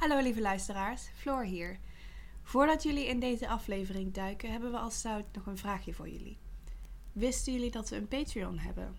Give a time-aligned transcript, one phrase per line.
[0.00, 1.78] Hallo lieve luisteraars, Floor hier.
[2.42, 6.38] Voordat jullie in deze aflevering duiken, hebben we als Zout nog een vraagje voor jullie.
[7.12, 8.96] Wisten jullie dat we een Patreon hebben?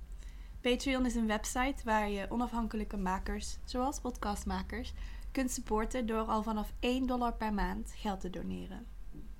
[0.61, 4.93] Patreon is een website waar je onafhankelijke makers, zoals podcastmakers,
[5.31, 8.85] kunt supporten door al vanaf 1 dollar per maand geld te doneren.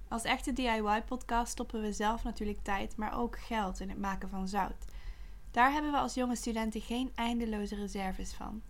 [0.07, 4.47] Als echte DIY-podcast stoppen we zelf natuurlijk tijd, maar ook geld in het maken van
[4.47, 4.85] zout.
[5.51, 8.61] Daar hebben we als jonge studenten geen eindeloze reserves van.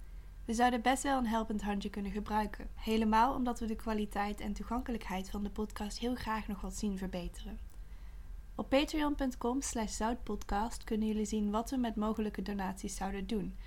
[0.45, 2.67] We zouden best wel een helpend handje kunnen gebruiken.
[2.75, 6.97] Helemaal omdat we de kwaliteit en toegankelijkheid van de podcast heel graag nog wat zien
[6.97, 7.59] verbeteren.
[8.55, 13.57] Op patreon.com slash zoutpodcast kunnen jullie zien wat we met mogelijke donaties zouden doen.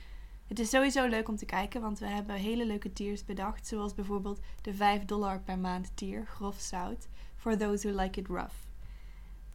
[0.47, 3.95] Het is sowieso leuk om te kijken, want we hebben hele leuke tiers bedacht, zoals
[3.95, 8.55] bijvoorbeeld de 5 dollar per maand tier, grof zout, for those who like it rough.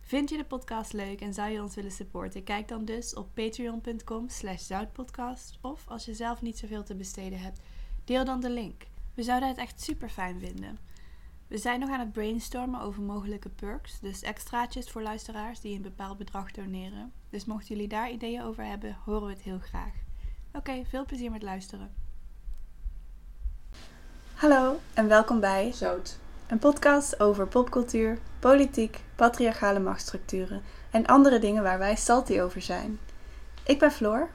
[0.10, 2.44] Vind je de podcast leuk en zou je ons willen supporten?
[2.44, 5.58] Kijk dan dus op patreon.com slash zoutpodcast.
[5.62, 7.60] Of als je zelf niet zoveel te besteden hebt,
[8.06, 8.84] deel dan de link.
[9.14, 10.80] We zouden het echt super fijn vinden.
[11.48, 15.82] We zijn nog aan het brainstormen over mogelijke perks, dus extraatjes voor luisteraars die een
[15.82, 17.14] bepaald bedrag doneren.
[17.30, 19.94] Dus mochten jullie daar ideeën over hebben, horen we het heel graag.
[20.54, 21.94] Oké, veel plezier met luisteren.
[24.34, 26.20] Hallo en welkom bij Zout.
[26.50, 33.00] Een podcast over popcultuur, politiek, patriarchale machtsstructuren en andere dingen waar wij salty over zijn.
[33.64, 34.30] Ik ben Floor.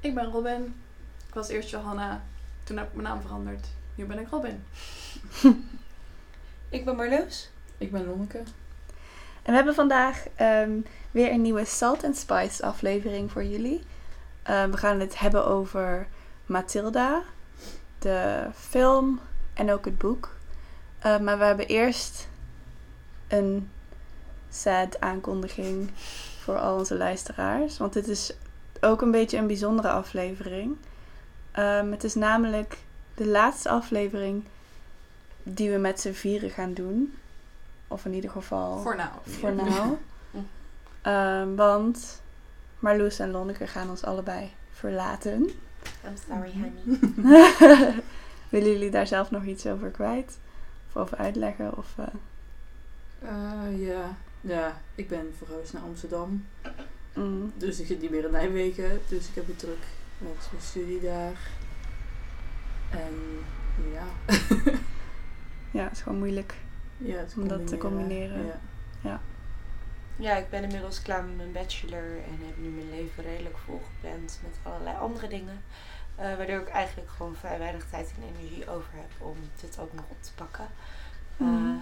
[0.00, 0.74] Ik ben Robin.
[1.28, 2.22] Ik was eerst Johanna.
[2.64, 3.66] Toen heb ik mijn naam veranderd.
[3.94, 4.64] Nu ben ik Robin.
[6.68, 7.50] Ik ben Marloes.
[7.78, 8.38] Ik ben Lonneke.
[8.38, 13.82] En we hebben vandaag ehm, weer een nieuwe Salt and Spice aflevering voor jullie.
[14.42, 16.06] Ehm, we gaan het hebben over
[16.46, 17.22] Matilda,
[17.98, 19.20] de film
[19.54, 20.35] en ook het boek.
[21.06, 22.28] Ehm, maar we hebben eerst
[23.28, 23.70] een
[24.50, 25.90] sad aankondiging
[26.40, 27.78] voor al onze luisteraars.
[27.78, 28.32] Want dit is
[28.80, 30.76] ook een beetje een bijzondere aflevering.
[31.52, 32.78] Ehm, het is namelijk
[33.14, 34.44] de laatste aflevering
[35.42, 37.14] die we met z'n vieren gaan doen.
[37.88, 39.10] Of in ieder geval Voor nou.
[39.24, 39.96] voor nou.
[41.02, 42.22] Ehm, want
[42.78, 45.42] Marloes en Lonneke gaan ons allebei verlaten.
[46.04, 47.02] I'm sorry, honey.
[48.48, 50.38] Willen jullie daar zelf nog iets over kwijt?
[50.96, 51.76] Of over uitleggen?
[51.76, 52.06] Of, eh,
[53.18, 54.16] Eh, ja.
[54.40, 56.46] ja, ik ben verhuisd naar Amsterdam.
[57.14, 59.00] mm, Dus ik zit niet meer in Nijmegen.
[59.08, 59.84] Dus ik heb het druk
[60.18, 61.38] met mijn studie daar.
[62.90, 63.14] En
[63.92, 64.04] ja,
[65.78, 66.54] ja, het is gewoon moeilijk.
[66.96, 68.46] ja het Om dat te combineren.
[69.00, 69.20] Ja.
[70.18, 74.40] Ja, ik ben inmiddels klaar met mijn bachelor en heb nu mijn leven redelijk volgepland
[74.42, 75.62] met allerlei andere dingen.
[76.16, 79.92] Eh, waardoor ik eigenlijk gewoon vrij weinig tijd en energie over heb om dit ook
[79.92, 80.64] nog op te pakken.
[81.36, 81.76] Eh, Mhm.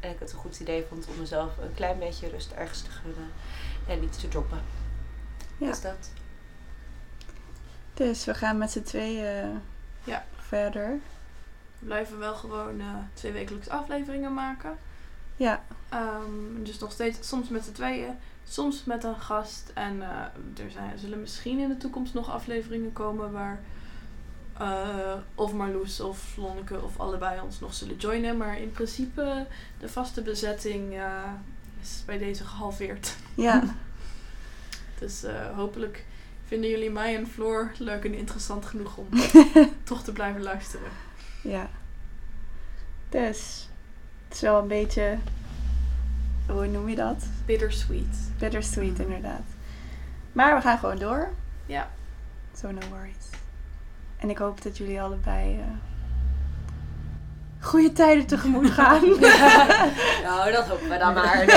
[0.00, 2.90] en ik het een goed idee vond om mezelf een klein beetje rust ergens te
[2.90, 3.30] gunnen
[3.86, 4.60] en iets te droppen.
[5.56, 5.66] Ja.
[5.66, 6.10] Dus dat.
[7.94, 9.60] Dus we gaan met z'n tweeën
[10.04, 10.24] Ja.
[10.36, 10.88] verder.
[11.78, 14.78] We blijven wel gewoon eh, twee wekelijks afleveringen maken.
[15.40, 18.14] Ja, Ehm, dus nog steeds soms met z'n tweeën,
[18.48, 19.70] soms met een gast.
[19.74, 23.60] En eh, er zijn, zullen misschien in de toekomst nog afleveringen komen waar
[24.58, 28.36] eh, of Marloes of Lonneke of allebei ons nog zullen joinen.
[28.36, 29.46] Maar in principe
[29.78, 31.32] de vaste bezetting eh,
[31.82, 33.16] is bij deze gehalveerd.
[33.34, 33.62] ja.
[34.98, 35.24] Dus
[35.54, 36.04] hopelijk
[36.46, 39.06] vinden jullie mij en Floor leuk en interessant genoeg om
[39.84, 40.90] toch te blijven luisteren.
[41.42, 41.70] ja.
[43.08, 43.68] Dus,
[44.30, 45.18] het is wel een beetje,
[46.48, 47.24] hoe noem je dat?
[47.46, 48.16] Bittersweet.
[48.38, 49.42] Bittersweet inderdaad.
[50.32, 51.28] Maar we gaan gewoon door.
[51.66, 51.88] Ja.
[52.56, 53.14] So no worries.
[54.16, 55.64] En ik hoop dat jullie allebei eh,
[57.60, 59.00] goede tijden tegemoet gaan.
[60.22, 61.42] nou, dat hopen we dan maar.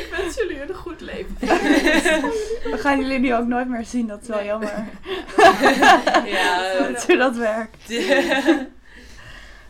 [0.00, 1.34] Ik wens jullie een goed leven.
[1.40, 4.46] We gaan jullie nu ook nooit meer zien, dat is wel Nee.
[4.46, 4.84] jammer.
[6.36, 7.88] ja, dat hoe dat werkt.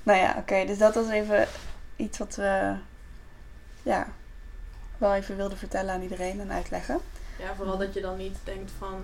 [0.02, 1.48] Nou ja, oké, dus dat was even
[1.96, 2.74] iets wat we
[3.82, 4.06] ja,
[4.98, 7.00] wel even wilden vertellen aan iedereen en uitleggen.
[7.38, 9.02] Ja, vooral dat je dan niet denkt van...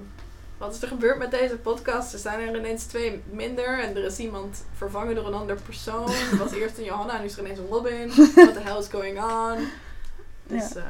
[0.58, 2.12] Wat is er gebeurd met deze podcast?
[2.12, 6.10] Er zijn er ineens twee minder en er is iemand vervangen door een ander persoon.
[6.10, 8.08] Er was eerst een Johanna, nu is er ineens een Robin.
[8.34, 9.68] What the hell is going on?
[10.42, 10.82] Dus eh,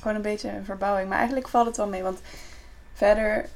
[0.00, 1.08] Gewoon een beetje een verbouwing.
[1.08, 2.20] Maar eigenlijk valt het wel mee, want
[2.92, 3.48] verder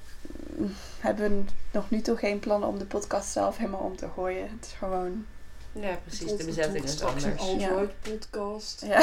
[0.99, 4.43] hebben we nog nu toe geen plannen om de podcast zelf helemaal om te gooien.
[4.43, 5.27] Het is gewoon...
[5.73, 6.37] ja, precies.
[6.37, 7.25] De bezetting is anders.
[7.25, 8.85] Een podcast.
[8.87, 9.03] Ja.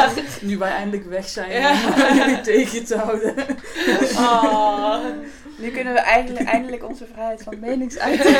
[0.40, 1.70] Nu wij eindelijk weg zijn Ja.
[2.10, 3.34] om jullie tegen te houden.
[4.16, 5.04] Oh.
[5.58, 8.38] Nu kunnen we eindelijk, eindelijk onze vrijheid van meningsuiting.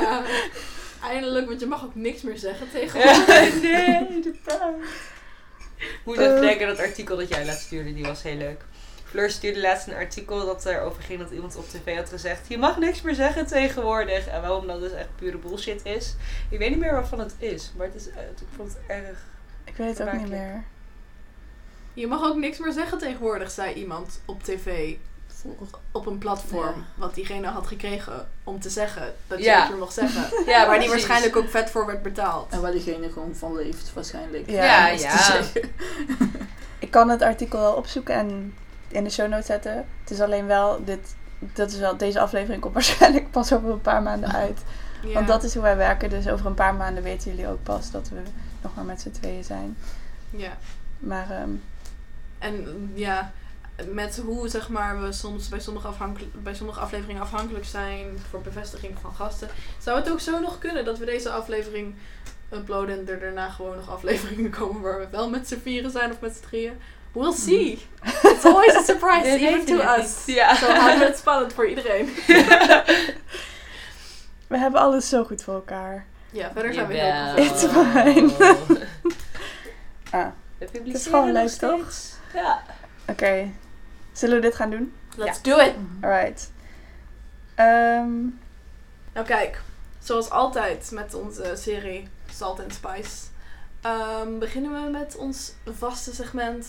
[0.00, 0.22] ja,
[1.12, 3.62] eindelijk, want je mag ook niks meer zeggen tegenwoordig.
[3.62, 4.74] nee, de pijn.
[6.04, 6.40] Moet Eh.
[6.40, 8.60] denken, dat artikel dat jij laatst stuurde, die was heel leuk.
[9.12, 12.58] Fleur stuurde laatst een artikel dat erover ging dat iemand op tv had gezegd: Je
[12.58, 14.26] mag niks meer zeggen tegenwoordig.
[14.26, 16.14] En waarom dat dus echt pure bullshit is.
[16.50, 19.18] Ik weet niet meer waarvan het is, maar het is, eh, ik vond het erg.
[19.64, 20.64] Ik weet het ook niet meer.
[21.94, 24.94] Je mag ook niks meer zeggen tegenwoordig, zei iemand op tv.
[25.92, 26.74] Op een platform.
[26.78, 26.84] Ja.
[26.94, 29.14] Wat diegene had gekregen om te zeggen.
[29.26, 29.60] Dat je Ja.
[29.60, 30.24] het weer mocht zeggen.
[30.52, 32.52] Ja, waar die waarschijnlijk ook vet voor werd betaald.
[32.52, 34.50] En waar diegene gewoon van leeft, waarschijnlijk.
[34.50, 35.16] Ja, Ja, Dat is te ja.
[35.42, 35.72] zeggen.
[36.78, 38.54] Ik kan het artikel wel opzoeken en
[38.92, 39.84] in de show notes zetten.
[40.00, 43.80] Het is alleen wel, dit, dat is wel, deze aflevering komt waarschijnlijk pas over een
[43.80, 44.62] paar maanden uit.
[45.02, 45.12] Ja.
[45.12, 46.10] Want dat is hoe wij werken.
[46.10, 48.20] Dus over een paar maanden weten jullie ook pas dat we
[48.62, 49.76] nog maar met z'n tweeën zijn.
[50.30, 50.56] Ja.
[50.98, 51.50] Maar ehm,
[52.38, 53.32] En ja,
[53.90, 55.88] met hoe zeg maar, we soms bij sommige,
[56.32, 59.48] bij sommige afleveringen afhankelijk zijn voor bevestiging van gasten,
[59.78, 61.94] zou het ook zo nog kunnen dat we deze aflevering
[62.52, 66.10] uploaden en er daarna gewoon nog afleveringen komen waar we wel met z'n vieren zijn
[66.10, 66.72] of met z'n drieën.
[67.12, 67.78] We'll see.
[68.22, 70.22] It's always a surprise, even to us.
[70.26, 70.54] Ja.
[70.54, 72.06] Zo houden we het spannend voor iedereen.
[74.48, 76.06] we hebben alles zo goed voor elkaar.
[76.30, 78.24] Ja, verder zijn we heel professioneel.
[78.24, 78.56] It's fine.
[80.10, 80.26] Ah,
[80.58, 81.88] Het is gewoon leuk, toch?
[82.34, 82.62] Ja.
[83.08, 83.50] oké.
[84.12, 84.94] Zullen we dit gaan doen?
[85.16, 85.74] Let's do it.
[86.00, 86.50] Alright.
[87.54, 88.20] Ehm,
[89.12, 89.60] Nou kijk,
[89.98, 93.10] zoals altijd met onze serie Salt and Spice,
[93.80, 96.66] ehm, beginnen we met ons vaste segment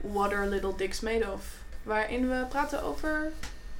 [0.00, 1.44] What are Little Dicks Made of?
[1.82, 3.32] Waarin we praten over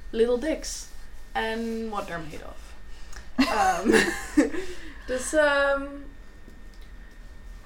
[0.09, 0.85] Little Dicks
[1.31, 2.59] en what they're made of.
[3.53, 3.89] Ehm,
[5.07, 5.81] dus, ehm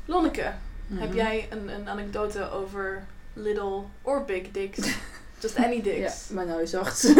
[0.05, 1.15] Lonneke, heb Mhm.
[1.15, 4.77] jij een, een anekdote over little or big dicks?
[5.41, 6.27] Just any Ja, dicks.
[6.29, 7.13] mijn huisarts.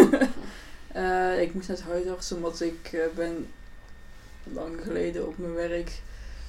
[0.92, 3.52] Eh, ik moest naar het huisarts omdat ik eh, ben
[4.44, 5.90] lang geleden op mijn werk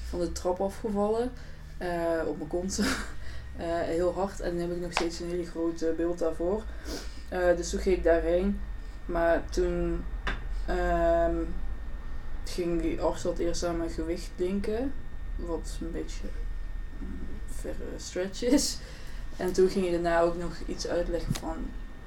[0.09, 1.31] van de trap afgevallen.
[1.77, 2.79] eh, op mijn kont.
[3.57, 4.39] Eh, heel hard.
[4.39, 6.63] En dan heb ik nog steeds een hele grote beeld daarvoor.
[7.29, 8.59] Eh, dus toen ging ik daarheen.
[9.05, 10.03] Maar toen
[10.65, 11.35] ehm,
[12.43, 14.93] ging die arts wat eerst aan mijn gewicht denken.
[15.35, 16.27] Wat een beetje
[16.99, 18.77] een verre stretch is.
[19.37, 21.55] En toen ging je daarna ook nog iets uitleggen van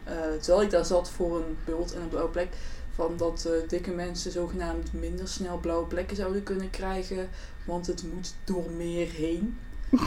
[0.04, 2.48] eh, terwijl ik daar zat voor een bult en een blauwe plek,
[2.94, 7.28] van dat dikke mensen zogenaamd minder snel blauwe plekken zouden kunnen krijgen,
[7.64, 9.58] want het moet door meer heen.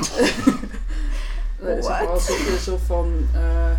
[1.64, 2.14] Zeg maar, What?
[2.14, 3.72] alsof je zo van, eh,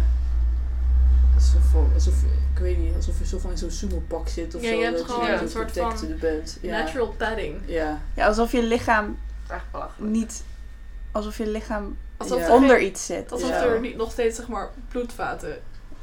[1.35, 2.15] alsof, van- alsof,
[2.55, 4.75] ik weet niet, alsof je zo van in zo'n sumo-pak zit of Ja, zo.
[4.75, 6.59] je hebt dat gewoon je een soort van bent.
[6.61, 6.79] Ja.
[6.83, 7.61] Natural padding.
[7.67, 8.01] Ja.
[8.15, 9.19] ja, alsof je lichaam
[9.97, 10.43] niet...
[11.13, 12.45] Alsof je lichaam Alsof Ja.
[12.45, 13.33] er onder geen- iets zit.
[13.33, 13.63] Alsof Ja.
[13.65, 15.57] er niet nog steeds zeg maar bloedvaten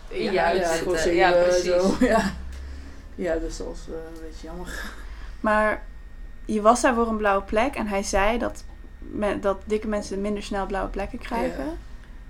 [0.08, 1.16] in je Ja, huid ja, zitten.
[1.16, 1.64] Ja, precies.
[1.64, 1.96] zo.
[2.06, 2.32] Ja.
[3.16, 4.84] ja, dus dat was eh, een beetje jammer.
[5.40, 5.84] Maar
[6.46, 8.64] je was daar voor een blauwe plek en hij zei dat,
[9.12, 11.66] me- dat dikke mensen minder snel blauwe plekken krijgen.
[11.66, 11.72] Ja.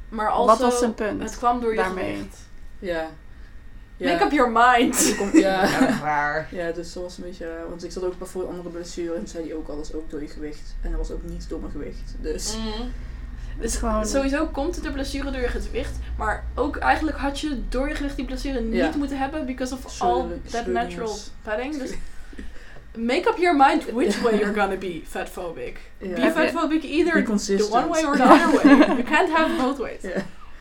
[0.09, 1.21] Maar also, Wat was zijn punt?
[1.23, 2.13] Het kwam door je daarmee?
[2.15, 2.37] gewicht.
[2.79, 3.07] Ja.
[3.97, 4.11] ja.
[4.11, 5.15] Make up your mind.
[5.33, 5.67] Ja.
[6.01, 6.47] Waar.
[6.51, 7.69] Ja, dus dat was een beetje raar.
[7.69, 10.09] Want ik zat ook bij voor een andere blessure en zei hij ook alles ook
[10.09, 10.75] door je gewicht.
[10.81, 12.15] En dat was ook niet door mijn gewicht.
[12.21, 12.91] Dus Mm.
[13.59, 15.91] Dus gewoon- sowieso komt de blessure door je gewicht.
[16.17, 18.91] Maar ook eigenlijk had je door je gewicht die blessure niet Ja.
[18.97, 19.45] moeten hebben.
[19.45, 21.77] Because of all Scheuren- that natural padding.
[21.77, 21.91] Dus
[22.95, 25.75] make up your mind which way you're gonna be fatphobic.
[25.99, 27.71] Be fatphobic Be either the consistent.
[27.71, 28.95] one way or the other way.
[28.97, 30.05] You can't have both ways.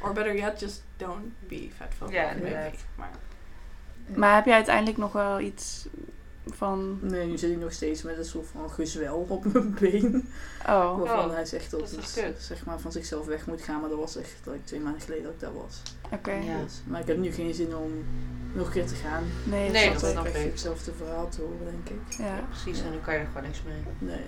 [0.03, 2.13] Or better yet, just don't be fatphobic.
[2.15, 2.33] Ja.
[2.97, 3.11] Maar
[4.15, 5.87] Maar heb je uiteindelijk nog wel iets
[6.47, 6.99] van...
[7.03, 10.29] Nee, nu zit ik nog steeds met een soort van gezwel op mijn been.
[10.69, 11.91] Oh, Waarvan Oh, hij zegt dat, dat
[12.25, 13.81] het zeg maar, van zichzelf weg moet gaan.
[13.81, 15.83] Maar dat was echt like, twee maanden geleden dat ik daar was.
[16.13, 16.33] oké.
[16.33, 16.63] Ja.
[16.63, 18.05] Dus, maar ik heb nu geen zin om
[18.53, 19.25] nog een keer te gaan.
[19.45, 20.33] Nee, Nee, dat dat snap snap ik.
[20.33, 20.51] Dan krijg je ik.
[20.53, 22.17] hetzelfde verhaal te horen, denk ik.
[22.19, 22.41] Ja.
[22.49, 23.83] Precies, en nu kan je er gewoon niks mee.
[23.99, 24.25] Nee.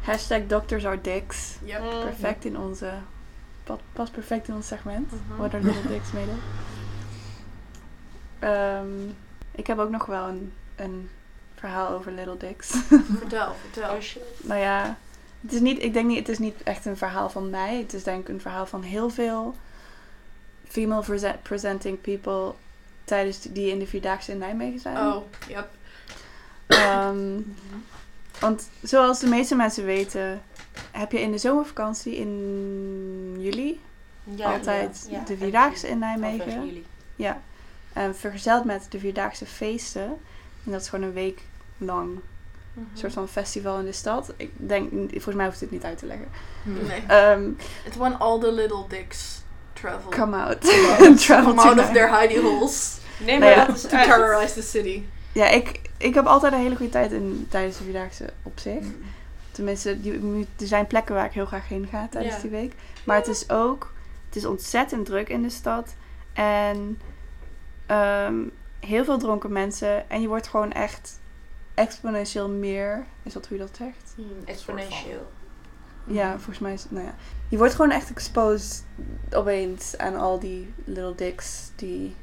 [0.00, 1.56] Hashtag doctors are dicks.
[1.64, 1.80] yep.
[1.80, 2.00] Mm.
[2.00, 2.92] Perfect in onze...
[3.64, 5.10] pa- Past perfect in ons segment.
[5.12, 5.36] Mhm.
[5.38, 6.38] What are little dicks made of?
[8.38, 9.08] Ehm,
[9.52, 11.08] ik heb ook nog wel een, een
[11.54, 12.70] verhaal over little dicks.
[13.18, 13.94] Vertel, vertel.
[13.94, 14.02] Oh
[14.42, 14.96] nou ja,
[15.40, 17.78] het is niet, ik denk niet, het is niet echt een verhaal van mij.
[17.78, 19.54] Het is denk ik een verhaal van heel veel
[20.68, 22.52] female prese- presenting people
[23.04, 24.96] tijdens die- in de Vierdaagse in Nijmegen zijn.
[24.96, 25.68] Oh, yep.
[26.66, 27.40] Ehm,
[28.40, 30.42] want zoals de meeste mensen weten,
[30.90, 33.80] heb je in de zomervakantie in juli
[34.24, 35.24] Ja, altijd ja, ja.
[35.24, 36.66] de Vierdaagse in Nijmegen.
[36.66, 36.86] juli.
[37.16, 37.40] Ja,
[37.92, 40.06] en vergezeld met de Vierdaagse feesten.
[40.64, 41.40] En dat is gewoon een week
[41.78, 42.08] lang
[42.72, 42.84] Mhm.
[42.92, 44.32] een soort van festival in de stad.
[44.36, 46.28] Ik denk, volgens mij hoeft het niet uit te leggen.
[46.62, 47.02] Nee.
[47.06, 47.50] Ehm,
[47.84, 49.42] It's when all the little dicks
[49.80, 50.10] travel.
[50.10, 50.58] come out.
[50.98, 52.98] Come Travel out to of their hidey holes.
[53.18, 55.02] Nee, Nou maar ja, dat is To terrorize the city.
[55.32, 58.84] Ja, ik, ik heb altijd een hele goede tijd in, tijdens de Vierdaagse op zich.
[59.50, 62.72] Tenminste, die, er zijn plekken waar ik heel graag heen ga tijdens die week.
[63.04, 63.92] Maar het is ook
[64.26, 65.94] Het is ontzettend druk in de stad.
[66.32, 66.98] En
[67.86, 68.34] ehm,
[68.80, 70.10] heel veel dronken mensen.
[70.10, 71.18] En je wordt gewoon echt
[71.74, 73.04] exponentieel meer.
[73.22, 74.12] Is dat hoe je dat zegt?
[74.14, 75.26] Hmm, exponentieel.
[76.06, 77.14] Ja, volgens mij is het, nou ja.
[77.48, 78.84] Je wordt gewoon echt exposed
[79.30, 82.16] opeens aan al die little dicks die...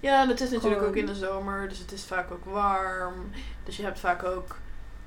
[0.00, 2.44] Ja, en het is natuurlijk Gewoon- ook in de zomer, dus het is vaak ook
[2.44, 3.30] warm.
[3.64, 4.56] Dus je hebt vaak ook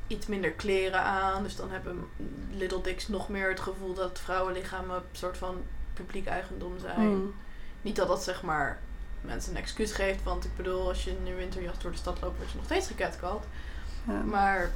[0.07, 1.43] iets minder kleren aan.
[1.43, 2.07] Dus dan hebben
[2.51, 5.55] Little Dicks nog meer het gevoel dat vrouwenlichamen een soort van
[5.93, 6.95] publiek eigendom zijn.
[6.95, 7.33] Hmm.
[7.81, 8.79] Niet dat dat zeg maar
[9.21, 12.21] mensen een excuus geeft, want ik bedoel, als je in een winterjas door de stad
[12.21, 13.43] loopt, word je nog steeds gecatcalled.
[14.07, 14.21] Ja.
[14.21, 14.71] Maar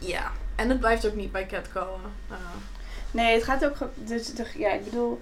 [0.00, 2.00] ja, en het blijft ook niet bij catcallen.
[2.30, 2.36] Uh,
[3.10, 3.76] Nee, het gaat ook...
[3.94, 5.20] Dus, ja, ik bedoel...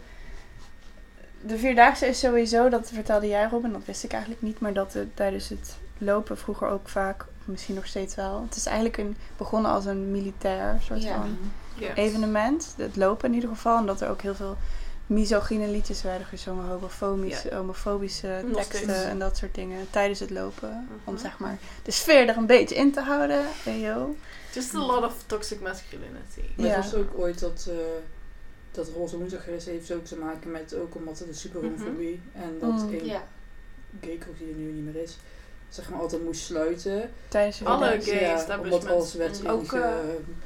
[1.40, 4.92] De Vierdaagse is sowieso, dat vertelde jij Robin, dat wist ik eigenlijk niet, maar dat
[4.92, 8.42] het tijdens het lopen vroeger ook vaak, misschien nog steeds wel.
[8.42, 11.38] Het is eigenlijk een, begonnen als een militair soort van
[11.74, 11.94] ja.
[11.94, 12.74] evenement.
[12.76, 13.78] Het lopen in ieder geval.
[13.78, 14.56] En dat er ook heel veel
[15.06, 16.68] misogyne liedjes werden gezongen.
[16.68, 19.86] Homofobische, homofobische teksten en dat soort dingen.
[19.90, 20.88] Tijdens het lopen.
[21.04, 21.22] Om Mhm.
[21.22, 23.40] zeg maar de sfeer er een beetje in te houden.
[23.64, 24.16] Hey, yo.
[24.54, 26.42] Just a lot of toxic masculinity.
[26.56, 26.74] Maar Ja.
[26.74, 27.74] het was ook ooit dat, eh
[28.70, 32.20] dat Roze Woensdag is, heeft ook te maken met ook omdat de superhomofobie.
[32.32, 32.88] En dat Mm.
[32.94, 33.22] een Ja.
[34.00, 35.16] gaykroeg die er nu niet meer is,
[35.68, 37.10] zeg maar altijd moest sluiten.
[37.28, 38.46] Tijdens de Alle Vierdaagse.
[38.46, 38.60] gay Ja.
[38.62, 39.98] Omdat alles werd Ook, inge- eh,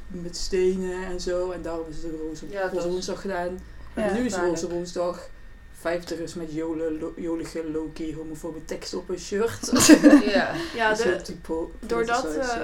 [0.07, 1.51] met stenen en zo.
[1.51, 3.59] En daarom is het de Roze, Ja, Roze is- Woensdag gedaan.
[3.95, 4.35] Ja, en nu is.
[4.35, 5.27] Roze Woensdag
[5.71, 9.71] 50ers met jole, lo- jolige, low-key, homofobe tekst op een shirt.
[10.25, 10.51] ja.
[10.75, 12.61] Ja, de, typo- doordat, eh,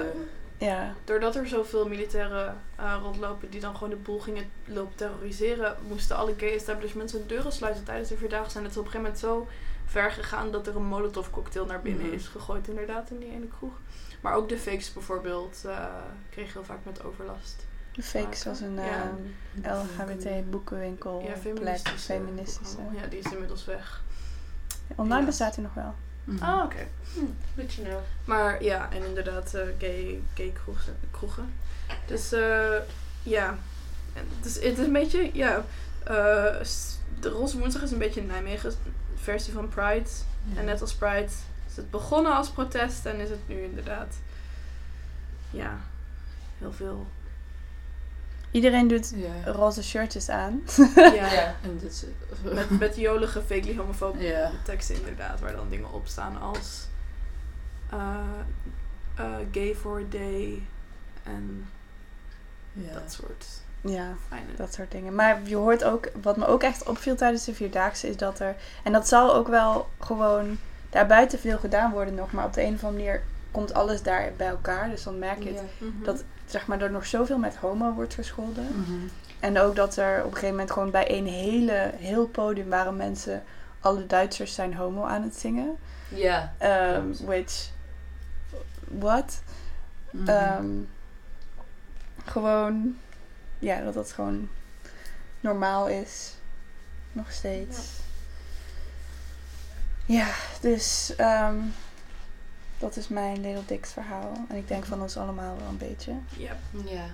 [0.60, 0.94] Ja.
[1.04, 6.16] Doordat er zoveel militairen eh, rondlopen die dan gewoon de boel gingen lopen terroriseren, moesten
[6.16, 8.56] alle gay establishments hun deuren sluiten tijdens de vierdaagse.
[8.58, 9.48] En het is op een gegeven moment zo
[9.86, 12.14] ver gegaan dat er een molotov cocktail naar binnen Mhm.
[12.14, 13.72] is gegooid inderdaad in die ene kroeg.
[14.20, 15.84] Maar ook de fakes bijvoorbeeld eh
[16.30, 17.66] kregen heel vaak met overlast.
[17.92, 19.12] De Fakes was een Ja.
[19.62, 21.18] eh, LHBT boekenwinkel.
[21.20, 21.38] ja, plek.
[21.40, 21.98] feministische.
[22.12, 22.76] feministische.
[23.00, 24.02] Ja, die is inmiddels weg.
[24.96, 25.26] Online Ja.
[25.26, 25.94] bestaat hij nog wel.
[26.30, 26.44] Mhm.
[26.44, 26.86] Ah, oké.
[27.54, 28.00] Goed to know.
[28.24, 31.52] Maar ja, en inderdaad eh, gay, gay kroegen, kroegen.
[32.06, 32.76] Dus eh,
[33.22, 33.58] ja,
[34.12, 35.64] En dus het is een beetje, ja,
[36.04, 36.60] eh,
[37.20, 38.72] de Roze Woensdag is een beetje een Nijmegen
[39.14, 40.08] versie van Pride.
[40.56, 41.28] En net als Pride
[41.68, 44.16] is het begonnen als protest en is het nu inderdaad,
[45.50, 45.80] ja,
[46.58, 47.06] heel veel.
[48.50, 49.52] Iedereen doet Ja.
[49.52, 50.62] roze shirtjes aan.
[50.96, 51.54] Ja, Ja.
[51.62, 52.04] En dit is...
[52.54, 54.50] met, met jolige, vaguely homofobe Ja.
[54.64, 56.86] teksten inderdaad, waar dan dingen op staan als
[57.90, 58.16] eh,
[59.14, 60.62] eh, gay for a day
[61.22, 61.68] en
[62.72, 62.92] Ja.
[62.92, 63.46] dat soort
[63.80, 65.14] Ja, fijne dat soort dingen.
[65.14, 68.54] Maar je hoort ook, wat me ook echt opviel tijdens de Vierdaagse, is dat er...
[68.84, 70.58] En dat zal ook wel gewoon
[70.90, 72.32] daarbuiten veel gedaan worden nog.
[72.32, 74.90] Maar op de een of andere manier komt alles daar bij elkaar.
[74.90, 76.04] Dus dan merk je het, Mhm.
[76.04, 78.66] dat zeg maar, er nog zoveel met homo wordt gescholden.
[78.76, 79.06] Mhm.
[79.40, 82.96] En ook dat er op een gegeven moment gewoon bij een hele, heel podium waren
[82.96, 83.42] mensen...
[83.80, 85.76] Alle Duitsers zijn homo aan het zingen.
[86.08, 86.54] Ja.
[86.62, 87.20] Um, Klopt.
[87.20, 87.70] which...
[88.98, 89.42] What?
[90.10, 90.28] Mhm.
[90.28, 90.68] Ehm,
[92.24, 92.96] gewoon,
[93.58, 94.48] ja, dat dat gewoon
[95.40, 96.34] normaal is.
[97.12, 97.78] Nog steeds.
[100.04, 100.28] Ja,
[100.60, 101.56] dus ehm,
[102.80, 104.32] dat is mijn Little Dicks verhaal.
[104.48, 106.12] En ik denk van ons allemaal wel een beetje.
[106.36, 106.56] Ja.
[106.84, 107.04] Ja.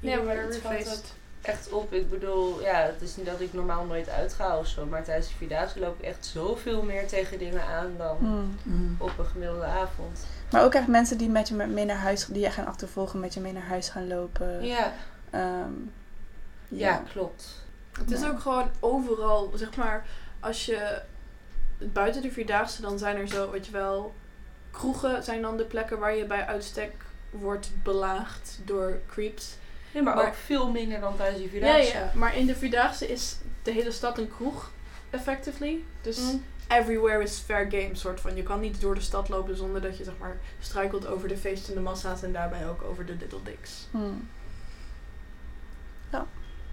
[0.00, 1.92] Ja, maar het valt echt op.
[1.92, 4.86] Ik bedoel, ja, het is niet dat ik normaal nooit uitga of zo.
[4.86, 8.56] Maar tijdens de Vierdaagse loop ik echt zoveel meer tegen dingen aan dan Hmm.
[8.62, 9.02] Mhm.
[9.02, 10.26] op een gemiddelde avond.
[10.50, 13.34] Maar ook echt mensen die met je mee naar huis, die je gaan achtervolgen, met
[13.34, 14.64] je mee naar huis gaan lopen.
[14.64, 14.92] Ja,
[15.30, 15.72] Ehm,
[16.68, 16.88] ja.
[16.88, 17.02] ja.
[17.12, 17.64] klopt.
[17.98, 18.28] Het is Ja.
[18.28, 20.04] ook gewoon overal, zeg maar,
[20.40, 21.02] als je
[21.78, 24.14] buiten de Vierdaagse, dan zijn er zo, weet je wel,
[24.70, 26.92] kroegen zijn dan de plekken waar je bij uitstek
[27.30, 29.56] wordt belaagd door creeps.
[29.92, 31.96] Ja, maar, Maar- ook veel minder dan tijdens Ja, Vierdaagse.
[31.96, 34.70] ja, maar in de Vierdaagse is de hele stad een kroeg,
[35.10, 35.82] effectively.
[36.02, 36.44] Dus Mm.
[36.68, 38.36] everywhere is fair game, soort van.
[38.36, 41.36] Je kan niet door de stad lopen zonder dat je, zeg maar, struikelt over de
[41.36, 43.86] feestende massa's en daarbij ook over de little dicks.
[43.90, 44.28] Hmm.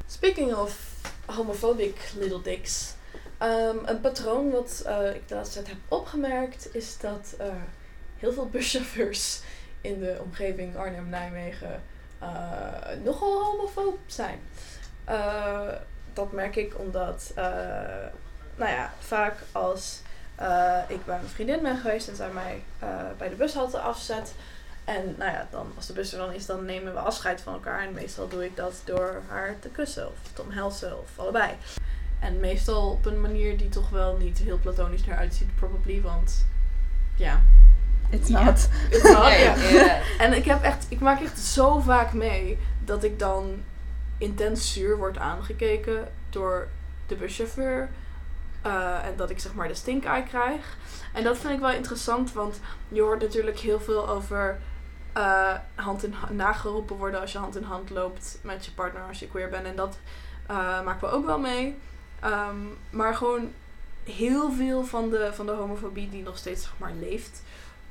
[0.09, 2.93] Speaking of homophobic little dicks.
[3.37, 7.47] ehm, een patroon wat eh, ik de laatste tijd heb opgemerkt is dat eh,
[8.19, 9.41] heel veel buschauffeurs
[9.81, 11.81] in de omgeving Arnhem-Nijmegen
[12.19, 14.39] eh, nogal homofoob zijn.
[15.03, 15.67] Eh,
[16.13, 17.43] dat merk ik omdat, eh,
[18.55, 20.01] nou ja, vaak als
[20.87, 22.63] ik bij mijn vriendin ben geweest en zij mij
[23.17, 24.33] bij de bushalte afzet,
[24.83, 27.53] en nou ja, dan, als de bus er dan is, dan nemen we afscheid van
[27.53, 27.81] elkaar.
[27.81, 31.53] En meestal doe ik dat door haar te kussen of te omhelzen of allebei.
[32.19, 36.01] En meestal op een manier die toch wel niet heel platonisch eruit ziet, probably.
[36.01, 36.45] Want
[37.15, 37.41] ja,
[38.09, 38.43] It's Ja.
[38.43, 38.69] not.
[39.03, 39.55] ja.
[39.55, 39.99] ja.
[40.17, 43.63] En ik, heb echt, ik maak echt zo vaak mee dat ik dan
[44.17, 46.67] intens zuur word aangekeken door
[47.07, 47.89] de buschauffeur.
[48.61, 50.77] eh, en dat ik zeg maar de stink eye krijg.
[51.13, 54.59] En dat vind ik wel interessant, want je hoort natuurlijk heel veel over
[55.13, 59.19] eh, hand in nageroepen worden als je hand in hand loopt met je partner als
[59.19, 59.65] je queer bent.
[59.65, 59.97] En dat
[60.47, 61.77] eh, maken we ook wel mee.
[62.19, 62.55] Ehm,
[62.89, 63.51] maar gewoon
[64.03, 67.41] heel veel van de, van de homofobie die nog steeds zeg maar, leeft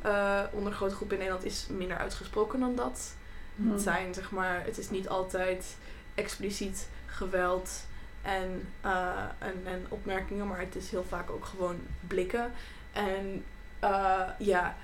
[0.06, 3.14] eh, onder grote groep in Nederland is minder uitgesproken dan dat.
[3.56, 3.72] Hmm.
[3.72, 5.76] Het zijn zeg maar, het is niet altijd
[6.14, 7.86] expliciet geweld
[8.22, 12.52] en, eh, en, en opmerkingen, maar het is heel vaak ook gewoon blikken.
[12.92, 13.44] En
[13.78, 14.76] eh, ja,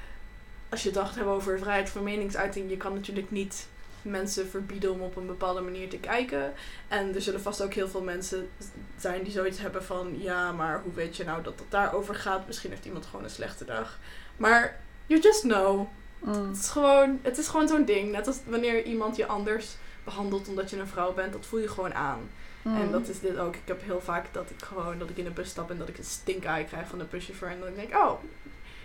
[0.68, 3.66] als je het dacht hebben over vrijheid van meningsuiting, je kan natuurlijk niet
[4.02, 6.52] mensen verbieden om op een bepaalde manier te kijken.
[6.88, 8.48] En er zullen vast ook heel veel mensen
[8.96, 12.46] zijn die zoiets hebben van, ja, maar hoe weet je nou dat het daarover gaat?
[12.46, 13.98] Misschien heeft iemand gewoon een slechte dag.
[14.36, 15.88] Maar you just know.
[16.18, 16.48] Mm.
[16.48, 18.10] Het is gewoon, het is gewoon zo'n ding.
[18.10, 21.68] Net als wanneer iemand je anders behandelt omdat je een vrouw bent, dat voel je
[21.68, 22.30] gewoon aan.
[22.62, 22.80] Mm.
[22.80, 23.54] En dat is dit ook.
[23.54, 25.88] Ik heb heel vaak dat ik gewoon, dat ik in de bus stap en dat
[25.88, 27.50] ik een stink eye krijg van de buschauffeur.
[27.50, 28.12] En dan denk ik, oh,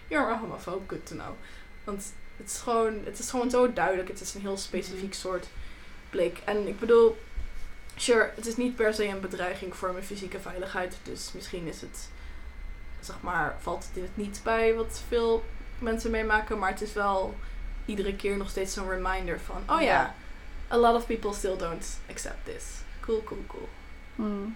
[0.07, 1.33] you're a homophobe, good to know.
[1.83, 4.07] Want het is gewoon, het is gewoon zo duidelijk.
[4.07, 5.47] Het is een heel specifiek soort
[6.09, 6.41] blik.
[6.45, 7.17] En ik bedoel,
[7.95, 10.97] sure, het is niet per se een bedreiging voor mijn fysieke veiligheid.
[11.03, 12.09] Dus misschien is het,
[12.99, 15.43] zeg maar, valt het in het niet bij wat veel
[15.79, 16.59] mensen meemaken.
[16.59, 17.35] Maar het is wel
[17.85, 20.15] iedere keer nog steeds zo'n reminder van, oh ja, Ja.
[20.71, 22.63] a lot of people still don't accept this.
[22.99, 23.69] Cool, cool, cool.
[24.15, 24.55] Mm.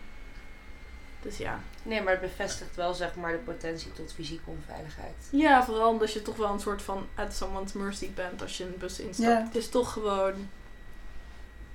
[1.22, 1.60] Dus ja.
[1.84, 5.16] Nee, maar het bevestigt wel zeg maar de potentie tot fysieke onveiligheid.
[5.32, 8.64] Ja, vooral omdat je toch wel een soort van at someone's mercy bent als je
[8.64, 9.30] een bus instapt.
[9.40, 9.44] Ja.
[9.46, 10.50] Het is toch gewoon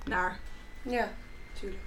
[0.03, 0.39] naar.
[0.81, 1.09] Ja,
[1.59, 1.81] tuurlijk.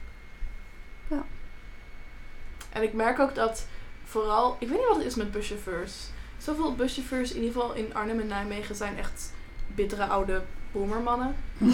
[2.73, 3.67] En ik merk ook dat
[4.05, 5.95] vooral, ik weet niet wat het is met buschauffeurs.
[6.43, 9.33] Zoveel buschauffeurs, in ieder geval in Arnhem en Nijmegen, zijn echt
[9.67, 10.43] bittere oude
[10.73, 11.37] boomermannen.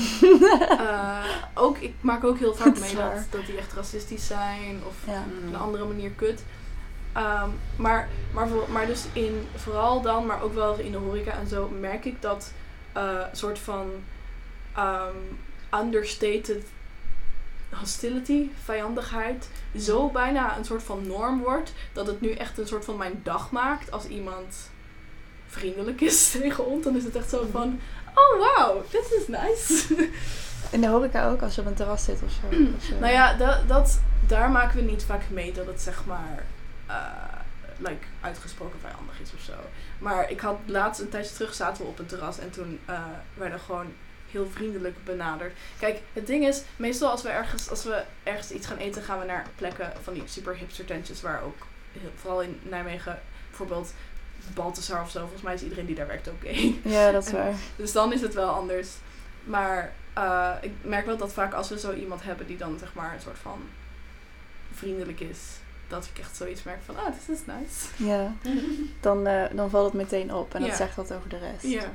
[0.79, 4.95] Eh, ook, ik maak ook heel vaak mee dat, dat die echt racistisch zijn of
[5.07, 5.19] Ja.
[5.19, 6.45] op een andere manier kut.
[7.13, 11.47] Ehm, maar, maar, maar dus in, vooral dan, maar ook wel in de horeca en
[11.49, 12.53] zo, merk ik dat
[12.93, 13.91] eh soort van
[14.75, 15.17] ehm,
[15.75, 16.65] understated
[17.79, 19.49] hostility, vijandigheid,
[19.79, 23.21] zo bijna een soort van norm wordt, dat het nu echt een soort van mijn
[23.23, 24.71] dag maakt als iemand
[25.49, 26.85] vriendelijk is tegen ons.
[26.85, 27.81] Dan is het echt zo van,
[28.15, 29.95] oh wow, this is nice.
[30.71, 32.57] In de horeca ook, als je op een terras zit of zo.
[32.89, 32.99] zo.
[32.99, 36.45] Nou ja, dat, dat, daar maken we niet vaak mee dat het zeg maar
[36.87, 36.97] eh,
[37.77, 39.53] like, uitgesproken vijandig is of zo.
[39.99, 43.01] Maar ik had laatst een tijdje terug zaten we op een terras en toen eh,
[43.35, 43.87] werden we gewoon
[44.31, 45.53] heel vriendelijk benaderd.
[45.79, 49.19] Kijk, het ding is, meestal als we ergens, als we ergens iets gaan eten, gaan
[49.19, 51.67] we naar plekken van die super hipster tentjes waar ook,
[52.15, 53.93] vooral in Nijmegen, bijvoorbeeld
[54.55, 56.75] Balthasar of zo, volgens mij is iedereen die daar werkt ook gay.
[56.85, 57.53] Ja, dat is waar.
[57.77, 58.89] Dus dan is het wel anders.
[59.45, 62.95] Maar eh, ik merk wel dat vaak als we zo iemand hebben die dan zeg
[62.95, 63.61] maar een soort van
[64.75, 65.39] vriendelijk is,
[65.89, 68.05] dat ik echt zoiets merk van, ah, this is nice.
[68.09, 68.33] Ja,
[69.01, 70.77] dan, eh, dan valt het meteen op en dat Ja.
[70.77, 71.63] zegt wat over de rest.
[71.63, 71.93] Ja.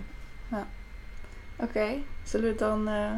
[1.61, 3.11] Oké, zullen we het dan eh,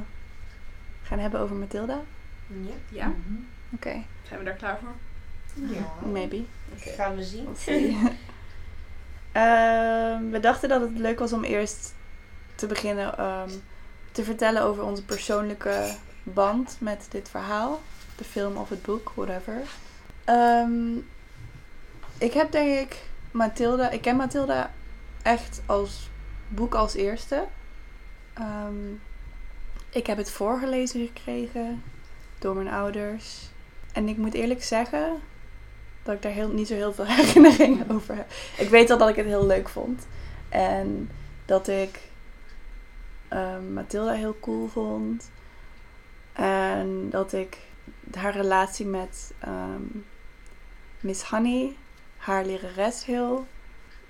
[1.04, 2.02] gaan hebben over Mathilda?
[2.48, 2.74] Ja.
[2.90, 3.08] Ja?
[3.08, 3.40] Mhm.
[3.74, 4.94] Oké, Zijn we daar klaar voor?
[5.76, 6.10] Ja.
[6.12, 6.44] maybe.
[6.78, 7.48] Gaan we zien.
[9.32, 11.94] Ehm, we dachten dat het leuk was om eerst
[12.56, 13.50] te beginnen ehm,
[14.12, 17.82] te vertellen over onze persoonlijke band met dit verhaal.
[18.16, 19.62] De film of het boek, whatever.
[20.24, 20.96] Ehm,
[22.18, 23.02] ik heb denk ik
[23.32, 23.90] Mathilda...
[23.90, 24.72] Ik ken Mathilda
[25.22, 26.10] echt als
[26.48, 27.46] boek als eerste.
[28.34, 28.93] Ehm,
[29.89, 31.84] ik heb het voorgelezen gekregen
[32.39, 33.50] door mijn ouders.
[33.93, 35.22] En ik moet eerlijk zeggen
[36.04, 38.32] dat ik daar heel, niet zo heel veel herinneringen over heb.
[38.58, 40.08] Ik weet wel dat ik het heel leuk vond.
[40.50, 41.10] En
[41.46, 42.00] dat ik
[43.28, 45.32] ehm Mathilda heel cool vond.
[46.34, 47.58] En dat ik
[48.15, 49.82] haar relatie met ehm,
[51.00, 51.76] Miss Honey,
[52.17, 53.48] haar lerares, heel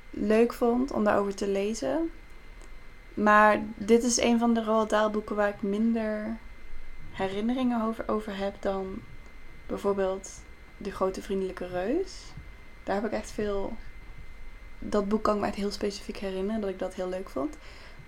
[0.09, 2.11] leuk vond om daarover te lezen.
[3.13, 6.37] Maar dit is een van de Roald Dahl boeken waar ik minder
[7.11, 9.01] herinneringen over, over heb dan
[9.65, 10.31] bijvoorbeeld
[10.77, 12.11] De Grote Vriendelijke Reus.
[12.83, 13.73] Daar heb ik echt veel...
[14.79, 17.57] Dat boek kan ik me echt heel specifiek herinneren, dat ik dat heel leuk vond.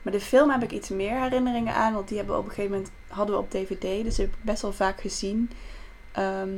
[0.02, 2.54] Maar de film heb ik iets meer herinneringen aan, want die hebben we op een
[2.54, 5.52] gegeven moment hadden we op DVD, dus die heb ik best wel vaak gezien.
[6.12, 6.54] Ehm,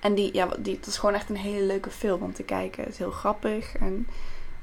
[0.00, 2.82] en die, ja, die, het is gewoon echt een hele leuke film om te kijken.
[2.82, 4.06] Het is heel grappig en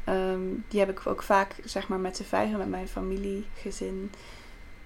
[0.05, 4.11] ehm, die heb ik ook vaak, zeg maar, met z'n vijven, met mijn familiegezin,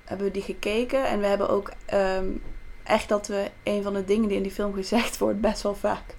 [0.04, 1.08] hebben we die gekeken.
[1.08, 2.28] En we hebben ook ehm,
[2.84, 5.76] echt dat we een van de dingen die in die film gezegd wordt, best wel
[5.76, 6.16] vaak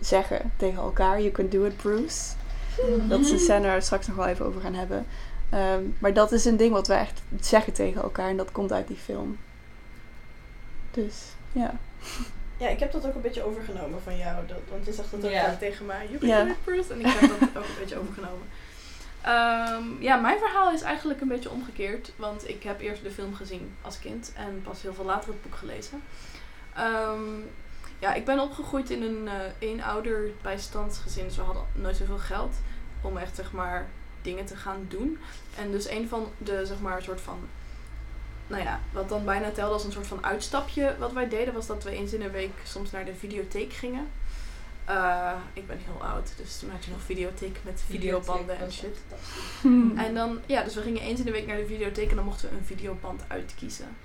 [0.00, 1.20] zeggen tegen elkaar.
[1.20, 2.32] You can do it, Bruce.
[3.08, 5.06] Dat is een scène waar we straks nog wel even over gaan hebben.
[5.50, 8.72] Ehm, maar dat is een ding wat we echt zeggen tegen elkaar en dat komt
[8.72, 9.38] uit die film.
[10.90, 11.14] Dus,
[11.52, 11.74] ja.
[12.58, 14.46] Ja, ik heb dat ook een beetje overgenomen van jou.
[14.46, 16.06] Dat, want je zegt dat ook tegen mij.
[16.10, 16.90] You can do it first.
[16.90, 18.46] En ik heb dat ook een beetje overgenomen.
[19.22, 22.12] Ehm, ja, mijn verhaal is eigenlijk een beetje omgekeerd.
[22.16, 24.32] Want ik heb eerst de film gezien als kind.
[24.36, 26.02] En pas heel veel later het boek gelezen.
[26.74, 27.40] Ehm,
[27.98, 31.24] ja, ik ben opgegroeid in een eh eenouder bijstandsgezin.
[31.24, 32.54] Dus we hadden nooit zoveel geld
[33.00, 33.88] om echt zeg maar
[34.22, 35.18] dingen te gaan doen.
[35.58, 37.38] En dus een van de zeg maar soort van
[38.48, 41.66] nou ja, wat dan bijna telde als een soort van uitstapje wat wij deden, was
[41.66, 44.08] dat we eens in de week soms naar de videotheek gingen.
[44.84, 48.98] Eh, ik ben heel oud, dus toen had je nog videotheek met videobanden en shit.
[49.96, 52.24] En dan, ja, dus we gingen eens in de week naar de videotheek en dan
[52.24, 53.96] mochten we een videoband uitkiezen.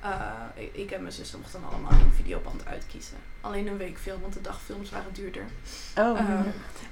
[0.00, 0.20] Eh,
[0.54, 3.16] ik, ik en mijn zussen mochten dan allemaal een videoband uitkiezen.
[3.40, 5.44] Alleen een week film, want de dagfilms waren duurder.
[5.96, 6.18] Oh.
[6.18, 6.40] Eh,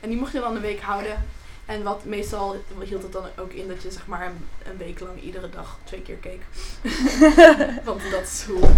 [0.00, 1.24] en die mocht je dan een week houden.
[1.68, 5.00] En wat meestal hield het dan ook in dat je zeg maar een, een week
[5.00, 6.40] lang iedere dag twee keer keek.
[7.84, 8.68] Want dat is hoe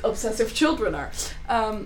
[0.00, 1.08] obsessive children are.
[1.46, 1.82] Ehm,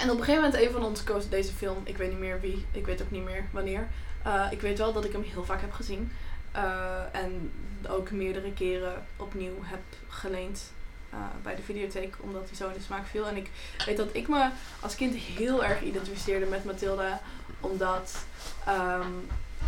[0.00, 1.80] en op een gegeven moment, een van ons koos deze film.
[1.84, 3.88] Ik weet niet meer wie, ik weet ook niet meer wanneer.
[4.22, 6.12] Eh, ik weet wel dat ik hem heel vaak heb gezien.
[6.52, 7.52] Eh, en
[7.88, 10.72] ook meerdere keren opnieuw heb geleend
[11.10, 13.26] eh, bij de videotheek, omdat hij zo in de smaak viel.
[13.26, 13.50] En ik
[13.86, 14.48] weet dat ik me
[14.80, 17.20] als kind heel erg identificeerde met Mathilda,
[17.62, 18.24] omdat
[18.64, 19.12] ehm,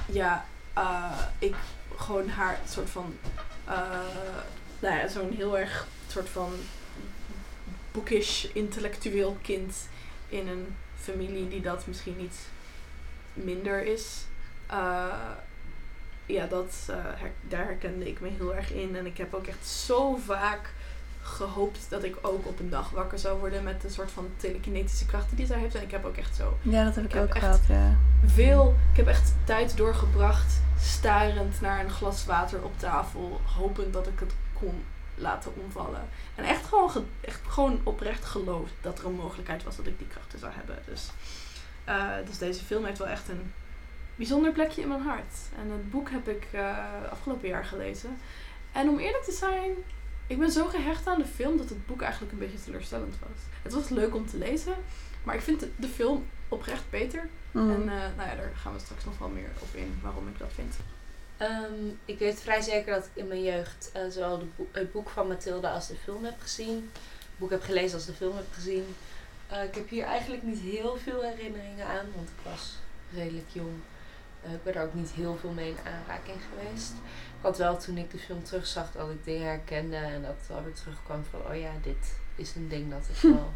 [0.07, 1.55] ja, eh, ik
[1.97, 3.17] gewoon haar soort van,
[3.65, 3.75] eh,
[4.79, 6.53] nou ja, zo'n heel erg soort van
[7.93, 9.89] boekish, intellectueel kind
[10.29, 12.37] in een familie die dat misschien niet
[13.33, 14.25] minder is.
[14.67, 15.31] Eh,
[16.27, 16.75] ja, dat,
[17.49, 18.97] daar herkende ik me heel erg in.
[18.97, 20.73] En ik heb ook echt zo vaak
[21.25, 25.07] gehoopt dat ik ook op een dag wakker zou worden met een soort van telekinetische
[25.07, 25.75] krachten die zij heeft.
[25.75, 27.97] En ik heb ook echt zo Ja, dat heb ik, ook gehad, ja.
[28.27, 28.75] veel.
[28.91, 34.21] Ik heb echt tijd doorgebracht starend naar een glas water op tafel, hopend dat ik
[34.21, 34.85] het kon
[35.15, 36.01] laten omvallen.
[36.35, 39.99] En echt gewoon, ge- echt gewoon oprecht geloofd dat er een mogelijkheid was dat ik
[39.99, 40.77] die krachten zou hebben.
[40.87, 41.11] Dus,
[41.85, 43.53] eh, dus deze film heeft wel echt een
[44.17, 45.35] bijzonder plekje in mijn hart.
[45.59, 46.77] En het boek heb ik eh,
[47.11, 48.17] afgelopen jaar gelezen.
[48.73, 49.71] En om eerlijk te zijn,
[50.27, 53.39] ik ben zo gehecht aan de film dat het boek eigenlijk een beetje teleurstellend was.
[53.63, 54.75] Het was leuk om te lezen,
[55.23, 57.29] maar ik vind de, de film oprecht beter.
[57.51, 57.71] Mm.
[57.71, 60.39] En eh, nou ja, daar gaan we straks nog wel meer op in waarom ik
[60.39, 60.75] dat vind.
[61.37, 65.29] Ehm, ik weet vrij zeker dat ik in mijn jeugd eh, zowel het boek van
[65.29, 66.91] Mathilde als de film heb gezien.
[67.19, 68.95] Het boek heb gelezen als de film heb gezien.
[69.49, 72.77] Eh, ik heb hier eigenlijk niet heel veel herinneringen aan, want ik was
[73.15, 73.75] redelijk jong.
[74.43, 76.93] Eh, ik ben er ook niet heel veel mee in aanraking geweest.
[77.45, 80.63] Had wel toen ik de film terugzag dat ik dingen herkende en dat het wel
[80.65, 83.53] weer terugkwam van, oh ja, dit is een ding dat ik wel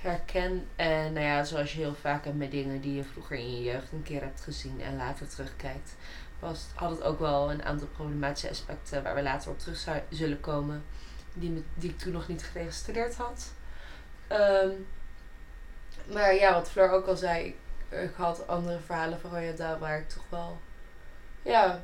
[0.00, 0.66] herken.
[0.76, 3.62] En nou ja, zoals je heel vaak hebt met dingen die je vroeger in je
[3.62, 5.94] jeugd een keer hebt gezien en later terugkijkt,
[6.38, 10.02] was, had het ook wel een aantal problematische aspecten waar we later op terug zou-
[10.08, 10.84] zullen komen,
[11.32, 13.52] die, me, die ik toen nog niet geregistreerd had.
[14.26, 14.70] Ehm,
[16.12, 17.56] maar ja, wat Fleur ook al zei, ik,
[17.98, 20.60] ik had andere verhalen van Roya Dahl waar ik toch wel,
[21.42, 21.82] ja,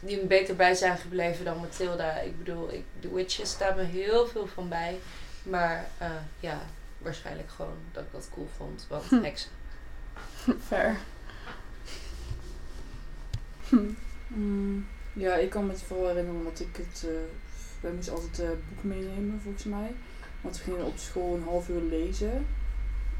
[0.00, 2.18] die me beter bij zijn gebleven dan Mathilda.
[2.18, 4.98] Ik bedoel, ik, The Witches staat me heel veel van bij,
[5.42, 6.10] maar eh,
[6.40, 6.60] ja,
[6.98, 9.22] waarschijnlijk gewoon dat ik dat cool vond, want Hm.
[9.22, 9.50] heksen.
[10.68, 10.96] Fair.
[14.26, 17.04] Mm, ja, ik kan me het vooral herinneren dat ik het...
[17.08, 17.10] eh
[17.80, 19.92] wij moesten altijd het boek meenemen, volgens mij.
[20.40, 22.46] Want we gingen op school een half uur lezen.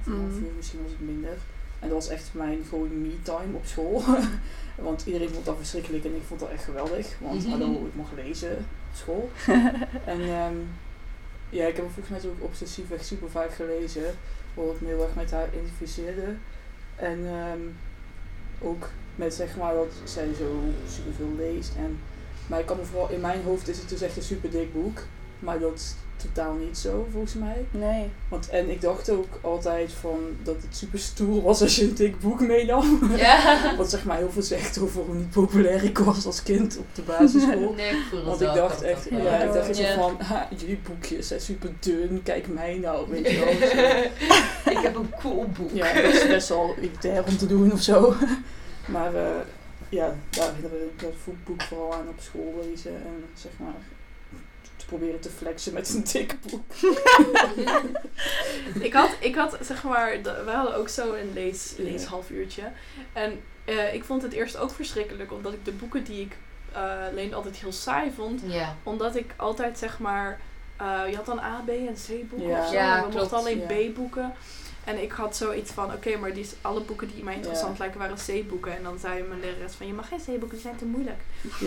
[0.00, 0.44] Of een half Mm.
[0.44, 1.36] uur, misschien was het minder.
[1.80, 4.02] En dat was echt mijn gewoon me-time op school.
[4.88, 7.16] want iedereen vond dat verschrikkelijk en ik vond dat echt geweldig.
[7.18, 9.30] Want hallo, ik mag lezen op school.
[10.14, 10.54] en ehm,
[11.50, 14.14] ja, ik heb volgens mij ook obsessief echt super vaak gelezen.
[14.54, 16.34] Ik me heel erg met haar identificeerde.
[16.96, 17.60] En ehm,
[18.60, 21.72] ook met zeg maar dat zij zo superveel leest.
[21.76, 21.98] En,
[22.46, 24.72] maar ik kan me vooral, in mijn hoofd is het dus echt een super dik
[24.72, 25.02] boek.
[25.38, 27.64] Maar dat totaal niet zo volgens mij.
[27.70, 28.10] Nee.
[28.28, 31.94] Want, en ik dacht ook altijd van dat het super stoer was als je een
[31.94, 33.00] dik boek meenam.
[33.16, 33.58] Ja.
[33.76, 36.86] Wat zeg maar heel veel zegt over hoe niet populair ik was als kind op
[36.94, 37.72] de basisschool.
[37.76, 39.94] Nee, ik Want ik dacht echt, ja, ik dacht echt Ja.
[39.94, 43.48] van, ha, jullie boekjes zijn super dun, kijk mij nou, weet je wel.
[44.76, 45.70] Ik heb een cool boek.
[45.72, 48.14] Ja, dat is best wel elitair om te doen of zo.
[48.86, 49.30] Maar eh,
[49.88, 51.12] ja, daar herinner ik dat
[51.44, 53.74] boek vooral aan op school lezen en zeg maar
[54.90, 56.64] proberen te flexen met een dik boek.
[58.86, 62.62] ik, had, ik had, zeg maar, de- we hadden ook zo een lees, leeshalfuurtje.
[63.12, 66.36] En eh, ik vond het eerst ook verschrikkelijk, omdat ik de boeken die ik
[66.72, 68.40] eh leende altijd heel saai vond.
[68.44, 68.76] Ja.
[68.82, 70.40] Omdat ik altijd, zeg maar,
[70.76, 72.72] eh, je had dan A, B en C boeken of zo.
[72.72, 73.62] Ja, we klopt, mochten alleen.
[73.92, 74.32] B boeken.
[74.84, 78.16] En ik had zoiets van, oké, maar die, alle boeken die mij interessant lijken waren
[78.26, 78.76] C-boeken.
[78.76, 81.20] En dan zei mijn lerares van, je mag geen C-boeken, die zijn te moeilijk.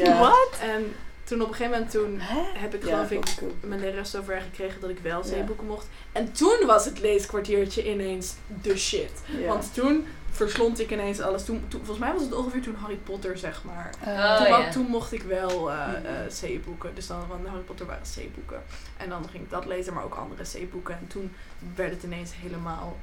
[0.61, 2.59] En toen op een gegeven moment toen Hè?
[2.59, 5.87] heb ik Ja, geloof ik mijn lerares zover gekregen dat ik wel zeeboeken mocht.
[6.11, 9.11] En toen was het leeskwartiertje ineens de shit.
[9.39, 9.47] Ja.
[9.47, 11.45] Want toen verslond ik ineens alles.
[11.45, 13.89] Toen, toen, volgens mij was het ongeveer toen Harry Potter, zeg maar.
[13.99, 14.71] Eh, toen, Oh, wa- ja.
[14.71, 15.95] toen mocht ik wel eh Mhm.
[16.05, 16.13] eh,
[16.59, 16.95] C-boeken.
[16.95, 18.63] Dus dan van Harry Potter waren C-boeken.
[18.97, 20.97] En dan ging ik dat lezen, maar ook andere C-boeken.
[20.97, 21.33] En toen
[21.75, 22.97] werd het ineens helemaal...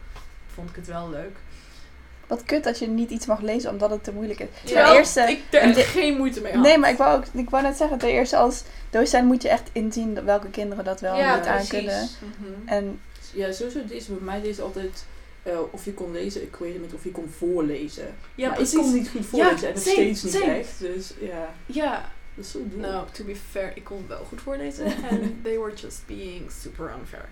[0.55, 1.37] Vond ik het wel leuk.
[2.31, 4.71] Wat kut dat je niet iets mag lezen omdat het te moeilijk is.
[4.71, 4.95] Ja.
[4.95, 5.21] Eerste...
[5.21, 6.63] ik er geen moeite mee had.
[6.63, 9.49] Nee, maar ik wou, ook, ik wou net zeggen, ten eerste als docent moet je
[9.49, 11.69] echt inzien dat- welke kinderen dat wel Ja, niet aan precies.
[11.71, 12.09] kunnen.
[12.19, 12.69] Mhm.
[12.69, 13.01] En
[13.33, 15.05] Ja, sowieso deze, bij mij deze altijd
[15.43, 18.15] eh, of je kon lezen, ik weet het niet of je kon voorlezen.
[18.35, 18.75] Ja, maar precies.
[18.75, 20.45] ik kon niet goed voorlezen en nog steeds niet same.
[20.59, 20.79] echt.
[20.79, 22.81] Dus ja, Ja, dat is zo dom.
[22.81, 24.85] nou, to be fair, ik kon wel goed voorlezen.
[25.11, 27.29] En they were just being super unfair.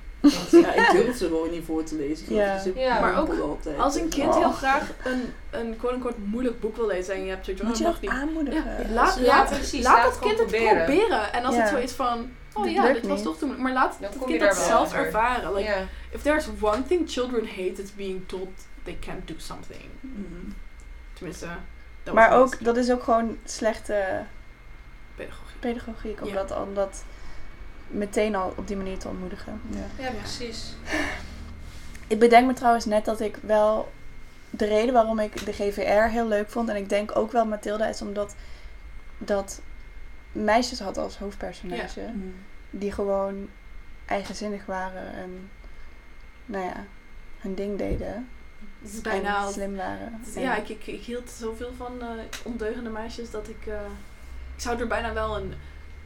[0.51, 2.25] Ja, ik durfde wel niet voor te lezen.
[2.27, 2.63] Ik Ja.
[2.63, 3.01] Dus Ja.
[3.01, 3.79] Maar ook altijd.
[3.79, 4.37] Als een kind Oh.
[4.39, 7.79] heel graag een, een quote-unquote moeilijk boek wil lezen en je hebt zoiets van, moet
[7.79, 8.65] je dat aanmoedigen.
[8.65, 9.85] Ja, laat, laat, precies.
[9.85, 10.85] laat Laat het het kind het gewoon proberen.
[10.85, 11.33] proberen.
[11.33, 11.61] En als Ja.
[11.61, 13.61] het zo is van, oh Dit ja, dit was toch toen.
[13.63, 15.55] Maar laat Dan het kind dat zelf ervaren.
[15.55, 15.77] Like,
[16.11, 18.49] if there's one thing children hate, it's being told
[18.83, 19.83] they can't do something.
[20.01, 20.51] Mhm.
[21.13, 21.47] Tenminste,
[22.03, 24.23] dat Maar ook, dat is ook gewoon slechte
[25.15, 25.59] pedagogie.
[25.61, 26.21] pedagogiek.
[26.23, 26.35] Om, Ja.
[27.89, 29.61] Meteen al op die manier te ontmoedigen.
[29.71, 30.03] Ja.
[30.05, 30.75] ja, precies.
[32.07, 33.93] Ik bedenk me trouwens net dat ik wel...
[34.51, 36.69] De reden waarom ik de GVR heel leuk vond...
[36.69, 38.35] En ik denk ook wel Mathilda is omdat...
[39.19, 39.61] Dat
[40.33, 42.01] meisjes had als hoofdpersonage.
[42.01, 42.27] Mhm.
[42.71, 43.49] Die gewoon
[44.07, 45.13] eigenzinnig waren.
[45.13, 45.51] En
[46.47, 46.85] nou ja,
[47.39, 48.29] hun ding deden.
[48.83, 50.21] Het is bijna slim waren.
[50.27, 52.09] Is- Ja, ik, ik, ik hield zoveel van eh,
[52.45, 53.67] ondeugende meisjes dat ik...
[53.67, 53.75] eh,
[54.55, 55.55] ik zou er bijna wel een,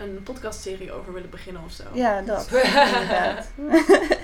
[0.02, 1.82] een podcastserie over willen beginnen of zo.
[1.92, 2.48] Ja, dat.
[2.52, 3.46] inderdaad.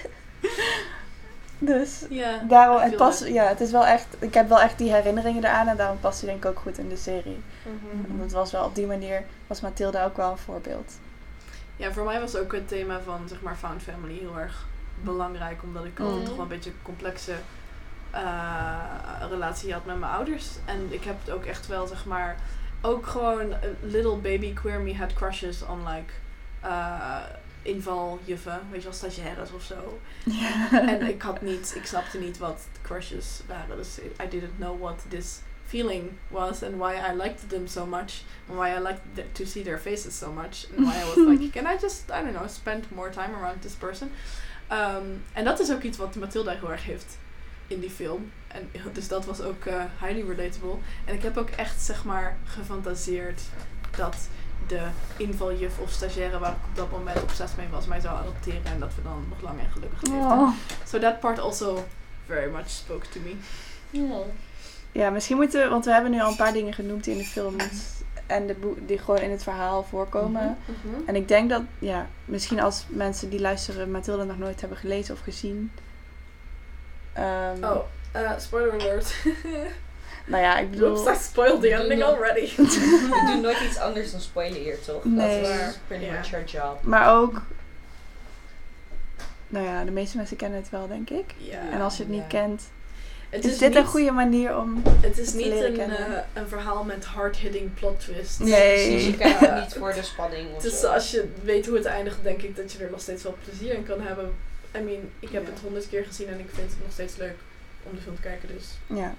[1.59, 3.29] dus Ja, daarom, het, past, that.
[3.29, 6.21] ja, het is wel echt, ik heb wel echt die herinneringen eraan en daarom past
[6.21, 7.41] hij denk ik ook goed in de serie.
[7.63, 8.07] Mhm.
[8.09, 10.93] Want het was wel op die manier, was Mathilda ook wel een voorbeeld.
[11.77, 14.67] Ja, voor mij was ook het thema van zeg maar found family heel erg
[15.03, 15.63] belangrijk.
[15.63, 16.25] Omdat ik altijd Mhm.
[16.27, 17.33] toch wel een beetje een complexe
[18.11, 18.75] eh,
[19.31, 20.47] relatie had met mijn ouders.
[20.65, 22.37] En ik heb het ook echt wel zeg maar...
[22.81, 26.13] Ook gewoon eh, little baby queer me had crushes on like...
[26.61, 27.23] eh
[27.63, 29.99] invaljuffen, weet je wel, stagiaires of zo.
[30.71, 33.77] en ik had niet, ik snapte niet wat crushes waren.
[33.77, 38.23] Dus I didn't know what this feeling was and why I liked them so much
[38.49, 41.17] and why I liked th- to see their faces so much and why I was
[41.17, 44.11] like, can I just, I don't know, spend more time around this person?
[44.71, 47.19] Um, en dat is ook iets wat Matilda heel erg heeft
[47.67, 48.33] in die film.
[48.49, 50.77] En dus dat was ook eh, highly relatable.
[51.05, 53.41] En ik heb ook echt, zeg maar, gefantaseerd
[53.97, 54.17] dat
[54.67, 58.65] de invaljuf of stagiaire waar ik op dat moment obsessief mee was, mij zou adopteren
[58.65, 60.21] en dat we dan nog lang en gelukkig leefden.
[60.21, 60.51] Oh.
[60.85, 61.85] So that part also
[62.27, 63.35] very much spoke to me.
[64.93, 67.19] Ja, misschien moeten we, want we hebben nu al een paar dingen genoemd die in
[67.19, 67.57] de film
[68.27, 70.57] en de die gewoon in het verhaal voorkomen.
[71.07, 75.15] En ik denk dat, ja, misschien als mensen die luisteren Mathilda nog nooit hebben gelezen
[75.15, 75.73] of gezien.
[77.13, 77.79] Ehm, Oh,
[78.17, 79.13] uh, spoiler alert.
[80.27, 80.97] Nou ja, ik bedoel...
[81.09, 82.49] Oops, I spoiled the ending already.
[82.57, 85.05] We doen nooit iets anders dan spoilen hier, toch?
[85.05, 85.43] Nee.
[85.43, 86.79] Dat is pretty much our job.
[86.83, 87.43] Maar ook...
[89.49, 91.35] Nou ja, de meeste mensen kennen het wel, denk ik.
[91.37, 91.61] Ja.
[91.73, 92.63] En als je het niet kent,
[93.29, 94.83] Het is, is dit niet, een goede manier om...
[95.01, 96.17] Het is te niet leren een, kennen.
[96.17, 98.39] eh, een verhaal met hard-hitting plot twists.
[98.39, 98.87] Nee.
[98.89, 100.87] Precies, je kijkt ook niet voor de spanning of Dus zo.
[100.93, 103.73] als je weet hoe het eindigt, denk ik dat je er nog steeds wel plezier
[103.75, 104.35] in kan hebben.
[104.77, 105.51] I mean, ik heb Ja.
[105.51, 107.37] het honderd keer gezien en ik vind het nog steeds leuk
[107.91, 108.49] om de film te kijken.
[108.49, 109.15] Dus Ja.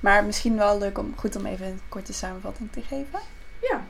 [0.00, 3.20] Maar misschien wel leuk om, goed om even een korte samenvatting te geven.
[3.62, 3.84] ja.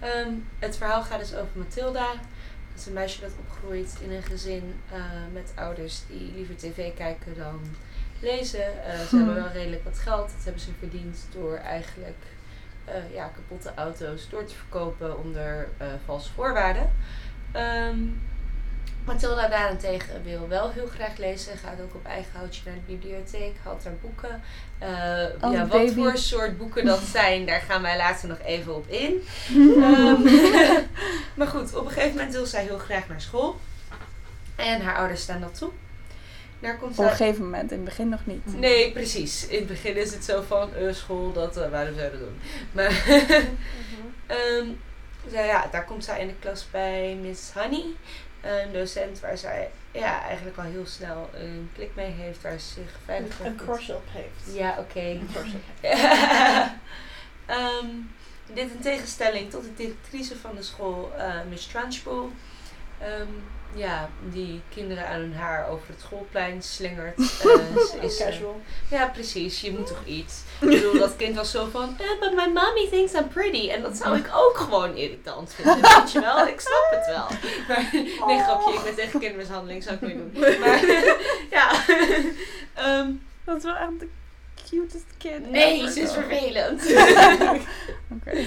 [0.00, 2.06] Ehm, het verhaal gaat dus over Mathilda.
[2.70, 5.00] Dat is een meisje dat opgroeit in een gezin eh,
[5.32, 7.60] met ouders die liever tv kijken dan
[8.20, 8.84] lezen.
[8.84, 9.18] Eh, ze Hmm.
[9.18, 10.30] hebben wel redelijk wat geld.
[10.36, 12.18] Dat hebben ze verdiend door eigenlijk
[12.84, 16.90] eh, ja, kapotte auto's door te verkopen onder eh, valse voorwaarden.
[17.52, 17.98] Ehm,
[19.04, 21.56] Mathilda daarentegen wil wel heel graag lezen.
[21.58, 23.56] Gaat ook op eigen houtje naar de bibliotheek.
[23.62, 24.42] Haalt haar boeken.
[24.78, 25.94] Eh, Als ja, wat baby.
[25.94, 29.22] voor soort boeken dat zijn, daar gaan wij later nog even op in.
[29.82, 30.22] Ehm,
[31.36, 33.60] maar goed, op een gegeven moment wil zij heel graag naar school.
[34.56, 35.70] En haar ouders staan dat toe.
[36.60, 38.58] Daar komt Op een gegeven moment, in het begin nog niet.
[38.58, 39.46] Nee, precies.
[39.46, 42.20] In het begin is het zo van eh, school, dat uh, waarom zou je dat
[42.20, 42.40] doen?
[42.72, 43.04] Maar
[44.36, 44.66] ehm,
[45.30, 47.84] zij- ja, daar komt zij in de klas bij Miss Honey.
[48.42, 52.66] Een docent waar zij ja, eigenlijk al heel snel een klik mee heeft, waar ze
[52.72, 53.90] zich veilig bij voelt.
[53.90, 54.56] op heeft.
[54.56, 55.00] Ja, oké.
[55.00, 55.60] Een crush op
[57.46, 57.86] Ehm,
[58.46, 62.24] dit in tegenstelling tot de directrice van de school, eh, Miss Trunchbull.
[63.00, 63.28] ehm,
[63.74, 67.20] ja, die kinderen aan hun haar over het schoolplein slingert.
[67.22, 68.60] Ze is, eh, Casual.
[68.90, 69.60] ja, precies.
[69.60, 70.40] Je moet toch iets.
[70.60, 73.70] Ik bedoel, dat kind was zo van, eh, but my mommy thinks I'm pretty.
[73.70, 76.46] En dat zou ik ook gewoon irritant vinden, weet je wel.
[76.46, 77.26] Ik snap het wel.
[77.68, 77.88] Maar,
[78.26, 78.72] nee, grapje.
[78.72, 80.60] Ik ben tegen kindermishandeling, zou ik niet doen.
[80.60, 80.84] Maar,
[81.50, 81.70] ja.
[82.74, 83.10] Ehm,
[83.44, 84.08] Dat is wel echt de
[84.70, 85.50] cutest kid.
[85.50, 86.82] nee, ze is vervelend.
[88.12, 88.44] Oké.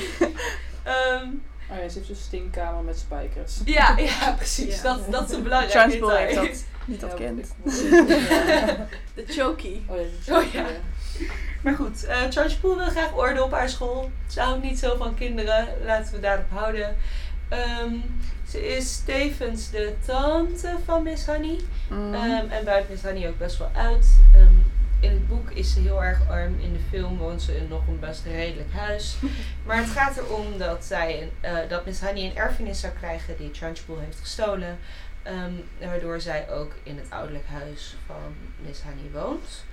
[0.83, 1.27] Ehm,
[1.71, 3.59] Oh ja, ze heeft een stinkkamer met spijkers.
[3.65, 4.75] ja, ja, precies.
[4.75, 4.81] Ja.
[4.81, 6.17] Dat, dat is een belangrijk detail.
[6.17, 6.63] heeft dat.
[6.85, 7.53] Niet dat Ja, kind.
[9.13, 9.79] De choky.
[9.87, 10.65] Oh ja, Oh ja.
[11.61, 14.11] Maar goed, eh Charles Poel wil graag orde op haar school.
[14.27, 15.67] Ze houdt niet zo van kinderen.
[15.85, 16.95] Laten we daarop houden.
[17.49, 17.93] Ehm,
[18.49, 21.59] ze is tevens de tante van Miss Honey.
[21.89, 22.13] Mm.
[22.13, 24.17] Ehm, en buiten Miss Honey ook best wel uit.
[24.35, 24.43] Ehm,
[25.05, 26.59] in het boek is ze heel erg arm.
[26.59, 29.15] In de film woont ze in nog een best redelijk huis.
[29.65, 33.51] Maar het gaat erom dat, zij, eh, dat Miss Honey een erfenis zou krijgen die
[33.51, 34.77] Trunchbull heeft gestolen.
[35.23, 39.63] Ehm, waardoor zij ook in het ouderlijk huis van Miss Honey woont.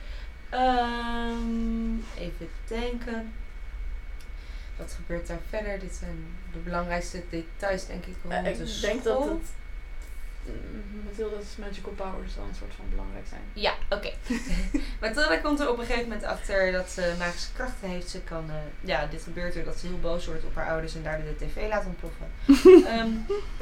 [0.49, 3.33] Ehm, even denken.
[4.77, 5.79] Wat gebeurt daar verder?
[5.79, 8.15] Dit zijn de belangrijkste details, denk ik.
[8.23, 9.53] Rond Eh, ik de denk dat het
[10.45, 13.41] mm, Mathilda's magical powers dan een soort van belangrijk zijn.
[13.53, 14.11] Ja, oké.
[15.01, 18.09] Mathilda komt er op een gegeven moment achter dat ze magische krachten heeft.
[18.11, 18.55] Ze kan, eh,
[18.89, 21.47] ja, dit gebeurt er dat ze heel boos wordt op haar ouders en daardoor de
[21.47, 22.27] tv laat ontploffen.
[22.93, 23.11] Ehm,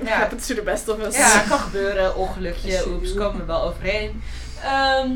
[0.06, 1.16] Ja, ja, het is de best of us.
[1.16, 2.16] ja, kan gebeuren.
[2.16, 4.22] Ongelukje, oeps, komen we wel overheen.
[4.62, 5.10] Ehm,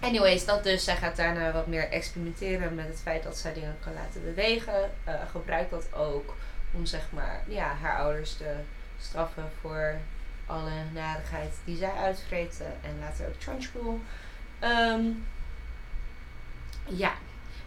[0.00, 0.84] anyways, dat dus.
[0.84, 4.90] Zij gaat daarna wat meer experimenteren met het feit dat zij dingen kan laten bewegen.
[5.04, 6.34] Eh, gebruikt dat ook
[6.72, 8.54] om zeg maar, ja, haar ouders te
[9.00, 9.94] straffen voor
[10.46, 12.66] alle narigheid die zij uitvreten.
[12.66, 13.98] En later ook Trunchbull.
[14.58, 15.04] Ehm
[16.88, 17.12] ja.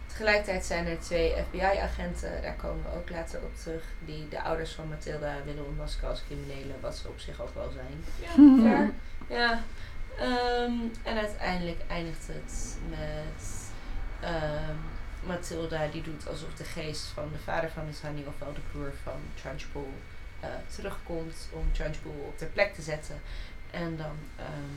[0.06, 4.72] Tegelijkertijd zijn er twee FBI-agenten, daar komen we ook later op terug, die de ouders
[4.72, 8.04] van Mathilda willen ontmaskeren als criminelen, wat ze op zich ook wel zijn.
[8.36, 8.60] Mhm.
[8.66, 8.90] Fair.
[9.28, 9.62] Ja.
[10.18, 13.70] Ehm, en uiteindelijk eindigt het met
[14.20, 14.76] ehm,
[15.26, 18.92] Mathilda die doet alsof de geest van de vader van Miss Honey, ofwel de broer
[19.02, 19.92] van Trunchbull,
[20.74, 23.20] terugkomt om Trunchbull op ter plek te zetten.
[23.70, 24.74] En dan ehm,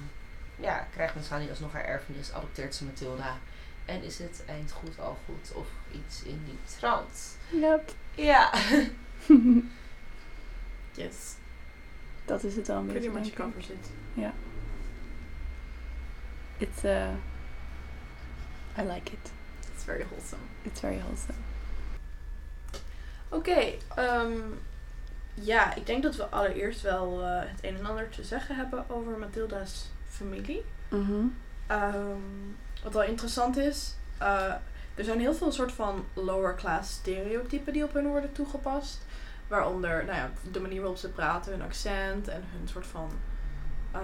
[0.55, 3.37] ja, krijgt Honey alsnog haar erfenis, adopteert ze Mathilda.
[3.85, 7.37] En is het eind goed al goed of iets in die trant.
[7.49, 7.93] Yep.
[8.15, 8.51] Ja.
[10.95, 11.35] Yes.
[12.25, 13.89] Dat is het wel een Pretty much covers it.
[16.57, 17.13] It's, uh,
[18.77, 19.31] I like it.
[19.73, 20.41] It's very wholesome.
[20.61, 21.37] It's very wholesome.
[23.29, 24.41] Oké, ehm,
[25.33, 28.89] ja, ik denk dat we allereerst wel eh, het een en ander te zeggen hebben
[28.89, 30.65] over Mathilda's familie.
[30.89, 31.25] Mhm.
[31.67, 32.19] Ehm,
[32.83, 34.53] wat wel interessant is, eh,
[34.95, 39.05] er zijn heel veel soort van lower class stereotypen die op hun worden toegepast.
[39.47, 43.09] Waaronder nou ja, de manier waarop ze praten, hun accent en hun soort van.
[43.91, 43.99] eh,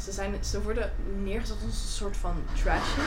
[0.00, 2.98] ze, zijn, ze worden neergezet als een soort van trashy.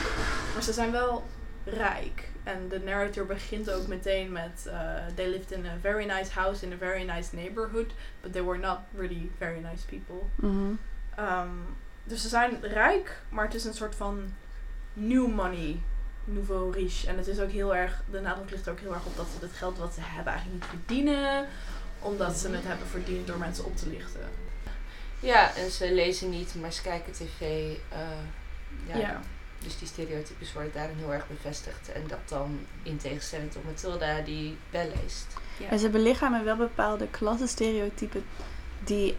[0.54, 1.24] Maar ze zijn wel
[1.66, 2.29] rijk.
[2.44, 6.66] En de narrator begint ook meteen met: eh, They lived in a very nice house
[6.66, 10.22] in a very nice neighborhood, but they were not really very nice people.
[10.36, 10.72] Mhm.
[11.16, 11.50] Ehm,
[12.04, 14.34] dus ze zijn rijk, maar het is een soort van
[14.94, 15.80] new money,
[16.26, 17.08] nouveau riche.
[17.08, 19.28] En het is ook heel erg, de nadruk ligt er ook heel erg op dat
[19.40, 21.48] ze het geld wat ze hebben eigenlijk niet verdienen,
[22.00, 24.30] omdat ze het hebben verdiend door mensen op te lichten.
[25.20, 27.40] Ja, en ze lezen niet, maar ze kijken tv.
[27.90, 28.00] eh,
[28.88, 29.22] ja, Ja.
[29.64, 31.92] Dus die stereotypes worden daarin heel erg bevestigd.
[31.92, 35.28] En dat dan in tegenstelling tot Mathilda, die wel leest.
[35.58, 35.70] Ja.
[35.70, 38.24] En ze belichamen wel bepaalde klassenstereotypen
[38.84, 39.16] die,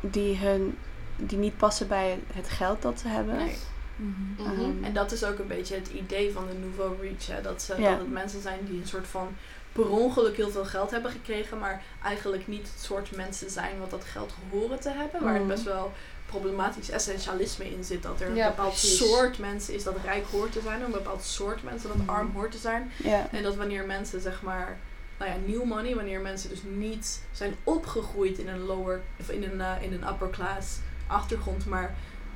[0.00, 0.78] die, hun,
[1.16, 3.36] die niet passen bij het geld dat ze hebben.
[3.36, 3.56] Nee.
[3.96, 4.46] Mhm.
[4.48, 7.32] Ehm, En dat is ook een beetje het idee van de nouveau riche.
[7.32, 7.40] Hè?
[7.42, 7.90] Dat, ze, Ja.
[7.90, 9.28] dat het mensen zijn die een soort van
[9.72, 13.90] per ongeluk heel veel geld hebben gekregen, maar eigenlijk niet het soort mensen zijn wat
[13.90, 15.22] dat geld horen te hebben.
[15.22, 15.48] Waar het Mm.
[15.48, 15.92] best wel
[16.26, 18.02] problematisch essentialisme in zit.
[18.02, 18.98] Dat er een bepaald precies.
[18.98, 22.08] soort mensen is dat rijk hoort te zijn, en een bepaald soort mensen dat Mm.
[22.08, 22.90] arm hoort te zijn.
[23.32, 24.76] En dat wanneer mensen zeg maar,
[25.18, 29.42] nou ja, new money, wanneer mensen dus niet zijn opgegroeid in een lower of in
[29.42, 31.94] een, eh, in een upper class achtergrond, maar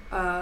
[0.09, 0.41] eh,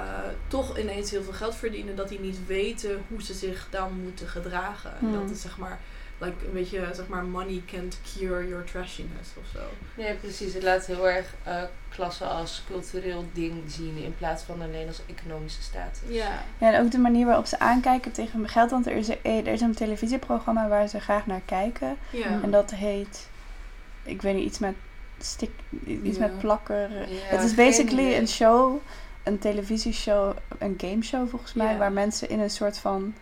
[0.49, 4.29] toch ineens heel veel geld verdienen, dat die niet weten hoe ze zich dan moeten
[4.29, 4.91] gedragen.
[5.01, 5.81] En dat is zeg maar,
[6.19, 9.61] like, een beetje zeg maar, money can't cure your trashiness of zo.
[9.97, 10.55] Nee, precies.
[10.55, 15.01] Het laat heel erg eh klassen als cultureel ding zien in plaats van alleen als
[15.07, 15.99] economische status.
[16.09, 16.43] Ja.
[16.59, 18.71] Ja, en ook de manier waarop ze aankijken tegen mijn geld.
[18.71, 21.97] Want er is, er, er is een televisieprogramma waar ze graag naar kijken.
[22.11, 22.43] Ja.
[22.43, 23.29] En dat heet,
[24.03, 24.75] ik weet niet, iets met
[25.19, 25.51] stik,
[25.87, 26.23] iets Ja.
[26.27, 26.91] met plakker.
[26.91, 28.77] Ja, het is basically een show,
[29.23, 31.79] een televisieshow, een gameshow volgens mij, Ja.
[31.79, 33.15] waar mensen in een soort van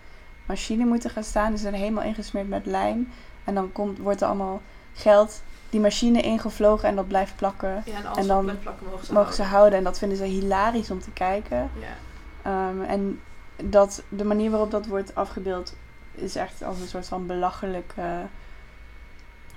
[0.47, 1.53] machine moeten gaan staan.
[1.53, 3.13] Ze zijn helemaal ingesmeerd met lijm.
[3.45, 4.63] En dan komt, wordt er allemaal
[4.95, 7.83] geld die machine ingevlogen en dat blijft plakken.
[7.87, 9.59] Ja, en als En ze dan blijft plakken mogen ze Mogen ze houden.
[9.59, 11.71] houden en dat vinden ze hilarisch om te kijken.
[11.81, 11.97] Ja.
[12.43, 13.21] Ehm, en
[13.63, 15.75] dat, de manier waarop dat wordt afgebeeld
[16.15, 17.95] is echt als een soort van belachelijk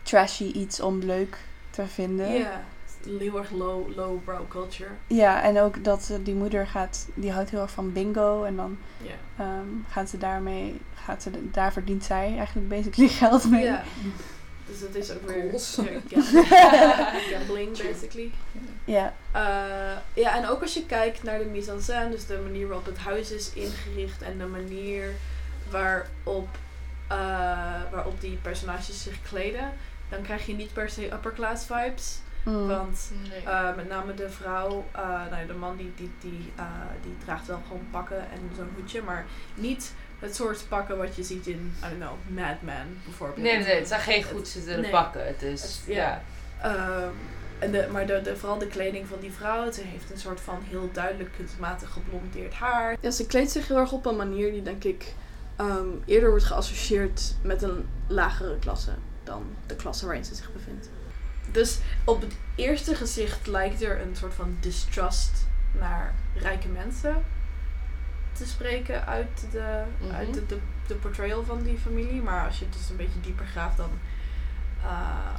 [0.01, 1.37] trashy iets om leuk
[1.69, 2.31] te vinden.
[2.31, 2.61] Ja,
[3.19, 4.89] heel erg low, low brow culture.
[5.07, 8.55] Ja, en ook dat eh, die moeder gaat, die houdt heel erg van bingo en
[8.55, 9.43] dan Ja.
[9.43, 13.63] ehm, gaat ze daarmee, gaat ze, daar verdient zij eigenlijk basically geld mee.
[13.63, 13.83] Ja.
[14.69, 15.51] Dus het is ook weer
[17.31, 18.31] gambling, basically.
[18.85, 19.13] Ja.
[19.31, 22.67] Eh, ja, en ook als je kijkt naar de mise en scène, dus de manier
[22.67, 25.11] waarop het huis is ingericht en de manier
[25.69, 26.47] waarop,
[27.07, 27.17] eh,
[27.91, 29.71] waarop die personages zich kleden,
[30.09, 32.19] dan krijg je niet per se upper class vibes.
[32.51, 32.67] Mm.
[32.67, 33.41] Want Nee.
[33.43, 36.63] eh, met name de vrouw, eh, nou ja, de man die, die, die, eh,
[37.03, 39.25] die draagt wel gewoon pakken en zo'n hoedje, maar
[39.55, 43.37] niet het soort pakken wat je ziet in, I don't know, Mad Men bijvoorbeeld.
[43.41, 44.91] Nee, nee, het zijn geen goed zittende Nee.
[44.91, 45.27] pakken.
[45.27, 45.95] Het is, Het- ja.
[45.95, 46.21] ja.
[46.61, 47.09] Ehm,
[47.59, 50.41] en de, maar de, de, vooral de kleding van die vrouw, ze heeft een soort
[50.41, 52.95] van heel duidelijk kunstmatig geblondeerd haar.
[53.01, 55.13] Ja, ze kleedt zich heel erg op een manier die denk ik
[55.55, 58.91] ehm, eerder wordt geassocieerd met een lagere klasse
[59.23, 60.89] dan de klasse waarin ze zich bevindt.
[61.51, 65.45] Dus op het eerste gezicht lijkt er een soort van distrust
[65.79, 67.15] naar rijke mensen
[68.31, 70.15] te spreken uit de, Mhm.
[70.15, 72.21] uit de, de, de portrayal van die familie.
[72.21, 73.89] Maar als je het dus een beetje dieper graaft, dan
[74.83, 74.89] eh,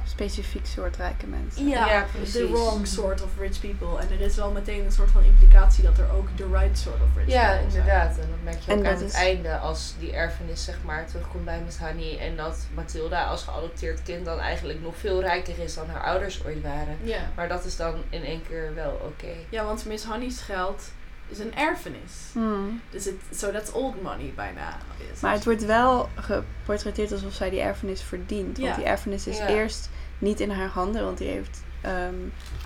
[0.05, 1.67] Specifiek soort rijke mensen.
[1.67, 3.99] ja, Ja, the wrong sort of rich people.
[3.99, 6.95] En er is wel meteen een soort van implicatie dat er ook the right sort
[7.01, 7.81] of rich Ja, people zijn.
[7.81, 8.17] inderdaad.
[8.17, 11.45] En dat merk je ook aan het is- einde als die erfenis zeg maar terugkomt
[11.45, 12.17] bij Miss Honey.
[12.19, 16.45] En dat Mathilda als geadopteerd kind dan eigenlijk nog veel rijker is dan haar ouders
[16.45, 16.97] ooit waren.
[17.01, 17.19] Ja.
[17.35, 19.33] Maar dat is dan in één keer wel oké.
[19.49, 20.91] ja, want Miss Honey's geld
[21.29, 22.13] is een erfenis.
[22.33, 22.81] Mm.
[22.89, 24.77] Dus het, so that's old money bijna.
[25.21, 28.57] Maar het wordt wel geportretteerd alsof zij die erfenis verdient.
[28.57, 28.75] Want Ja.
[28.75, 29.47] die erfenis is Ja.
[29.47, 32.13] eerst niet in haar handen, want die heeft ehm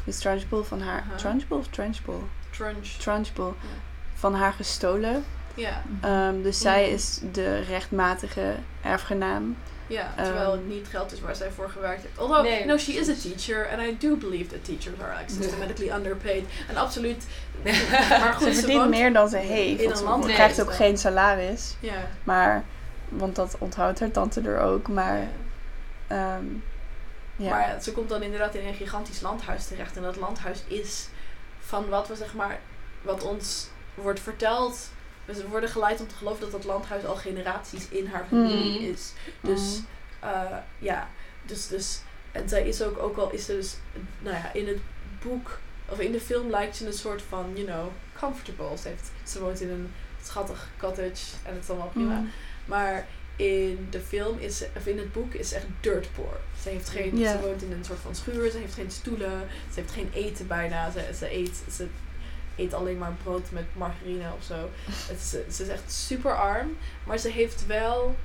[0.03, 1.03] Miss Trunchbull van haar...
[1.15, 2.19] Trunchbull of Trunchbull?
[2.49, 2.87] Trunch.
[2.87, 3.45] Trunchbull.
[3.45, 3.67] Ja.
[4.13, 5.23] Van haar gestolen.
[5.55, 6.93] Ja, Ehm, dus zij Mhm.
[6.93, 9.55] is de rechtmatige erfgenaam.
[9.87, 10.57] Ja, terwijl Ehm.
[10.57, 12.17] het niet geld is waar zij voor gewerkt heeft.
[12.17, 13.69] Although, Nee, no, she is a teacher.
[13.69, 16.43] And I do believe that teachers are like systematically underpaid.
[16.69, 17.25] En absoluut.
[17.63, 19.81] maar Ze goed, ze verdient meer dan ze heeft.
[19.81, 21.75] in ze krijgt ook geen salaris.
[21.79, 22.07] Ja.
[22.23, 22.63] Maar,
[23.09, 24.87] want dat onthoudt haar tante er ook.
[24.87, 25.27] Maar, ja.
[26.07, 26.45] ehm,
[27.35, 27.49] ja.
[27.49, 29.95] Maar ja, ze komt dan inderdaad in een gigantisch landhuis terecht.
[29.97, 31.07] En dat landhuis is
[31.59, 32.59] van wat we zeg maar,
[33.01, 34.89] wat ons wordt verteld.
[35.25, 38.79] Dus we worden geleid om te geloven dat dat landhuis al generaties in haar familie
[38.81, 38.91] Mhm.
[38.91, 39.11] is.
[39.41, 39.85] Dus Mm.
[40.19, 41.07] eh, ja,
[41.45, 42.01] dus, dus.
[42.31, 43.75] En zij is ook, ook al is ze dus,
[44.19, 44.79] nou ja, in het
[45.23, 45.59] boek
[45.89, 47.87] of in de film lijkt ze een soort van, you know,
[48.19, 48.77] comfortable.
[48.77, 49.91] Ze, heeft, ze woont in een
[50.23, 52.17] schattig cottage en het is allemaal prima.
[52.19, 52.29] Mm.
[52.65, 56.37] Maar in de film is of in het boek is ze echt dirt poor.
[56.61, 59.79] Ze, heeft geen, ze woont in een soort van schuur, ze heeft geen stoelen, ze
[59.79, 60.91] heeft geen eten bijna.
[60.91, 61.87] Ze, ze, eet, ze
[62.55, 64.69] eet alleen maar brood met margarine of zo.
[64.89, 68.15] Het is, ze is echt super arm, maar ze heeft wel,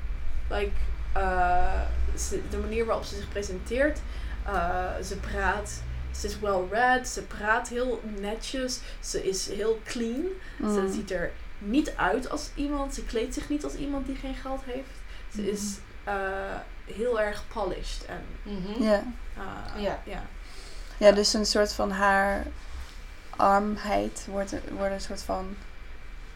[0.50, 0.70] like,
[1.12, 1.80] eh,
[2.16, 3.98] ze- de manier waarop ze zich presenteert.
[4.46, 5.82] eh, ze praat,
[6.18, 10.24] ze is well read, ze praat heel netjes, ze is heel clean.
[10.58, 10.92] Ze Mm.
[10.92, 14.60] ziet er niet uit als iemand, ze kleedt zich niet als iemand die geen geld
[14.64, 14.90] heeft.
[15.34, 16.14] Ze is eh,
[16.84, 18.82] heel erg polished en Mhm.
[18.82, 19.02] Ja.
[19.36, 19.98] eh, Ja.
[20.04, 20.22] ja.
[20.96, 22.46] ja, dus een soort van haar
[23.38, 25.56] armheid wordt, wordt een soort van...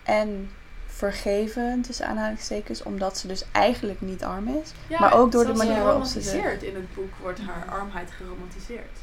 [0.03, 0.50] En
[0.86, 4.72] vergeven, tussen aanhalingstekens, omdat ze dus eigenlijk niet arm is.
[4.86, 8.11] Ja, Maar ook door de manier waarop ze geromantiseerd in het boek wordt haar armheid
[8.11, 8.98] geromantiseerd.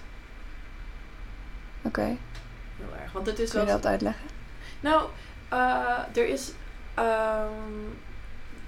[1.82, 2.02] Oké,
[2.78, 3.12] Heel erg.
[3.12, 4.26] Want het is kun je dat uitleggen?
[4.80, 5.10] Nou,
[5.50, 6.52] eh, er is.
[6.94, 7.48] ehm,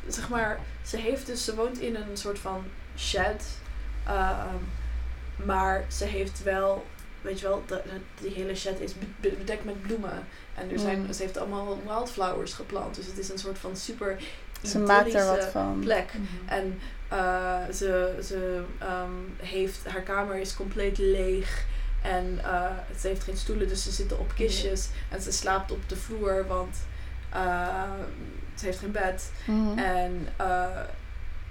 [0.07, 1.43] zeg maar, ze heeft dus.
[1.45, 2.63] Ze woont in een soort van
[2.97, 3.45] shed.
[4.05, 4.55] ehm,
[5.45, 6.85] maar ze heeft wel.
[7.21, 10.23] Weet je wel, de, de- die hele shed is be- be- bedekt met bloemen.
[10.55, 11.13] En er zijn, Mm.
[11.13, 12.95] ze heeft allemaal wildflowers geplant.
[12.95, 14.17] Dus het is een soort van super.
[14.63, 15.79] Ze maakt er wat idyllische van.
[15.79, 16.13] plek.
[16.13, 16.49] Mhm.
[16.49, 21.65] En eh, ze, ze ehm, heeft, haar kamer is compleet leeg.
[22.01, 24.89] En eh, ze heeft geen stoelen, dus ze zitten op kistjes.
[25.09, 26.77] En ze slaapt op de vloer, want
[27.29, 27.83] eh,
[28.55, 29.31] ze heeft geen bed.
[29.45, 29.77] Mhm.
[29.77, 30.45] En eh,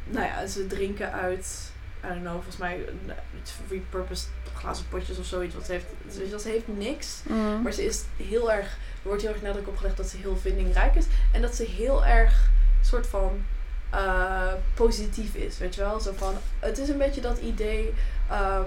[0.04, 1.70] nou ja, ze drinken uit,
[2.04, 2.84] I don't know, volgens mij
[3.40, 5.55] iets repurposed glazen potjes of zoiets.
[5.55, 7.20] Want ze heeft, wel, ze heeft niks.
[7.22, 7.62] Mhm.
[7.62, 10.36] Maar ze is heel erg, er wordt heel erg nadruk op gelegd dat ze heel
[10.36, 11.07] vindingrijk is.
[11.32, 13.42] En dat ze heel erg soort van
[13.90, 16.01] eh, positief is, weet je wel.
[16.01, 17.94] Zo van, het is een beetje dat idee
[18.30, 18.62] ehm,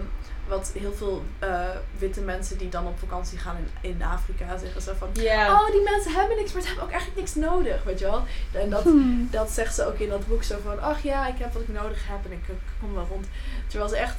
[0.48, 4.82] wat heel veel eh, witte mensen die dan op vakantie gaan in, in Afrika zeggen
[4.82, 5.10] zo van...
[5.52, 8.24] Oh, die mensen hebben niks, maar ze hebben ook eigenlijk niks nodig, weet je wel.
[8.52, 9.28] En dat, Hmm.
[9.32, 11.68] dat zegt ze ook in dat boek zo van, ach ja, ik heb wat ik
[11.68, 13.26] nodig heb en ik, ik kom wel rond.
[13.68, 14.16] Terwijl ze echt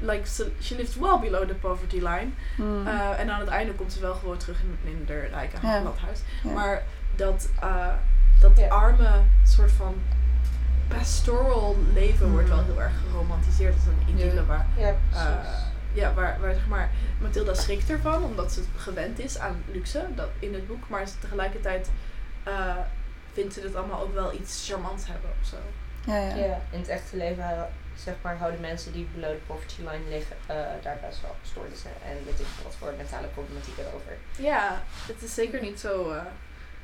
[0.00, 2.28] like, ze- she lives well below the poverty line.
[2.56, 2.86] Hmm.
[2.86, 5.82] Eh, en aan het einde komt ze wel gewoon terug in, in de rijke Ja.
[5.82, 6.20] landhuis.
[6.42, 6.50] Ja.
[6.52, 6.82] Maar
[7.16, 7.86] dat, eh,
[8.40, 8.68] dat Ja.
[8.68, 9.10] arme
[9.44, 9.94] soort van
[10.88, 13.76] pastoral leven wordt wel heel erg geromantiseerd.
[13.76, 14.44] Is een idylle Ja.
[14.44, 15.48] waar, Ja, eh,
[15.92, 16.90] ja, waar, waar zeg maar,
[17.20, 20.88] Mathilda schrikt ervan, omdat ze gewend is aan luxe dat, in het boek.
[20.88, 21.90] Maar tegelijkertijd
[22.42, 22.76] eh,
[23.32, 25.56] vindt ze het allemaal ook wel iets charmants hebben of zo.
[26.04, 26.34] ja, ja.
[26.34, 27.68] Ja, in het echte leven
[28.04, 31.90] zeg maar, houden mensen die below the poverty line liggen eh, daar best wel stoornissen
[32.04, 34.16] en weet ik wat voor mentale problematiek erover.
[34.38, 36.22] Ja, het is zeker niet zo eh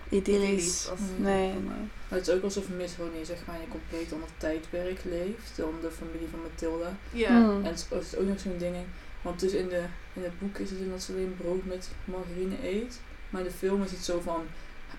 [0.09, 0.89] Idyllisch.
[0.91, 1.01] als...
[1.01, 1.25] Mm.
[1.25, 1.61] Nee, nee.
[2.09, 5.53] Maar het is ook alsof Miss Honey zeg maar in een compleet ander tijdperk leeft
[5.57, 6.97] dan de familie van Mathilda.
[7.11, 7.29] Ja.
[7.29, 8.77] En het is, het is ook nog zo'n ding,
[9.23, 11.91] want dus in, de, in het boek is het in dat ze alleen brood met
[12.05, 13.01] margarine eet.
[13.31, 14.47] Maar in de film is het zo van,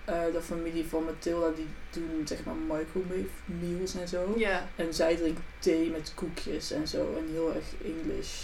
[0.05, 4.33] eh, de familie van Mathilda die doen zeg maar microwave meals en zo.
[4.37, 4.67] Ja.
[4.75, 8.41] En zij drinkt thee met koekjes en zo en heel erg English.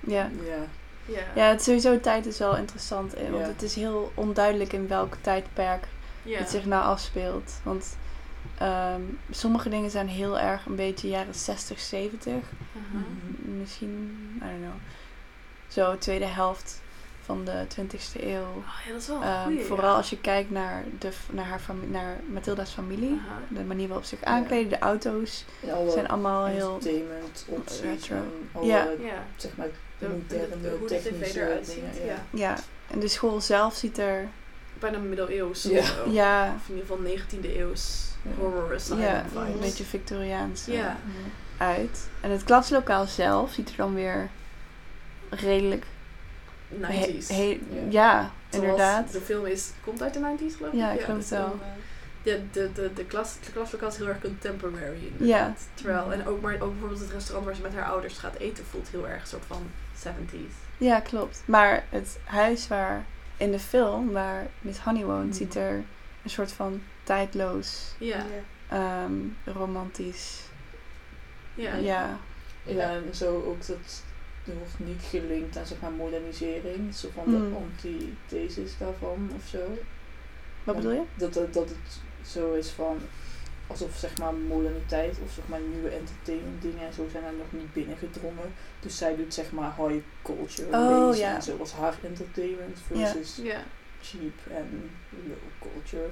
[0.00, 0.30] Ja.
[0.46, 0.66] Ja.
[1.08, 1.22] Ja.
[1.34, 3.14] ja, het sowieso tijd is wel interessant.
[3.14, 3.48] eh, Want Ja.
[3.52, 5.84] het is heel onduidelijk in welk tijdperk
[6.22, 6.38] Ja.
[6.38, 7.52] het zich nou afspeelt.
[7.62, 7.96] Want
[8.58, 9.00] ehm,
[9.30, 12.32] sommige dingen zijn heel erg een beetje jaren 60, 70.
[12.32, 12.96] Mhm.
[12.96, 14.74] M- Misschien, I don't know.
[15.68, 16.82] Zo, tweede helft
[17.26, 18.40] van de 20ste eeuw.
[18.40, 19.96] Oh, ja, dat is wel Ehm, goeie, vooral ja.
[19.96, 23.20] als je kijkt naar, de, naar, haar fami- naar Mathilda's familie.
[23.48, 26.74] De manier waarop ze zich aankleden, de auto's alle zijn allemaal heel...
[26.74, 27.46] entertainment,
[27.82, 28.16] retro.
[28.52, 28.86] alle, Ja.
[29.00, 29.24] Ja.
[29.36, 29.66] zeg maar,
[29.98, 32.02] De, moderne, de- de- hoe de tv technische eruit dingen, ziet.
[32.04, 32.16] ja.
[32.30, 32.54] Ja.
[32.90, 34.28] En de school zelf ziet er...
[34.78, 35.62] Bijna middeleeuws.
[35.62, 35.78] Ja.
[35.78, 36.10] of zo.
[36.10, 37.04] Ja, Of in ieder geval
[37.50, 38.30] 19e eeuws Ja.
[38.38, 39.54] horror asylum ja vibes.
[39.54, 40.96] een beetje Victoriaans eh, Ja.
[41.58, 42.08] uit.
[42.20, 44.28] En het klaslokaal zelf ziet er dan weer
[45.30, 45.84] redelijk...
[46.78, 47.28] 90s.
[47.28, 47.86] he- he- Ja.
[47.90, 49.12] ja, Zoals inderdaad.
[49.12, 50.78] De film is, komt uit de 90s geloof ik.
[50.78, 51.52] Ja, ik geloof dus het wel.
[51.52, 51.58] eh,
[52.22, 55.58] De, de, de, de, klas, de klaslokaal is heel erg contemporary inderdaad.
[55.60, 55.74] Ja.
[55.74, 58.64] Terwijl, en ook, maar ook bijvoorbeeld het restaurant waar ze met haar ouders gaat eten
[58.64, 59.62] voelt heel erg een soort van
[59.94, 60.54] 70s.
[60.78, 61.42] Ja, klopt.
[61.46, 63.04] Maar het huis waar
[63.36, 65.32] in de film, waar Miss Honey woont, Mhm.
[65.36, 65.74] ziet er
[66.22, 68.24] een soort van tijdloos, Ja,
[68.68, 69.12] ehm,
[69.44, 70.40] romantisch.
[71.54, 71.74] ja.
[71.74, 72.18] Ja.
[72.62, 74.02] Ja, en zo ook dat
[74.54, 77.50] wordt niet gelinkt aan zeg maar modernisering, zo van Mm.
[77.50, 79.78] de antithesis daarvan of zo.
[80.64, 81.02] Wat bedoel je?
[81.14, 82.98] Dat, dat, dat het zo is van
[83.66, 87.46] alsof zeg maar moderniteit of zeg maar nieuwe entertainment dingen en zo zijn er nog
[87.60, 88.52] niet binnengedrongen.
[88.80, 91.34] Dus zij doet zeg maar high culture Oh, ja.
[91.34, 93.60] en zo was haar entertainment versus Ja.
[94.02, 94.90] cheap en
[95.28, 96.08] low culture.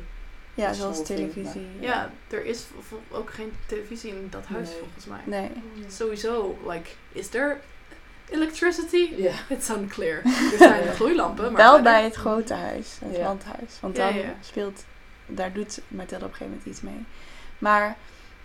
[0.55, 1.67] Ja, Dat zoals televisie.
[1.81, 2.65] ja, er is
[3.11, 4.79] ook geen televisie in dat huis Nee.
[4.79, 5.21] volgens mij.
[5.27, 5.51] Nee.
[5.89, 7.57] Sowieso, like, is there
[8.31, 9.11] electricity?
[9.17, 9.33] Ja.
[9.49, 10.23] It's unclear.
[10.25, 13.79] Er zijn gloeilampen, maar Wel verder- bij het grote huis, het landhuis.
[13.81, 14.13] Want ja.
[14.41, 14.85] speelt,
[15.27, 17.05] daar doet Mathilde op een gegeven moment iets mee.
[17.59, 17.97] Maar,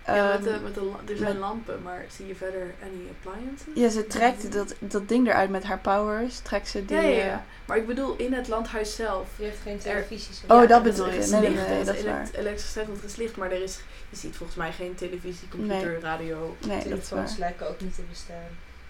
[0.05, 3.01] Ja, met ehm, de, met de, er zijn met- lampen, maar zie je verder any
[3.09, 3.67] appliances?
[3.73, 6.95] ja, ze trekt dat, dat ding eruit met haar powers, trekt ze die...
[6.97, 7.45] ja, ja, eh, ja.
[7.65, 9.27] Maar ik bedoel, in het landhuis zelf.
[9.35, 10.33] Die heeft geen televisie.
[10.33, 11.31] zeg Oh, dat er bedoel is je.
[11.31, 13.61] Nee, nee, licht, nee, er dat is elect- Elektriciteit want er is licht, maar er
[13.63, 16.55] is, je ziet volgens mij geen televisie, computer, radio.
[16.59, 17.39] nee, dat is Telefoons waar.
[17.39, 18.35] lijken ook niet te bestaan.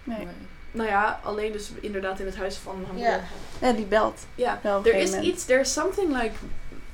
[0.03, 0.27] Nee.
[0.71, 3.09] Nou ja, alleen dus inderdaad in het huis van haar Ja.
[3.11, 3.23] moeder.
[3.61, 4.25] Ja, die belt.
[4.35, 5.25] Ja, er is moment.
[5.27, 6.31] iets, there's something like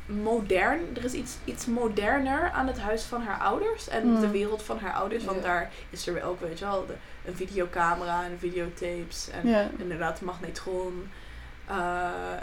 [0.05, 0.80] modern.
[0.95, 4.19] Er is iets, iets moderner aan het huis van haar ouders en Mm.
[4.19, 5.23] de wereld van haar ouders.
[5.23, 6.93] Want daar is er ook, weet je wel, de,
[7.26, 9.69] een videocamera en videotapes en Ja.
[9.78, 11.09] inderdaad magnetron
[11.67, 11.76] eh,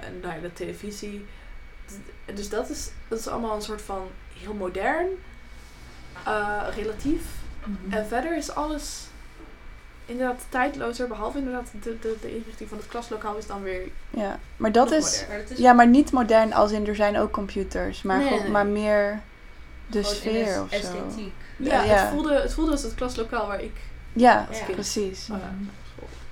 [0.07, 1.26] en nou ja, de televisie.
[1.87, 4.09] D- Dus dat is, dat is allemaal een soort van
[4.41, 5.07] heel modern,
[6.24, 7.22] eh, relatief.
[7.64, 7.93] Mhm.
[7.93, 9.07] En verder is alles
[10.07, 13.81] inderdaad tijdlozer, behalve inderdaad de, de, de inrichting van het klaslokaal is dan weer
[14.11, 15.25] Ja, maar dat is...
[15.29, 18.51] Maar Ja, maar niet modern als in er zijn ook computers, maar, Nee, gewoon- nee.
[18.51, 19.21] maar meer
[19.87, 20.77] de gewoon sfeer of zo.
[20.77, 21.33] esthetiek.
[21.57, 21.95] Ja, Ja.
[21.95, 23.77] Het, voelde, het voelde als het klaslokaal waar ik
[24.13, 24.73] Ja, Als kind.
[24.75, 25.25] precies.
[25.25, 25.39] school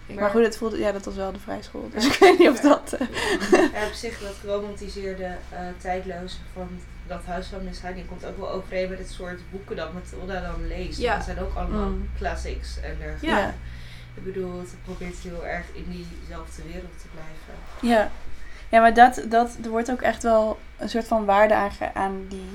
[0.07, 0.21] ging.
[0.21, 1.89] Maar goed, het voelde, ja, dat was wel de vrijschool.
[1.95, 2.93] Dus ik weet niet of dat.
[2.93, 3.07] eh,
[3.73, 6.68] Ja, op zich dat geromantiseerde eh tijdloze van
[7.11, 10.40] dat huis van Miss Honey komt ook wel overeen met het soort boeken dat Mathilda
[10.40, 10.98] dan leest.
[10.98, 11.16] Ja.
[11.16, 12.08] Dat zijn ook allemaal Mm.
[12.16, 13.26] classics en dergelijke.
[13.26, 13.54] Ja.
[14.14, 17.54] Ik bedoel, het probeert heel erg in diezelfde wereld te blijven.
[17.80, 18.11] Ja,
[18.68, 22.26] ja maar dat, dat, er wordt ook echt wel een soort van waarde aan, aan
[22.28, 22.48] die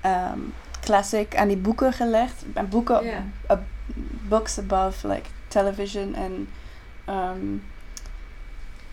[0.00, 0.38] ehm,
[0.80, 2.44] classic, aan die boeken gelegd.
[2.54, 3.06] En boeken,
[3.50, 3.56] uh,
[4.28, 6.48] books above like television en
[7.04, 7.56] ehm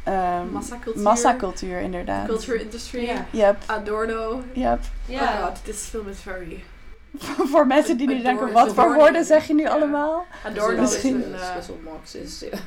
[0.04, 1.04] ehm, Massacultuur.
[1.04, 2.28] massacultuur, inderdaad.
[2.28, 3.06] Culture industry.
[3.06, 3.26] Ja.
[3.32, 4.44] Yep, Adorno.
[4.54, 4.80] yep.
[5.06, 5.22] Ja.
[5.24, 6.64] Oh god, this film is very...
[7.52, 10.26] voor mensen die nu Adorno denken, wat voor woorden zeg je nu allemaal?
[10.46, 11.58] Adorno Misschien- is een...
[11.60, 12.58] is eh, Marxist, ja.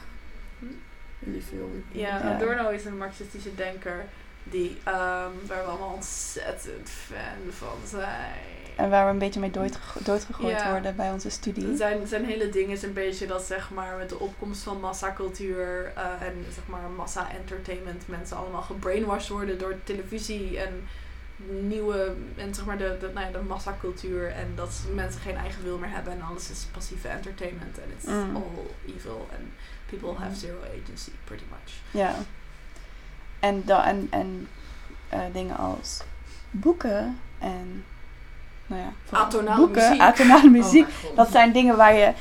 [1.18, 1.84] In die film.
[1.92, 2.34] ja, Ja.
[2.34, 4.04] Adorno is een marxistische denker.
[4.44, 8.32] Die, ehm, waar we allemaal ontzettend fan van zijn.
[8.76, 10.70] En waar we een beetje mee doodgego- doodgegooid Ja.
[10.70, 11.76] worden bij onze studie.
[11.76, 15.92] Zijn, zijn hele ding is een beetje dat zeg maar met de opkomst van massacultuur
[15.96, 20.88] eh, en zeg maar massa-entertainment mensen allemaal gebrainwashed worden door televisie en
[21.60, 25.62] nieuwe en zeg maar de, de, nou ja, de massacultuur en dat mensen geen eigen
[25.62, 28.36] wil meer hebben en alles is passieve entertainment en it's Mm.
[28.36, 29.48] all evil and
[29.86, 31.72] people have zero agency pretty much.
[31.90, 32.14] Ja.
[33.48, 34.48] En, da, en, en
[35.08, 36.00] eh, dingen als
[36.50, 37.84] boeken en
[38.66, 40.00] nou ja, Atonale boeken, muziek.
[40.02, 40.86] atonale muziek.
[40.88, 41.16] Oh god.
[41.16, 42.12] dat zijn dingen waar je,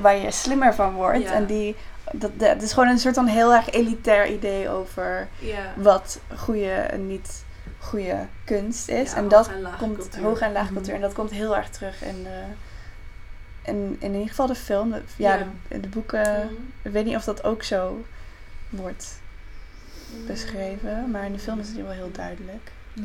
[0.00, 1.22] waar je slimmer van wordt.
[1.22, 1.32] Ja.
[1.32, 1.76] En die,
[2.12, 5.72] dat, dat is gewoon een soort van heel erg elitair idee over Ja.
[5.76, 7.44] wat goede en niet
[7.78, 9.10] goede kunst is.
[9.10, 10.22] Ja, en hoog dat en komt cultuur.
[10.22, 10.72] hoog en laag Mhm.
[10.74, 10.94] cultuur.
[10.94, 12.40] En dat komt heel erg terug in de.
[13.62, 14.90] In, in ieder geval de film.
[14.90, 16.44] De- Ja, de boeken.
[16.44, 16.54] Mhm.
[16.82, 18.04] Ik weet niet of dat ook zo
[18.68, 19.17] wordt
[20.26, 21.10] beschreven.
[21.10, 22.70] Maar in de film is het wel heel duidelijk.
[22.92, 23.02] Ja.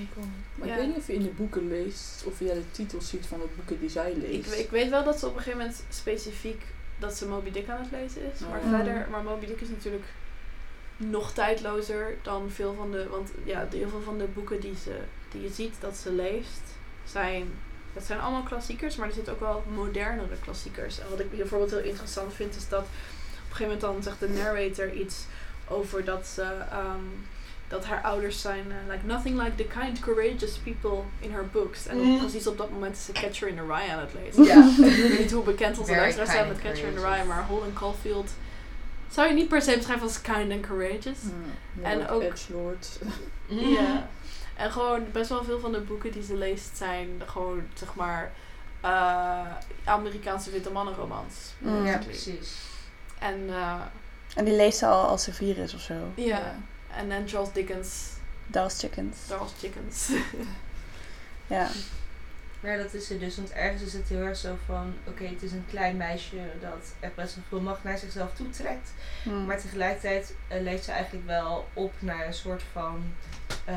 [0.00, 0.08] ik.
[0.54, 0.74] Maar Ja.
[0.74, 3.38] ik weet niet of je in de boeken leest, of je de titels ziet van
[3.38, 4.16] de boeken die zij Ik,
[4.46, 4.52] leest.
[4.58, 6.62] ik weet wel dat ze op een gegeven moment specifiek
[6.98, 8.40] dat ze Moby Dick aan het lezen is.
[8.40, 8.68] Maar Oh.
[8.76, 10.04] verder, maar Moby Dick is natuurlijk
[10.96, 13.08] nog tijdlozer dan veel van de.
[13.08, 14.96] Want ja, de- heel veel van de boeken die, ze,
[15.32, 16.62] die je ziet dat ze leest,
[17.04, 17.46] zijn.
[17.92, 20.98] Het zijn allemaal klassiekers, maar er zitten ook wel modernere klassiekers.
[21.00, 22.86] En wat ik bijvoorbeeld heel interessant vind, is dat op
[23.50, 25.24] een gegeven moment dan zegt de narrator iets
[25.68, 26.42] over dat ze.
[26.70, 27.00] ehm,
[27.68, 31.86] dat haar ouders zijn, eh, like nothing like the kind, courageous people in her books.
[31.86, 32.18] En op- Mm.
[32.18, 34.44] precies op dat moment is ze Catcher in the Rye aan het lezen.
[34.44, 34.68] Ja.
[34.88, 37.00] Ik weet niet hoe bekend onze luisteraars zijn met Catcher in the.
[37.00, 38.30] Rye, maar Holden Caulfield
[39.10, 41.18] zou je niet per se beschrijven als kind and courageous.
[41.82, 42.98] Ja, En ook- Edgelord.
[43.48, 44.08] Ja.
[44.56, 48.32] En gewoon best wel veel van de boeken die ze leest zijn gewoon, zeg maar,
[48.80, 49.46] eh,
[49.84, 51.34] Amerikaanse witte mannenromans.
[51.58, 51.86] Mm.
[51.86, 52.52] Ja, precies.
[53.18, 53.80] En uh,
[54.34, 55.94] En die leest ze al als ze vier is of zo.
[56.14, 56.54] ja.
[56.96, 58.02] En dan Charles Dickens,
[58.46, 59.16] Dallas Chickens.
[59.28, 60.08] Charles Chickens.
[61.46, 61.68] Ja.
[62.60, 65.42] Maar dat is er dus, want ergens is het heel erg zo van, oké, het
[65.42, 68.92] is een klein meisje dat echt best wel veel macht naar zichzelf toetrekt.
[69.22, 69.44] Hm.
[69.46, 73.02] Maar tegelijkertijd eh, leeft ze eigenlijk wel op naar een soort van
[73.64, 73.74] eh,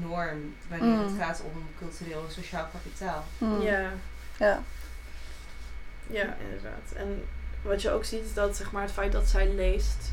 [0.00, 1.04] norm wanneer Mm.
[1.06, 3.24] het gaat om cultureel en sociaal kapitaal.
[3.38, 3.60] Hm.
[3.60, 3.90] ja.
[4.38, 4.62] Ja.
[6.06, 6.92] Ja, inderdaad.
[6.96, 7.24] En
[7.62, 10.12] wat je ook ziet is dat zeg maar, het feit dat zij leest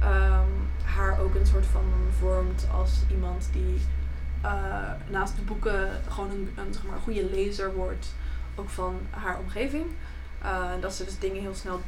[0.00, 0.50] ehm,
[0.84, 1.84] haar ook een soort van
[2.18, 3.80] vormt als iemand die
[4.42, 8.06] eh, naast de boeken gewoon een, een zeg maar, goede lezer wordt,
[8.54, 9.86] ook van haar omgeving.
[10.42, 11.80] En dat ze dus dingen heel snel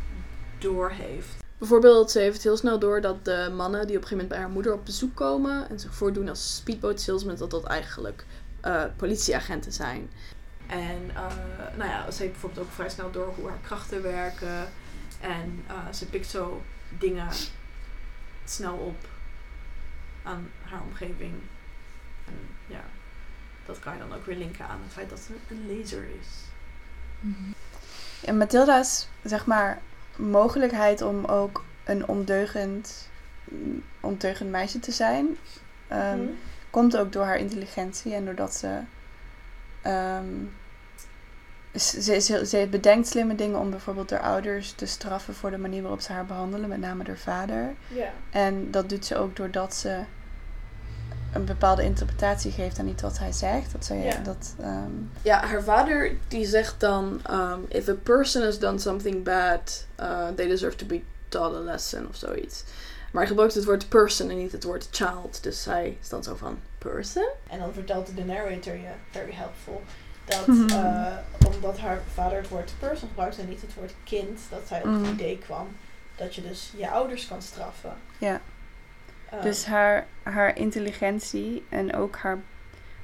[0.58, 1.36] doorheeft.
[1.58, 4.38] Bijvoorbeeld, ze heeft heel snel door dat de mannen die op een gegeven moment bij
[4.38, 8.24] haar moeder op bezoek komen en zich voordoen als speedboat salesmen, dat dat eigenlijk
[8.60, 10.10] eh, politieagenten zijn.
[10.66, 11.10] En
[11.76, 14.68] nou ja, ze heeft bijvoorbeeld ook vrij snel door hoe haar krachten werken.
[15.20, 17.28] En eh, ze pikt zo dingen
[18.44, 19.06] snel op
[20.22, 21.34] aan haar omgeving.
[22.26, 22.34] En
[22.66, 22.80] ja,
[23.66, 26.28] dat kan je dan ook weer linken aan het feit dat ze een laser is.
[28.24, 29.78] En Mathilda's, zeg maar,
[30.16, 33.08] mogelijkheid om ook een ondeugend,
[34.00, 35.36] ondeugend meisje te zijn,
[35.88, 36.30] ehm, Mhm.
[36.70, 38.80] komt ook door haar intelligentie en doordat ze.
[39.82, 40.24] ehm,
[41.74, 46.00] ze, ze, bedenkt slimme dingen om bijvoorbeeld haar ouders te straffen voor de manier waarop
[46.00, 47.74] ze haar behandelen, met name haar vader.
[47.88, 48.12] Ja.
[48.30, 50.00] En dat doet ze ook doordat ze
[51.32, 53.72] een bepaalde interpretatie geeft aan iets wat hij zegt.
[53.72, 54.16] Dat, ze, Ja.
[54.16, 54.90] dat, ehm,
[55.22, 60.28] Ja, haar vader die zegt dan: um, If a person has done something bad, uh,
[60.28, 62.64] they deserve to be taught a lesson of zoiets.
[63.12, 65.42] Maar hij gebruikt het woord person en niet het woord child.
[65.42, 67.28] Dus hij is dan zo van person.
[67.50, 69.82] En dan vertelt de narrator je, very helpful,
[70.28, 70.68] dat Mhm.
[70.68, 71.16] eh,
[71.46, 74.84] omdat haar vader het woord person gebruikt en niet het woord kind, dat zij op
[74.84, 75.02] Mhm.
[75.04, 75.66] het idee kwam
[76.16, 77.92] dat je dus je ouders kan straffen.
[78.18, 78.40] Ja.
[79.30, 82.38] Eh, Dus haar, haar intelligentie en ook haar,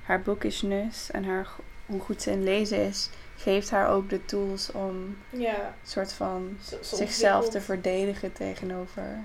[0.02, 1.48] haar bookishness en haar,
[1.86, 6.56] hoe goed ze in lezen is, geeft haar ook de tools om ja, soort van
[6.62, 9.18] ze- ze zichzelf te verdedigen tegenover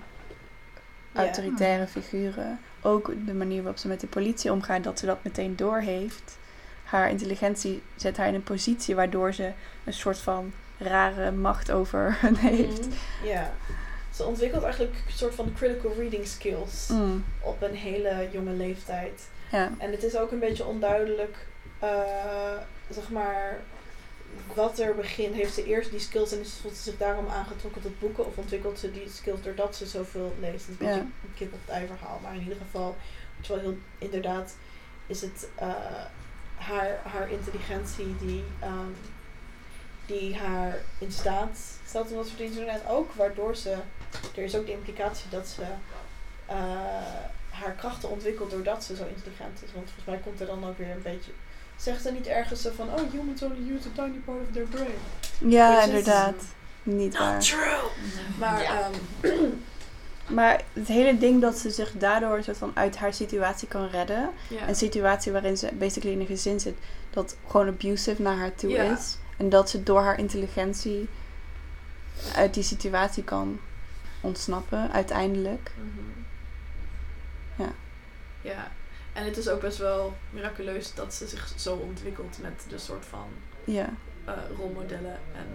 [1.13, 2.59] autoritaire figuren.
[2.81, 6.37] Ook de manier waarop ze met de politie omgaat, dat ze dat meteen doorheeft.
[6.89, 9.51] Haar intelligentie zet haar in een positie waardoor ze
[9.83, 12.87] een soort van rare macht over hen heeft.
[12.87, 13.27] Mhm.
[13.27, 13.51] Ja.
[14.13, 19.27] Ze ontwikkelt eigenlijk een soort van critical reading skills Mm, op een hele jonge leeftijd.
[19.51, 19.71] ja.
[19.77, 21.37] En het is ook een beetje onduidelijk,
[21.79, 21.89] eh,
[22.89, 23.57] zeg maar,
[24.53, 25.35] wat er begint.
[25.35, 28.25] Heeft ze eerst die skills en is voelt ze zich daarom aangetrokken tot boeken?
[28.25, 30.53] Of ontwikkelt ze die skills doordat ze zoveel leest?
[30.53, 30.99] Het is een beetje Ja.
[31.01, 32.19] een kip op het ei verhaal.
[32.23, 32.95] Maar in ieder geval,
[33.35, 34.55] het is wel heel, inderdaad,
[35.07, 35.67] is het eh,
[36.59, 38.91] haar, haar intelligentie die, ehm,
[40.05, 41.57] die haar in staat
[41.87, 42.67] stelt om dat soort dingen te doen.
[42.69, 43.75] En ook waardoor ze,
[44.35, 45.61] er is ook de implicatie dat ze
[46.45, 46.55] eh,
[47.49, 49.73] haar krachten ontwikkelt doordat ze zo intelligent is.
[49.73, 51.31] Want volgens mij komt er dan ook weer een beetje...
[51.75, 54.65] Zegt ze niet ergens zo van, oh, humans only use a tiny part of their
[54.65, 54.93] brain.
[55.37, 56.43] Ja, Which is- inderdaad.
[56.83, 57.39] Niet waar.
[57.39, 57.89] true!
[58.39, 58.89] Maar, Ja.
[59.21, 59.33] ehm,
[60.29, 63.87] Maar het hele ding dat ze zich daardoor een soort van uit haar situatie kan
[63.87, 64.29] redden.
[64.67, 66.75] Een situatie waarin ze basically in een gezin zit
[67.09, 69.17] dat gewoon abusive naar haar toe is.
[69.37, 71.09] En dat ze door haar intelligentie
[72.35, 73.59] uit die situatie kan
[74.21, 75.71] ontsnappen, uiteindelijk.
[75.77, 76.21] Mhm.
[77.63, 77.71] Ja.
[78.41, 78.71] Ja,
[79.13, 83.05] en het is ook best wel miraculeus dat ze zich zo ontwikkelt met de soort
[83.05, 83.27] van
[83.63, 83.89] Ja.
[84.25, 85.45] eh, rolmodellen en,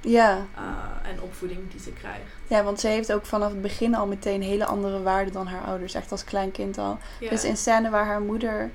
[0.00, 0.46] Ja.
[0.56, 2.20] eh, en opvoeding die ze krijgt.
[2.46, 5.62] ja, want ze heeft ook vanaf het begin al meteen hele andere waarden dan haar
[5.64, 5.94] ouders.
[5.94, 6.98] Echt als klein kind al.
[7.20, 7.30] Ja.
[7.30, 8.70] Dus in scène waar haar moeder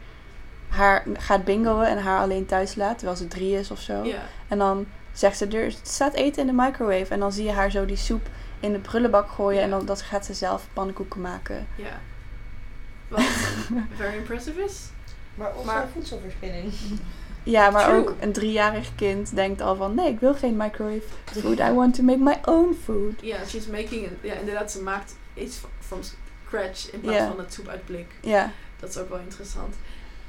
[0.69, 4.03] haar gaat bingoen en haar alleen thuis laat, terwijl ze drie is of zo.
[4.03, 4.21] ja.
[4.47, 7.13] En dan zegt ze, er staat eten in de microwave.
[7.13, 8.27] En dan zie je haar zo die soep
[8.59, 9.57] in de prullenbak gooien.
[9.59, 9.63] Ja.
[9.63, 11.67] En dan dat gaat ze zelf pannenkoeken maken.
[11.75, 11.99] ja.
[13.07, 13.21] Wat
[13.97, 14.81] very impressive is.
[15.35, 16.73] Maar of Maar- maar, voedselverspilling.
[17.45, 17.97] Ja, maar True.
[17.99, 19.95] ook een driejarig kind denkt al van...
[19.95, 21.59] Nee, ik wil geen microwave food.
[21.59, 23.13] I want to make my own food.
[23.21, 24.11] Ja, she's making it.
[24.21, 25.99] Ja, inderdaad, ze maakt iets from
[26.45, 28.07] scratch in plaats van het soep uit blik.
[28.21, 29.75] Ja, Dat is ook wel interessant.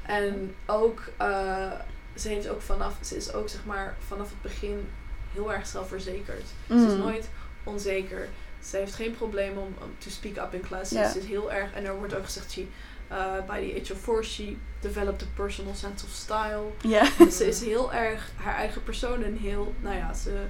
[0.05, 1.71] En ook, eh,
[2.15, 4.89] ze heeft ook vanaf, ze is ook zeg maar vanaf het begin
[5.33, 6.45] heel erg zelfverzekerd.
[6.67, 6.97] Ze is Mm.
[6.99, 7.29] nooit
[7.63, 8.27] onzeker.
[8.63, 10.91] Ze heeft geen probleem om, to speak up in class.
[10.91, 12.65] Ze is heel erg, en er wordt ook gezegd, she,
[13.11, 16.71] uh, by the age of four, she developed a personal sense of style.
[16.81, 17.07] ja.
[17.25, 20.45] Dus ze is heel erg haar eigen persoon en heel, nou ja, ze,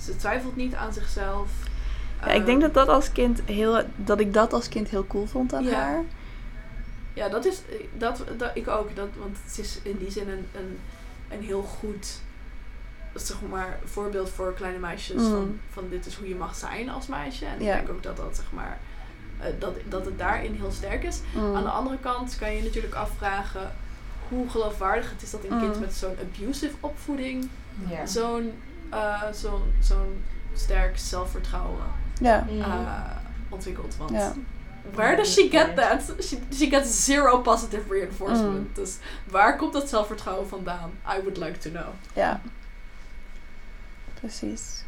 [0.00, 1.50] ze twijfelt niet aan zichzelf.
[2.20, 5.06] ja, ik denk Ehm, dat, dat, als kind heel, dat ik dat als kind heel
[5.06, 6.04] cool vond aan haar.
[7.14, 7.62] Ja, dat is,
[7.96, 8.96] dat, dat ik ook.
[8.96, 10.78] Dat, want het is in die zin een, een,
[11.28, 12.20] een heel goed,
[13.14, 15.22] zeg maar, voorbeeld voor kleine meisjes.
[15.22, 15.30] Mm.
[15.30, 17.44] Van, van dit is hoe je mag zijn als meisje.
[17.44, 18.78] En ik denk ook dat dat, zeg maar,
[19.58, 21.20] dat, dat het daarin heel sterk is.
[21.34, 21.54] Mm.
[21.56, 23.72] Aan de andere kant kan je natuurlijk afvragen
[24.28, 25.60] hoe geloofwaardig het is dat een Mm.
[25.60, 27.48] kind met zo'n abusive opvoeding
[28.04, 28.52] zo'n
[28.90, 30.24] eh, zo'n zo'n
[30.54, 31.84] sterk zelfvertrouwen
[32.20, 32.60] Ja, Mm.
[32.60, 32.92] eh,
[33.48, 33.96] ontwikkelt.
[33.96, 34.32] Want Ja.
[34.94, 36.02] where does she get that?
[36.24, 38.58] She, she gets zero positive reinforcement.
[38.58, 38.70] Mm.
[38.74, 38.96] Dus
[39.30, 40.90] waar komt dat zelfvertrouwen vandaan?
[41.16, 41.86] I would like to know.
[42.12, 42.40] ja.
[44.14, 44.84] Precies.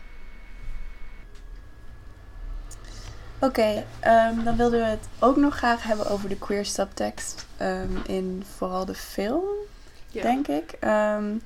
[3.41, 7.97] Oké, ehm, dan wilden we het ook nog graag hebben over de queer subtext ehm,
[8.07, 9.43] in vooral de film.
[10.12, 10.76] Denk ik.
[10.80, 11.36] Ehm,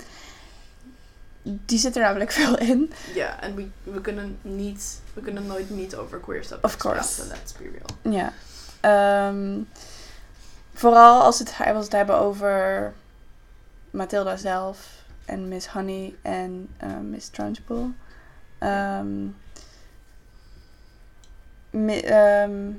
[1.41, 2.91] die zit er namelijk veel in.
[3.13, 6.77] Ja, en we, we kunnen niet, we kunnen nooit niet over queer course.
[6.77, 7.27] praten.
[7.27, 8.13] Let's be real.
[8.15, 8.33] Ja.
[8.79, 9.59] Ehm,
[10.73, 12.93] vooral als, het, als we het hebben over
[13.89, 17.87] Matilda zelf en Miss Honey en eh, Miss Trunchbull.
[18.57, 19.27] Ehm,
[22.03, 22.71] ehm,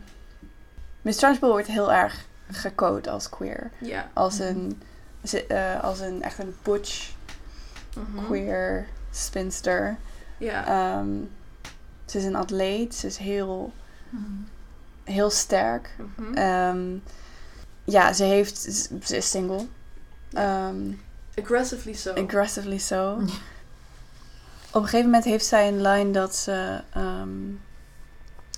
[1.03, 3.71] Miss Trunchbull wordt heel erg gecode als queer.
[3.79, 4.09] Ja.
[4.13, 4.83] Als een,
[5.25, 7.11] ze- eh, als een echt een butch
[7.97, 8.25] Mhm.
[8.25, 9.97] queer spinster.
[10.39, 10.67] Ja.
[10.67, 11.09] Ehm,
[12.05, 12.95] ze is een atleet.
[12.95, 13.73] Ze is heel,
[15.05, 15.91] heel sterk.
[16.17, 16.35] Mhm.
[16.35, 16.97] Ehm,
[17.85, 18.59] ja, ze heeft...
[19.05, 19.67] Ze is single.
[21.39, 22.13] Aggressively so.
[22.13, 23.13] aggressively so.
[24.71, 26.81] Op een gegeven moment heeft zij een line dat ze...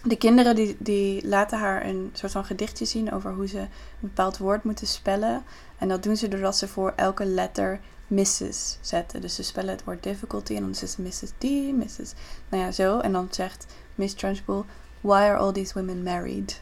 [0.03, 3.69] de kinderen die, die laten haar een soort van gedichtje zien over hoe ze een
[4.01, 5.43] bepaald woord moeten spellen.
[5.79, 8.79] En dat doen ze doordat ze voor elke letter Mrs.
[8.81, 9.21] zetten.
[9.21, 11.31] Dus ze spellen het woord difficulty en dan is het Mrs.
[11.39, 11.43] D,
[11.73, 12.13] Mrs.
[12.49, 12.99] Nou ja, zo.
[12.99, 14.63] En dan zegt Miss Trunchbull,
[15.01, 16.61] why are all these women married?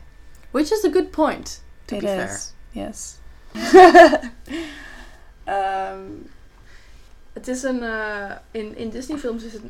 [0.51, 2.41] Which is a good point, to It be is, fair.
[2.85, 3.15] yes.
[5.45, 6.01] Ehm,
[7.33, 7.83] Het is een...
[7.83, 9.63] eh, in, in Disney-films is het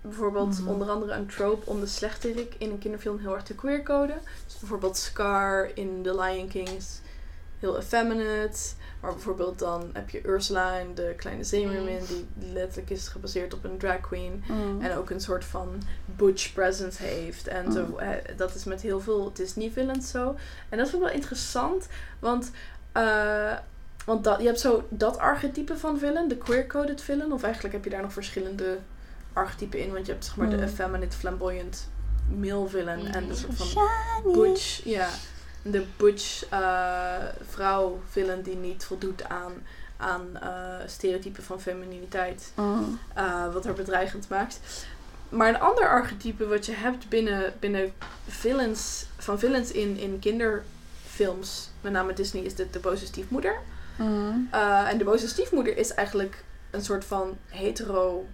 [0.00, 0.68] bijvoorbeeld Mhm.
[0.68, 4.18] onder andere een trope om de slechterik in een kinderfilm heel erg te queercoden.
[4.46, 7.00] Dus bijvoorbeeld Scar in The Lion King is
[7.58, 8.58] heel effeminate.
[9.00, 13.64] Maar bijvoorbeeld dan heb je Ursula in de kleine zeemermin die letterlijk is gebaseerd op
[13.64, 14.44] een drag queen.
[14.48, 14.80] mm.
[14.82, 17.46] En ook een soort van butch presence heeft.
[17.48, 17.98] En zo, Mm.
[17.98, 20.36] eh, dat is met heel veel Disney villains zo.
[20.68, 21.86] En dat vind ik wel interessant.
[22.18, 22.50] Want,
[22.92, 23.56] eh,
[24.04, 26.28] want dat, je hebt zo dat archetype van villain.
[26.28, 27.32] De queer-coded villain.
[27.32, 28.78] Of eigenlijk heb je daar nog verschillende
[29.38, 29.92] archetypen in.
[29.92, 30.62] Want je hebt zeg maar de Mm.
[30.62, 31.88] effeminate, flamboyant
[32.36, 33.06] male villain.
[33.06, 34.34] En de soort van Shiny.
[34.34, 35.08] butch, ja.
[35.62, 37.14] De butch eh,
[37.48, 39.52] vrouw villain die niet voldoet aan,
[39.96, 42.98] aan eh, stereotypen van femininiteit Mm.
[43.14, 44.60] eh, wat er bedreigend maakt.
[45.28, 47.92] Maar een ander archetype wat je hebt binnen, binnen
[48.26, 53.56] villains, van villains in, in kinderfilms, met name Disney, is de, de boze stiefmoeder.
[53.96, 54.48] Mm.
[54.86, 58.26] En de boze stiefmoeder is eigenlijk een soort van hetero,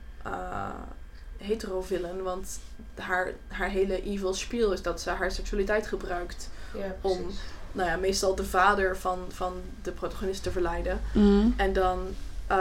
[1.44, 2.58] hetero villain, want
[2.94, 7.30] haar, haar hele evil spiel is dat ze haar seksualiteit gebruikt Ja, om-
[7.72, 11.00] nou ja, meestal de vader van, van de protagonist te verleiden.
[11.12, 11.46] Mhm.
[11.56, 11.98] En dan,
[12.46, 12.56] eh,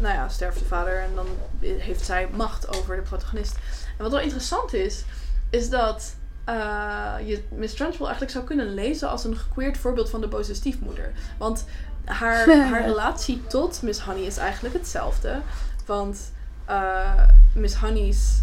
[0.00, 1.26] nou ja, sterft de vader en dan
[1.60, 3.56] heeft zij macht over de protagonist.
[3.96, 5.04] En wat wel interessant is,
[5.50, 10.20] is dat eh, je Miss Trunchbull eigenlijk zou kunnen lezen als een gequeerd voorbeeld van
[10.20, 11.12] de boze stiefmoeder.
[11.38, 11.64] Want
[12.04, 15.40] haar, haar relatie tot Miss Honey is eigenlijk hetzelfde.
[15.86, 16.18] Want
[16.64, 18.42] eh, Miss Honey's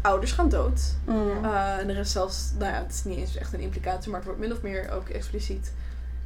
[0.00, 0.80] ouders gaan dood.
[1.04, 1.44] Mhm.
[1.44, 4.20] Eh, en er is zelfs, nou ja, het is niet eens echt een implicatie, maar
[4.20, 5.72] het wordt min of meer ook expliciet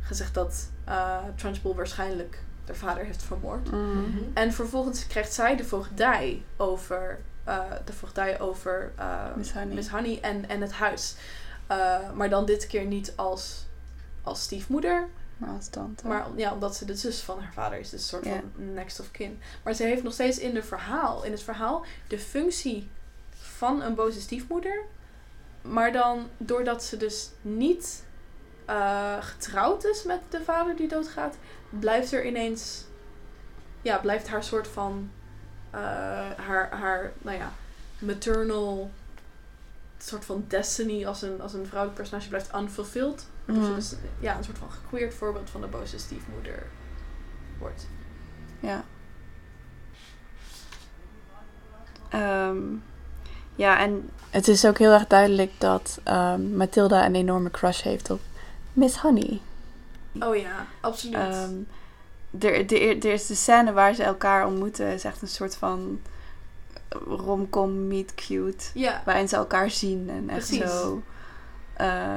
[0.01, 3.71] gezegd dat uh, Trunchbull waarschijnlijk de vader heeft vermoord.
[3.71, 4.19] Mhm.
[4.35, 9.75] En vervolgens krijgt zij de voogdij over, eh, de voogdij over eh, Miss Honey.
[9.75, 11.15] Miss Honey en, en het huis.
[11.67, 13.67] Eh, maar dan dit keer niet als,
[14.23, 15.09] als stiefmoeder,
[15.39, 16.09] Maar tante.
[16.37, 17.91] ja, omdat ze de zus van haar vader is.
[17.91, 19.41] Dus een soort van next of kin.
[19.65, 22.89] Maar ze heeft nog steeds in, de verhaal, in het verhaal de functie
[23.37, 24.83] van een boze stiefmoeder.
[25.63, 28.05] Maar dan doordat ze dus niet
[28.65, 31.37] eh, getrouwd is met de vader die doodgaat,
[31.71, 32.85] blijft er ineens.
[33.83, 35.11] Ja, blijft haar soort van.
[35.71, 35.81] eh,
[36.37, 37.53] haar, haar, nou ja,
[37.99, 38.91] maternal.
[39.99, 43.27] soort van destiny als een, als een vrouwelijk personage blijft unfulfilled.
[43.55, 46.67] Dus ja, een soort van gequeerd voorbeeld van de boze stiefmoeder
[47.59, 47.87] wordt.
[48.61, 48.85] Ja.
[52.09, 52.59] Ehm,
[53.55, 58.11] ja, en het is ook heel erg duidelijk dat ehm, Mathilda een enorme crush heeft
[58.11, 58.21] op
[58.73, 59.41] Miss Honey.
[60.21, 61.15] Oh ja, absoluut.
[61.17, 61.55] Ehm,
[62.41, 66.01] er, er, er is de scène waar ze elkaar ontmoeten, is echt een soort van
[67.09, 68.65] romcom meet cute.
[68.75, 70.71] ja, Waarin ze elkaar zien en echt Precies.
[70.71, 71.03] zo
[71.75, 72.17] eh,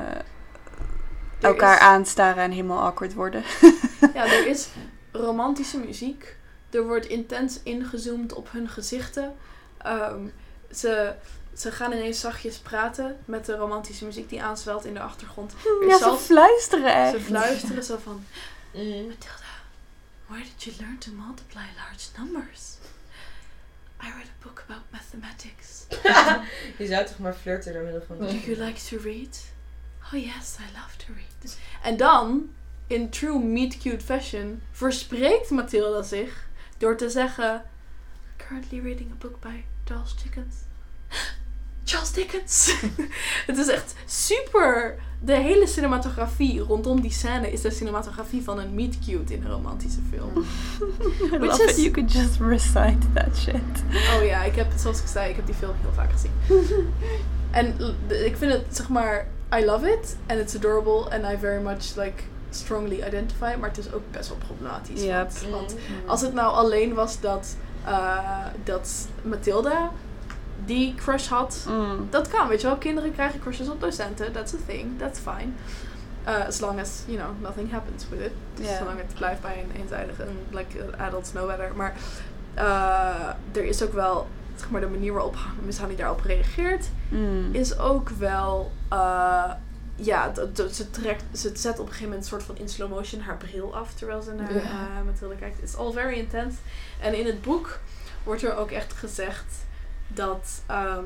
[1.43, 3.43] elkaar is- aanstaren en helemaal awkward worden.
[4.13, 4.67] Ja, er is
[5.11, 6.35] romantische muziek.
[6.69, 9.35] Er wordt intens ingezoomd op hun gezichten.
[9.77, 10.27] Ehm,
[10.71, 11.13] ze,
[11.57, 15.53] ze gaan ineens zachtjes praten met de romantische muziek die aanswelt in de achtergrond.
[15.81, 17.11] Er Ja, ze fluisteren echt.
[17.11, 18.25] ze fluisteren zo van...
[18.73, 18.83] Mhm.
[19.07, 19.51] Matilda,
[20.27, 22.75] where did you learn to multiply large numbers?
[24.03, 25.85] I read a book about mathematics.
[26.77, 28.17] Je zou toch maar flirten door middel van...
[28.17, 29.39] Do you like to read?
[30.13, 31.57] Oh yes, I love to read.
[31.83, 32.49] En dan,
[32.87, 36.47] in true meet cute fashion, verspreekt Mathilda zich
[36.77, 37.61] door te zeggen...
[38.37, 40.55] Currently reading a book by Charles Dickens.
[41.85, 42.75] Charles Dickens!
[43.47, 44.95] het is echt super...
[45.23, 49.51] De hele cinematografie rondom die scène is de cinematografie van een meet cute in een
[49.51, 50.31] romantische film.
[51.33, 51.77] I Which love is- it.
[51.77, 53.83] You could just recite that shit.
[54.17, 56.31] Oh ja, ik heb, zoals ik zei, ik heb die film heel vaak gezien.
[57.51, 57.75] en
[58.25, 59.27] ik vind het, zeg maar,
[59.59, 60.15] I love it.
[60.27, 61.11] And it's adorable.
[61.11, 63.55] And I very much, like, strongly identify.
[63.59, 65.03] Maar het is ook best wel problematisch.
[65.03, 65.31] Yep.
[65.31, 65.75] Want, want
[66.05, 69.91] als het nou alleen was dat, eh, dat Mathilda
[70.65, 71.65] die crush had...
[71.69, 72.07] Mm.
[72.09, 72.77] Dat kan, weet je wel.
[72.77, 74.31] Kinderen krijgen crushes op docenten.
[74.31, 74.99] That's a thing.
[74.99, 75.51] That's fine.
[76.27, 78.31] Uh, as long as, you know, nothing happens with it.
[78.53, 78.77] Ja.
[78.77, 81.71] Zolang het blijft bij een eenzijdige, een, like, uh, adults know better.
[81.75, 81.93] Maar
[82.57, 84.27] uh, er is ook wel,
[84.61, 85.35] zeg maar, de manier waarop
[85.65, 87.53] Miss Honey daarop reageert, Mm.
[87.53, 89.51] is ook wel, uh,
[89.95, 90.33] ja,
[90.71, 93.37] ze, trekt, ze zet op een gegeven moment een soort van in slow motion haar
[93.37, 94.59] bril af terwijl ze naar Ja.
[94.61, 95.61] uh, Mathilde kijkt.
[95.61, 96.57] It's all very intense.
[97.01, 97.79] En in het boek
[98.23, 99.45] wordt er ook echt gezegd
[100.07, 101.05] dat, ehm,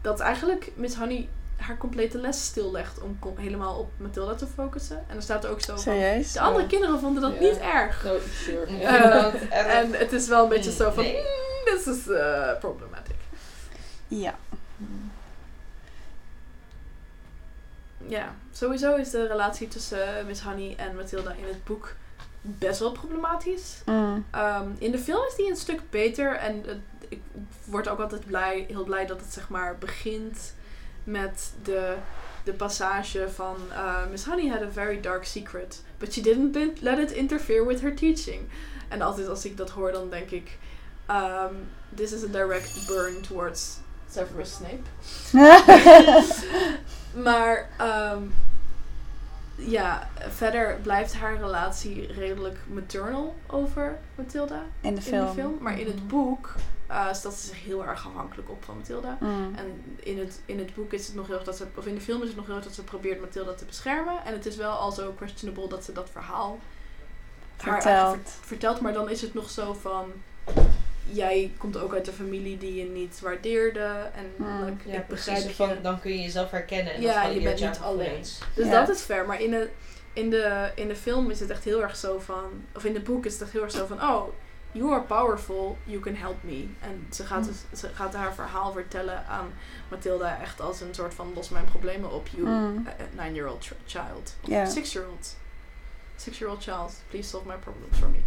[0.00, 1.28] dat eigenlijk Miss Honey
[1.62, 5.04] haar complete les stillegt om com- helemaal op Mathilda te focussen.
[5.08, 6.32] En er staat er ook zo van, Serieus?
[6.32, 7.40] de andere kinderen vonden dat Ja.
[7.40, 8.04] niet erg.
[8.04, 8.66] No, sure.
[8.66, 9.66] Ik Eh, vind dat erg.
[9.66, 11.04] En het is wel een beetje zo van.
[11.04, 11.12] "Mm,
[11.64, 13.16] this is uh, problematic.
[14.08, 14.34] Ja.
[18.06, 21.94] Ja, sowieso is de relatie tussen eh, Miss Honey en Mathilda in het boek
[22.40, 23.76] best wel problematisch.
[23.86, 24.24] Mm.
[24.30, 26.74] Ehm, in de film is die een stuk beter en eh,
[27.08, 27.20] ik
[27.64, 30.54] word ook altijd blij, heel blij dat het zeg maar begint
[31.04, 31.96] met de,
[32.44, 36.98] de passage van uh, Miss Honey had a very dark secret, but she didn't let-
[36.98, 38.40] it interfere with her teaching.
[38.88, 40.58] En altijd als ik dat hoor, dan denk ik,
[41.10, 43.78] um, this is a direct burn towards
[44.10, 44.82] Severus Snape.
[47.14, 48.22] Maar ehm,
[49.56, 55.26] ja, verder blijft haar relatie redelijk maternal over Mathilda In de in film.
[55.26, 55.56] de film.
[55.60, 56.54] Maar in het boek
[56.92, 59.16] eh, stelt ze zich heel erg afhankelijk op van Mathilda.
[59.20, 59.54] Mm.
[59.56, 61.94] En in het, in het boek is het nog heel erg dat ze, of in
[61.94, 64.24] de film is het nog heel erg dat ze probeert Mathilda te beschermen.
[64.24, 66.58] En het is wel al zo questionable dat ze dat verhaal
[67.56, 68.12] Vertelt.
[68.22, 68.80] ver- vertelt.
[68.80, 70.12] Maar dan is het nog zo van,
[71.10, 74.10] jij komt ook uit een familie die je niet waardeerde.
[74.14, 74.78] En Mm.
[74.86, 75.24] Ja, ik precies.
[75.26, 75.80] begrijp Van, je.
[75.80, 76.94] dan kun je jezelf herkennen.
[76.94, 78.20] En Ja, je bent niet alleen.
[78.54, 78.70] Dus Ja.
[78.84, 79.26] dat is fair.
[79.26, 79.68] Maar in de,
[80.12, 82.44] in, de, in de film is het echt heel erg zo van...
[82.76, 84.02] Of in het boek is het echt heel erg zo van...
[84.02, 84.22] Oh,
[84.72, 86.66] You are powerful, you can help me.
[86.80, 89.52] En ze gaat, dus, ze gaat haar verhaal vertellen aan
[89.90, 92.86] Matilda echt als een soort van los mijn problemen op you, Mm.
[93.18, 94.36] a nine-year-old tr- child.
[94.42, 94.64] Of Ja.
[94.66, 95.36] Six-year-old.
[96.16, 98.18] Six-year-old child, please solve my problems for me.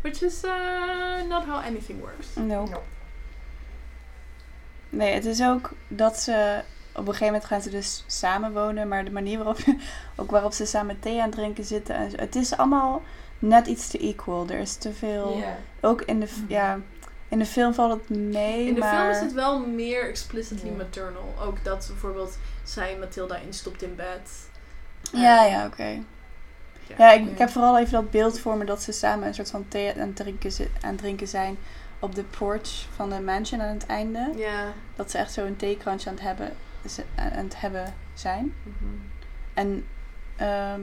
[0.00, 2.26] Which is uh, not how anything works.
[2.34, 2.78] Nope.
[4.90, 6.62] Nee, het is ook dat ze...
[6.92, 8.88] Op een gegeven moment gaan ze dus samen wonen.
[8.88, 9.58] Maar de manier waarop,
[10.16, 11.96] ook waarop ze samen thee aan het drinken zitten.
[12.16, 13.02] Het is allemaal
[13.48, 14.48] net iets te equal.
[14.48, 15.42] Er is te veel...
[15.80, 16.52] Ook in de, Mhm.
[16.52, 16.78] ja,
[17.28, 18.94] in de film valt het mee, In de maar...
[18.98, 21.34] film is het wel meer explicitly maternal.
[21.40, 24.30] Ook dat bijvoorbeeld zij Matilda instopt in bed.
[25.12, 25.84] Ja, ja, oké.
[26.86, 26.94] ja.
[26.98, 29.50] Ja, ik, ik heb vooral even dat beeld voor me dat ze samen een soort
[29.50, 31.56] van thee aan het drinken, aan het drinken zijn
[31.98, 34.32] op de porch van de mansion aan het einde.
[34.36, 34.72] Ja.
[34.96, 36.52] Dat ze echt zo een theekransje aan het hebben,
[37.14, 38.54] aan het hebben zijn.
[38.62, 38.94] Mhm.
[39.54, 39.86] En
[40.36, 40.80] ehm,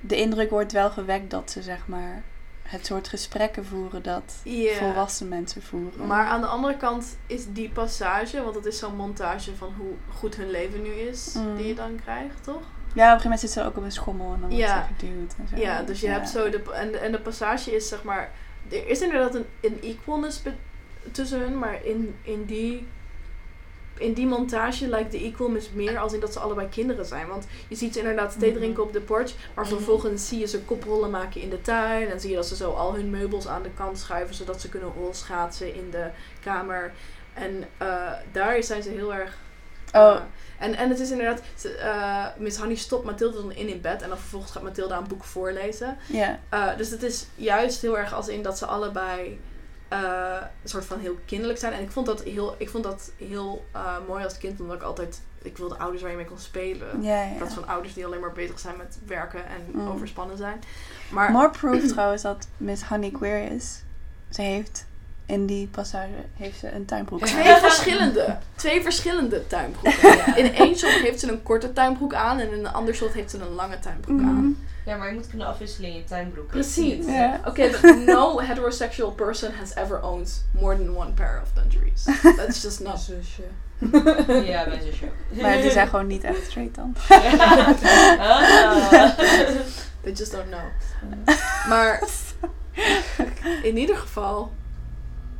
[0.00, 2.22] de indruk wordt wel gewekt dat ze zeg maar
[2.62, 4.34] het soort gesprekken voeren dat
[4.78, 6.06] volwassen mensen voeren.
[6.06, 9.92] Maar aan de andere kant is die passage, want dat is zo'n montage van hoe
[10.18, 11.56] goed hun leven nu is, Mm.
[11.56, 12.54] die je dan krijgt, toch?
[12.54, 14.82] ja, op een gegeven moment zit ze ook op een schommel en dan wordt ze
[14.96, 15.56] geduwd en zo.
[15.56, 16.62] Ja, dus je hebt zo de.
[16.72, 18.30] En, de- en de passage is zeg maar.
[18.70, 20.42] Er is inderdaad een, een equalness
[21.12, 22.86] tussen hun, maar in, in die.
[24.00, 27.26] In die montage lijkt de equalness meer als in dat ze allebei kinderen zijn.
[27.26, 28.58] Want je ziet ze inderdaad thee Mhm.
[28.58, 29.32] drinken op de porch.
[29.54, 29.74] Maar Mhm.
[29.74, 32.08] vervolgens zie je ze koprollen maken in de tuin.
[32.10, 34.34] En zie je dat ze zo al hun meubels aan de kant schuiven.
[34.34, 36.06] Zodat ze kunnen rolschaatsen in de
[36.42, 36.92] kamer.
[37.34, 39.36] En eh, daar zijn ze heel erg
[39.94, 40.20] Oh, uh,
[40.58, 41.42] en, en het is inderdaad,
[41.78, 45.06] eh, Miss Honey stopt Mathilde dan in in bed en dan vervolgens gaat Mathilde een
[45.08, 45.96] boek voorlezen.
[46.06, 46.38] ja.
[46.54, 49.40] Uh, dus het is juist heel erg als in dat ze allebei
[49.92, 51.72] uh, een soort van heel kinderlijk zijn.
[51.72, 54.82] En ik vond dat heel, ik vond dat heel uh, mooi als kind, omdat ik
[54.82, 57.02] altijd, ik wilde ouders waar je mee kon spelen.
[57.02, 57.36] Ja, In ja.
[57.36, 59.88] plaats van ouders die alleen maar bezig zijn met werken en Mm.
[59.88, 60.60] overspannen zijn.
[61.10, 63.82] Maar More proof trouwens dat Miss Honey queer is.
[64.28, 64.86] Ze heeft
[65.30, 67.26] in die passage heeft ze een tuinbroek.
[67.26, 70.36] twee verschillende, twee verschillende tuinbroeken.
[70.44, 73.30] In één shot heeft ze een korte tuinbroek aan en in een ander shot heeft
[73.30, 74.34] ze een lange tuinbroek aan.
[74.34, 74.48] Mhm.
[74.86, 76.46] Ja, maar je moet kunnen afwisselen in je tuinbroek.
[76.46, 77.06] Precies.
[77.06, 77.40] Ja.
[77.46, 82.04] Okay, but no heterosexual person has ever owned more than one pair of dungarees.
[82.36, 83.00] That's just Mijn not.
[83.02, 83.42] zusje.
[84.50, 85.40] Ja, mijn zusje ook.
[85.42, 86.94] Maar die zijn gewoon niet echt straight dan.
[88.18, 89.18] Ah.
[90.00, 90.60] They just don't know.
[91.68, 92.02] Maar
[93.62, 94.52] in ieder geval,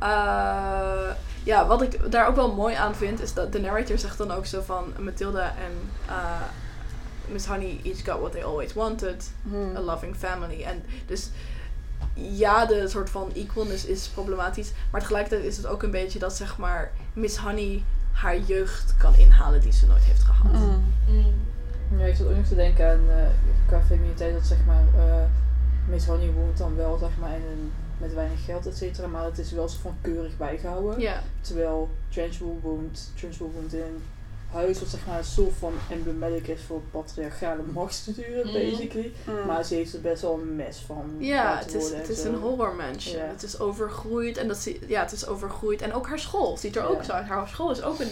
[0.01, 4.17] eh, ja, wat ik daar ook wel mooi aan vind, is dat de narrator zegt
[4.17, 6.41] dan ook zo van Matilda en eh,
[7.27, 9.31] Miss Honey each got what they always wanted.
[9.43, 9.75] Hmm.
[9.75, 10.63] a loving family.
[10.63, 11.29] En dus
[12.13, 14.71] ja, de soort van equalness is problematisch.
[14.91, 19.15] Maar tegelijkertijd is het ook een beetje dat zeg maar Miss Honey haar jeugd kan
[19.15, 20.53] inhalen die ze nooit heeft gehad.
[20.53, 20.83] Mm.
[21.07, 21.99] Mm.
[21.99, 23.15] Ja, ik zat ook nog te denken aan uh,
[23.67, 25.23] qua femininiteit dat zeg maar uh,
[25.91, 29.25] Miss Honey woont dan wel zeg maar in een, met weinig geld et cetera, maar
[29.25, 30.99] het is wel zo van keurig bijgehouden.
[30.99, 31.23] Ja.
[31.41, 34.03] Terwijl Trunchbull woont, Trunchbull woont in een
[34.51, 38.53] huis wat zeg maar een soort van emblematic is voor patriarchale machtsstructuren Mhm.
[38.53, 39.11] basically.
[39.27, 39.45] Mm.
[39.47, 41.15] Maar ze heeft er best wel een mes van.
[41.17, 43.17] Ja, het is, het is een horror mansion.
[43.17, 43.25] Ja.
[43.25, 45.81] Het is overgroeid en dat zie, ja, het is overgroeid.
[45.81, 47.27] En ook haar school ziet er ook zo uit.
[47.27, 48.11] Haar school is ook een,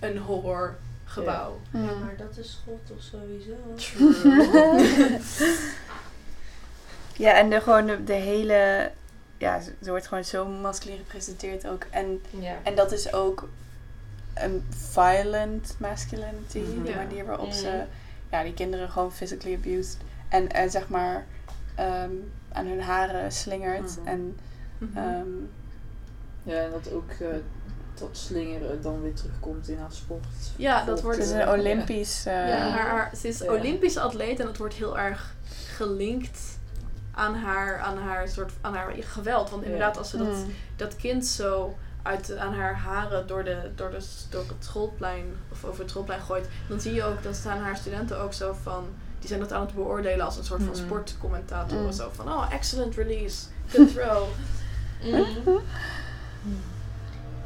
[0.00, 1.58] een horror gebouw.
[1.70, 1.84] Ja, Mm.
[1.84, 3.54] maar dat is school toch sowieso?
[7.16, 8.90] Ja, en de, gewoon de, de hele...
[9.38, 11.86] Ja, ze, ze wordt gewoon zo masculin gepresenteerd ook.
[11.90, 12.54] En, Ja.
[12.62, 13.48] en dat is ook
[14.34, 16.58] een violent masculinity.
[16.58, 16.82] Mhm.
[16.84, 17.56] De manier waarop Mhm.
[17.56, 17.82] ze
[18.30, 19.96] ja, die kinderen gewoon physically abused.
[20.28, 21.24] En, en zeg maar
[21.74, 22.10] ehm,
[22.52, 23.96] aan hun haren slingert.
[23.98, 24.08] Mhm.
[24.08, 24.36] En
[24.78, 24.98] Mhm.
[24.98, 25.28] ehm,
[26.42, 27.26] Ja, en dat ook eh,
[27.94, 30.24] dat slingeren dan weer terugkomt in haar sport.
[30.56, 32.26] Ja, dat wordt- het is een Olympisch...
[32.26, 33.52] eh, Ja, haar, haar- ze is Ja.
[33.52, 35.34] Olympisch atleet en dat wordt heel erg
[35.66, 36.53] gelinkt
[37.14, 39.50] aan haar, aan haar, soort, aan haar geweld.
[39.50, 40.52] Want inderdaad, als ze dat, mm.
[40.76, 45.64] dat kind zo uit, aan haar haren door, de, door, de, door het schoolplein of
[45.64, 48.86] over het schoolplein gooit, dan zie je ook, dan staan haar studenten ook zo van,
[49.18, 50.84] die zijn dat aan het beoordelen als een soort van Mhm.
[50.84, 51.78] sportcommentator.
[51.78, 51.92] Mm.
[51.92, 54.24] Zo van, oh, excellent release, good throw.
[56.42, 56.62] Mm.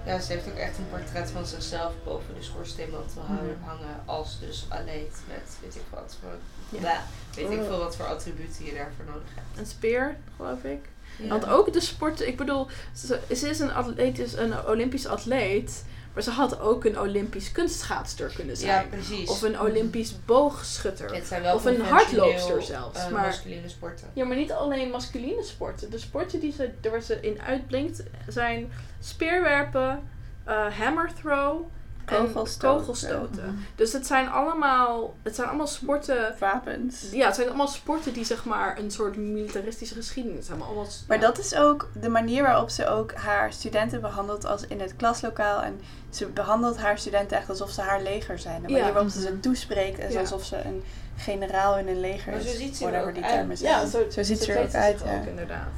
[0.07, 3.23] Ja, ze heeft ook echt een portret van zichzelf boven de schoorsteenmantel
[3.65, 6.35] hangen als dus aleet met weet ik wat voor,
[6.69, 7.03] Ja.
[7.35, 7.67] Weet ik Oh.
[7.67, 9.59] veel wat voor attributen je daarvoor nodig hebt.
[9.59, 10.89] Een speer, geloof ik.
[11.19, 11.29] Ja.
[11.29, 15.85] Want ook de sport, ik bedoel, ze, ze is een, atleet, is een Olympisch atleet,
[16.15, 18.89] maar ze had ook een Olympisch kunstschaatster kunnen ja, zijn.
[18.89, 19.29] precies.
[19.29, 21.15] of een Olympisch boogschutter.
[21.15, 24.09] Het zijn wel of een hardloopster zelfs, eh, maar- masculine sporten.
[24.13, 25.91] Ja, maar niet alleen masculine sporten.
[25.91, 30.03] De sporten die ze, waar ze in uitblinkt zijn speerwerpen,
[30.45, 31.67] eh hammer throw
[32.11, 32.79] en Kogelstoten.
[32.79, 33.59] kogelstoten.
[33.75, 36.35] Dus het zijn allemaal, het zijn allemaal sporten.
[36.39, 37.11] Wapens.
[37.13, 40.67] Ja, het zijn allemaal sporten die zeg maar een soort militaristische geschiedenis hebben.
[40.67, 44.81] Allemaal, Maar dat is ook de manier waarop ze ook haar studenten behandelt als in
[44.81, 45.63] het klaslokaal.
[45.63, 45.81] En
[46.11, 48.63] ze behandelt haar studenten echt alsof ze haar leger zijn.
[48.63, 48.93] De manier Ja.
[48.93, 50.21] waarop ze ze toespreekt is Ja.
[50.21, 50.83] alsof ze een
[51.17, 52.51] generaal in een leger Maar is.
[52.51, 53.35] zo ziet ze er whatever ook die uit.
[53.35, 53.71] termen zijn.
[53.81, 55.69] Ja, zo, Zo ziet ze er ook uit, ook, inderdaad.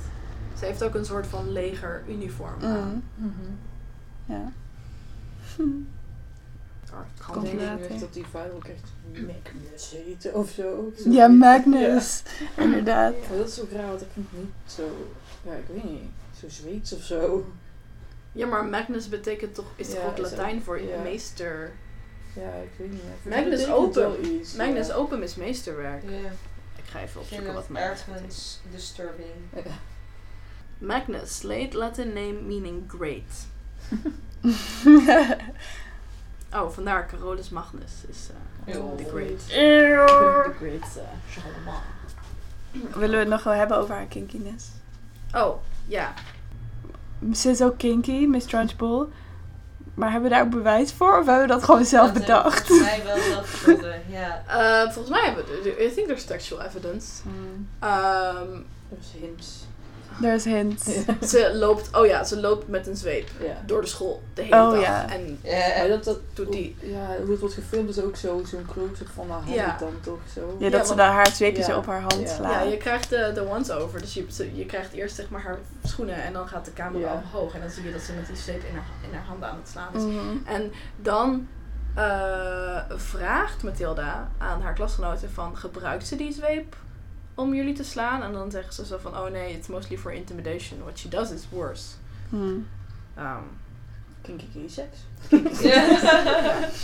[0.59, 3.03] Ze heeft ook een soort van legeruniform aan.
[3.15, 3.27] Mhm.
[3.27, 3.51] Mhm.
[4.25, 4.53] Ja.
[5.57, 5.67] Het
[7.43, 8.83] Ik denk dat die vader ook echt
[9.13, 10.93] Magnus heette of zo.
[11.11, 12.23] ja, Magnus.
[12.57, 13.15] Inderdaad.
[13.29, 14.83] Maar dat is ook raar, want dat klinkt niet zo,
[15.45, 16.03] ja, ik weet niet,
[16.41, 17.45] zo Zweeds of zo.
[18.33, 21.03] Ja, maar Magnus betekent toch, is toch Ja, ook Latijn voor ja.
[21.03, 21.73] meester.
[22.35, 23.03] Ja, ik weet niet.
[23.23, 24.95] Magnus wel iets, Magnus ja.
[24.95, 26.03] Opum is meesterwerk.
[26.03, 26.31] Ja.
[26.77, 28.61] Ik ga even Ik vind opzoeken wat het Magnus betekent.
[28.71, 29.31] disturbing.
[29.55, 29.63] Ja.
[30.79, 33.47] Magnus, late Latin name meaning great.
[36.55, 38.97] Oh, vandaar Carolus Magnus is eh Oh.
[38.97, 39.47] the great.
[39.49, 41.83] The great uh, Charlemagne.
[42.73, 44.65] Willen we het nog wel hebben over haar kinkiness?
[45.35, 46.13] Oh, ja.
[47.35, 49.07] Ze is ook kinky, Miss Trunchbull.
[49.95, 51.19] Maar hebben we daar ook bewijs voor?
[51.19, 52.67] Of hebben we dat gewoon zelf Dat bedacht?
[52.67, 54.43] volgens mij wel zelf gevonden, ja.
[54.47, 57.23] Eh, volgens mij hebben we, I think there's textual evidence.
[57.23, 57.69] Hmm.
[57.79, 58.49] Ehm,
[58.89, 59.67] Dus hints.
[60.21, 60.85] There's hints.
[61.33, 63.63] ze loopt, oh ja, ze loopt met een zweep Ja.
[63.67, 64.81] door de school de hele Oh, dag.
[64.81, 65.09] ja.
[65.11, 68.67] En Ja, dat, dat, doet die, ja, hoe het wordt gefilmd is ook zo, zo'n
[68.73, 69.77] close-up van haar hand Ja.
[69.81, 70.57] dan toch zo.
[70.59, 71.77] Ja, Ja, dat ze daar haar zweepjes Ja.
[71.77, 72.35] op haar hand Ja.
[72.35, 72.53] slaat.
[72.53, 74.01] ja, je krijgt de, de once-over.
[74.01, 77.23] Dus je, je krijgt eerst zeg maar haar schoenen en dan gaat de camera Ja.
[77.25, 77.55] omhoog.
[77.55, 79.57] En dan zie je dat ze met die zweep in haar, in haar handen aan
[79.63, 80.03] het slaan is.
[80.03, 80.37] Mhm.
[80.57, 81.47] En dan
[81.95, 86.77] eh, vraagt Mathilda aan haar klasgenoten van gebruikt ze die zweep
[87.41, 88.23] om jullie te slaan?
[88.23, 90.81] En dan zeggen ze zo van oh nee, it's mostly for intimidation.
[90.83, 91.85] What she does is worse.
[92.29, 92.67] Hmm.
[93.19, 93.59] Um,
[94.23, 94.99] Kinky gay sex.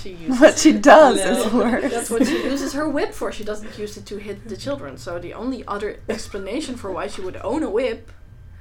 [0.03, 1.31] she uses What she does No.
[1.31, 1.91] is worse.
[1.91, 3.33] That's what she uses her whip for.
[3.33, 4.97] She doesn't use it to hit the children.
[4.99, 8.11] So the only other explanation for why she would own a whip,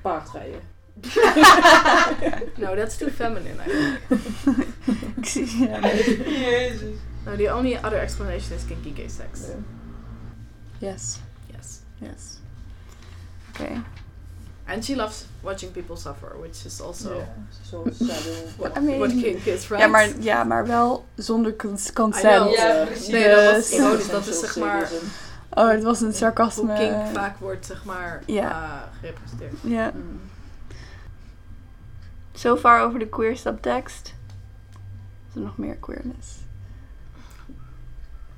[0.04, 0.62] Paardrijden.
[2.58, 3.60] no, that's too feminine.
[3.60, 4.68] I think.
[5.18, 5.68] Ik zie-.
[6.26, 6.98] Jezus.
[7.26, 9.40] No, the only other explanation is kinky gay sex.
[9.48, 9.56] Ja.
[10.92, 11.20] Yes,
[11.98, 12.38] Yes.
[13.50, 13.84] Oké.
[14.68, 17.24] and she loves watching people suffer, which is also
[17.70, 18.34] zoals saddle.
[18.58, 19.80] what, I mean- what kink is, right?
[19.84, 21.94] Ja, maar, ja, maar wel zonder consent.
[22.22, 22.54] know.
[22.54, 23.08] Ja, Ja, precies.
[23.08, 24.10] Nee, dat was Dus- ironisch.
[24.10, 24.90] Dat is zeg maar
[25.58, 26.76] Oh, het was een hoe sarcasme.
[26.78, 28.50] kink vaak wordt zeg maar Ja.
[28.52, 29.54] eh, gerepresenteerd.
[29.62, 29.92] Ja.
[29.96, 30.20] Mm.
[32.34, 34.14] So far over de queer subtext.
[35.30, 36.28] Is er nog meer queerness?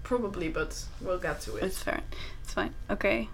[0.01, 1.63] Probably, but we'll get to it.
[1.63, 1.99] It's fair.
[2.43, 2.71] It's fine.
[2.89, 3.27] Oké.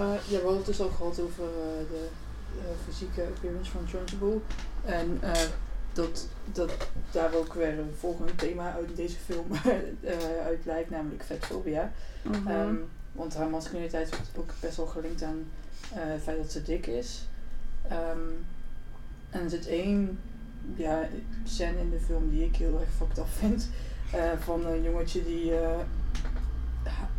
[0.00, 2.08] Eh, ja, we hadden het dus al gehad over eh, de
[2.58, 4.40] eh, fysieke appearance van Trunchbull.
[4.84, 5.20] En
[5.92, 6.72] dat, dat
[7.10, 9.46] daar ook weer een volgende thema uit deze film
[10.48, 11.92] uit blijkt, namelijk vetfobia.
[12.22, 12.48] Mhm.
[12.48, 12.74] Ehm,
[13.12, 15.44] want haar masculiniteit wordt ook best wel gelinkt aan
[15.94, 17.28] het feit dat ze dik is.
[17.88, 18.18] Ehm,
[19.30, 20.20] en er zit één
[20.74, 21.08] ja,
[21.44, 23.68] scène in de film die ik heel erg fucked up vind.
[24.38, 25.52] van een jongetje die,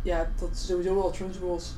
[0.02, 1.74] ja, dat sowieso al dat-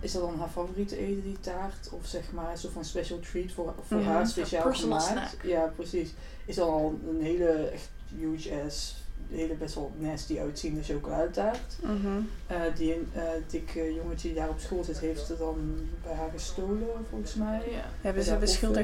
[0.00, 1.88] Is dat dan haar favoriete eten, die taart?
[1.90, 4.06] Of zeg maar soort van special treat voor, voor Mhm.
[4.08, 5.04] haar speciaal gemaakt?
[5.04, 5.28] snack.
[5.42, 6.10] Ja, precies.
[6.44, 11.76] Is dan al een hele echt huge ass, hele best wel nasty uitziende chocoladetaart.
[11.82, 12.06] Mhm.
[12.46, 16.14] Eh, die een eh, dikke jongetje die daar op school zit, heeft het dan bij
[16.14, 17.62] haar gestolen, volgens mij.
[17.70, 17.84] Ja.
[18.00, 18.30] Hebben ze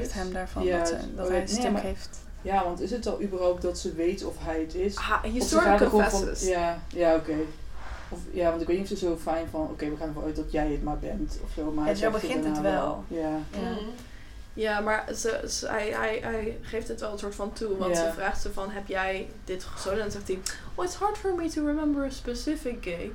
[0.03, 2.19] het- hem daarvan Ja, dat, ze, dat oh, hij ja, een nee, stuk maar- heeft?
[2.41, 4.93] Ja, want is het al überhaupt dat ze weet of hij het is?
[5.89, 6.49] Van- confesses.
[6.49, 7.35] ja, ja oké.
[8.13, 10.23] Of Ja, want ik weet niet of ze zo fijn van, oké, we gaan ervan
[10.23, 11.71] uit dat jij het maar bent, of zo.
[11.71, 13.03] Maar En zo begint het wel.
[13.07, 13.19] Ja.
[13.19, 13.59] Ja.
[13.59, 13.85] Mhm.
[14.55, 17.77] Ja, maar ze, ze- hij, hij, hij geeft het wel een soort van toe.
[17.77, 19.97] Want ze vraagt ze van, heb jij dit gestolen?
[19.97, 20.39] En dan zegt hij,
[20.75, 23.11] oh, it's hard for me to remember a specific cake.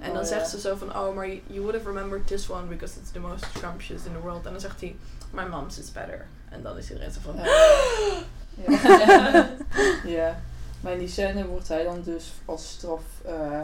[0.00, 0.28] En Oh, dan ja.
[0.28, 3.18] zegt ze zo van, oh, maar you would have remembered this one because it's the
[3.20, 4.46] most scrumptious in the world.
[4.46, 4.96] En dan zegt hij,
[5.30, 6.26] my mom's is better.
[6.48, 7.34] En dan is iedereen zo van,
[8.66, 9.46] Ja.
[10.18, 10.40] ja.
[10.80, 13.60] Maar in die scène wordt hij dan dus als straf eh,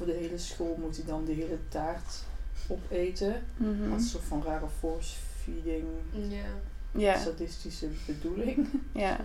[0.00, 2.22] voor de hele school moet hij dan de hele taart
[2.68, 3.42] opeten.
[3.56, 3.88] Mhm.
[3.90, 6.38] Dat is een soort van rare force feeding, Ja.
[6.92, 8.68] Ja, sadistische bedoeling.
[8.92, 9.16] ja.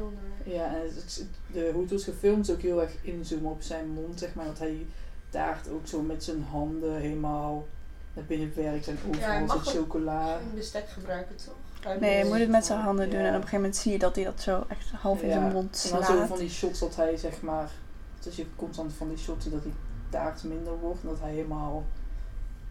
[0.43, 3.61] Ja, en het, het- de, hoe het was gefilmd is ook heel erg inzoomen op
[3.61, 4.45] zijn mond, zeg maar.
[4.45, 4.85] Dat hij
[5.30, 7.68] taart ook zo met zijn handen helemaal
[8.14, 10.38] naar binnen werkt en hij overal zit chocola.
[10.38, 11.53] Geen bestek gebruiken, toch?
[11.80, 13.26] Hij Nee, je moet het met zijn handen doen Ja.
[13.26, 15.52] en op een gegeven moment zie je dat hij dat zo echt half in zijn
[15.52, 16.27] mond En dan zo slaat.
[16.27, 17.72] van die shots dat hij zeg maar,
[18.19, 19.73] dus je constant van die shots dat die
[20.10, 21.84] taart minder wordt en dat hij helemaal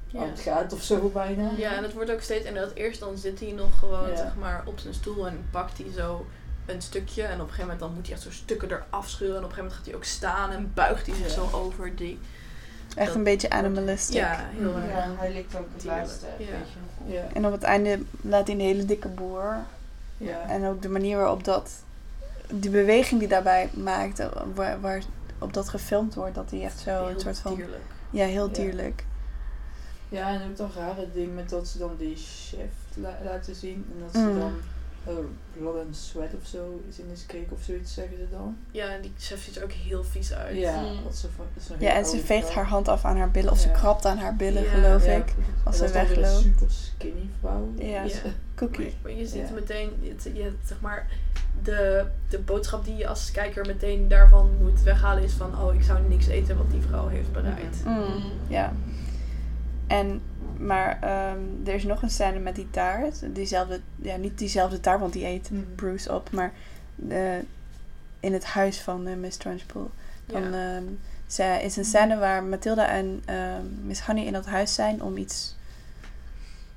[0.06, 0.20] ja.
[0.20, 1.50] uitgaat of zo bijna.
[1.56, 4.16] Ja, en het wordt ook steeds, en dat eerst dan zit hij nog gewoon Ja.
[4.16, 6.26] zeg maar op zijn stoel en pakt hij zo
[6.66, 7.22] een stukje.
[7.22, 9.36] En op een gegeven moment dan moet hij echt zo stukken eraf scheuren.
[9.36, 11.32] En op een gegeven moment gaat hij ook staan en buigt hij zich Ja.
[11.32, 12.18] zo over die.
[12.96, 14.14] Echt Dat een beetje animalistic.
[14.16, 14.80] Ja, heel Mhm.
[14.82, 14.90] erg.
[15.04, 16.32] Ja, hij likt ook het laatste Ja.
[16.36, 17.14] beetje.
[17.14, 17.22] Ja.
[17.32, 19.56] En op het einde laat hij een hele dikke boer.
[20.16, 20.48] Ja.
[20.48, 21.70] En ook de manier waarop dat,
[22.50, 24.22] die beweging die daarbij maakt,
[24.54, 25.02] waar, waar
[25.44, 27.82] op dat gefilmd wordt, dat hij echt zo Heel een soort van, dierlijk.
[28.10, 29.04] ja, heel dierlijk.
[30.08, 33.86] Ja, en ook dat rare ding met dat ze dan die chef la- laten zien.
[33.92, 34.38] En dat ze Mm.
[34.38, 34.52] dan
[35.04, 35.24] oh,
[35.56, 38.56] blood and sweat of zo is in this cake of zoiets zeggen ze dan.
[38.70, 40.56] Ja, en die chef ziet er ook heel vies uit.
[40.56, 41.02] Ja, Mm.
[41.04, 42.56] dat ze dat een Ja, en ze veegt vrouw.
[42.56, 44.70] haar hand af aan haar billen, of ze krabt aan haar billen, Ja.
[44.70, 45.34] geloof Ja, ik.
[45.64, 46.42] Als en ze weer een wegloopt.
[46.42, 47.68] super skinny vrouw.
[47.76, 48.04] Ja,
[48.54, 48.94] cookie.
[49.02, 51.06] Maar je ziet meteen, het, je, zeg maar,
[51.62, 55.82] de, de boodschap die je als kijker meteen daarvan moet weghalen is van, oh, ik
[55.82, 57.84] zou niks eten wat die vrouw heeft bereid.
[57.84, 57.98] Mhm.
[57.98, 58.72] Mm, ja.
[59.86, 60.20] En,
[60.58, 63.34] maar ehm, er is nog een scène met die taart.
[63.34, 65.62] Diezelfde, ja, niet diezelfde taart, want die eet Mhm.
[65.74, 66.52] Bruce op, maar
[68.20, 69.86] in het huis van eh, Miss Trunchbull.
[70.26, 70.82] Dan ehm,
[71.26, 75.16] ze, is een scène waar Matilda en ehm, Miss Honey in dat huis zijn om
[75.16, 75.56] iets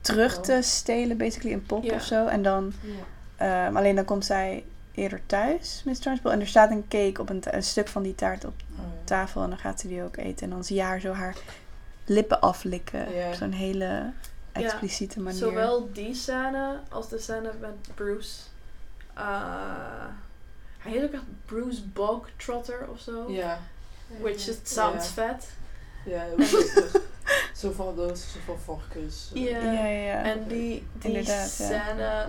[0.07, 1.93] terug te stelen, basically een pop Ja.
[1.95, 2.25] of zo.
[2.27, 2.73] En dan,
[3.37, 3.65] Ja.
[3.65, 4.63] ehm, alleen dan komt zij
[4.93, 6.31] eerder thuis, Miss Trunchbull.
[6.31, 8.83] En er staat een cake op een, stuk van die taart op Oh, ja.
[9.03, 10.43] tafel en dan gaat ze die ook eten.
[10.43, 11.35] En dan zie je haar zo haar
[12.05, 13.15] lippen aflikken.
[13.15, 13.27] Ja.
[13.27, 14.11] Op zo'n hele
[14.51, 15.39] expliciete manier.
[15.39, 18.35] Zowel die scène als de scène met Bruce.
[19.13, 20.05] eh,
[20.77, 23.31] hij heet ook echt Bruce Bogtrotter of zo.
[23.31, 23.59] Ja,
[24.21, 25.49] Which sounds vet.
[26.07, 26.25] Ja.
[26.31, 26.41] ook
[27.55, 29.29] zo- van dood, zo van varkens.
[29.33, 29.71] Ja.
[29.81, 30.23] Ja.
[30.23, 31.65] En die, die Inderdaad, ja.
[31.65, 32.25] scène,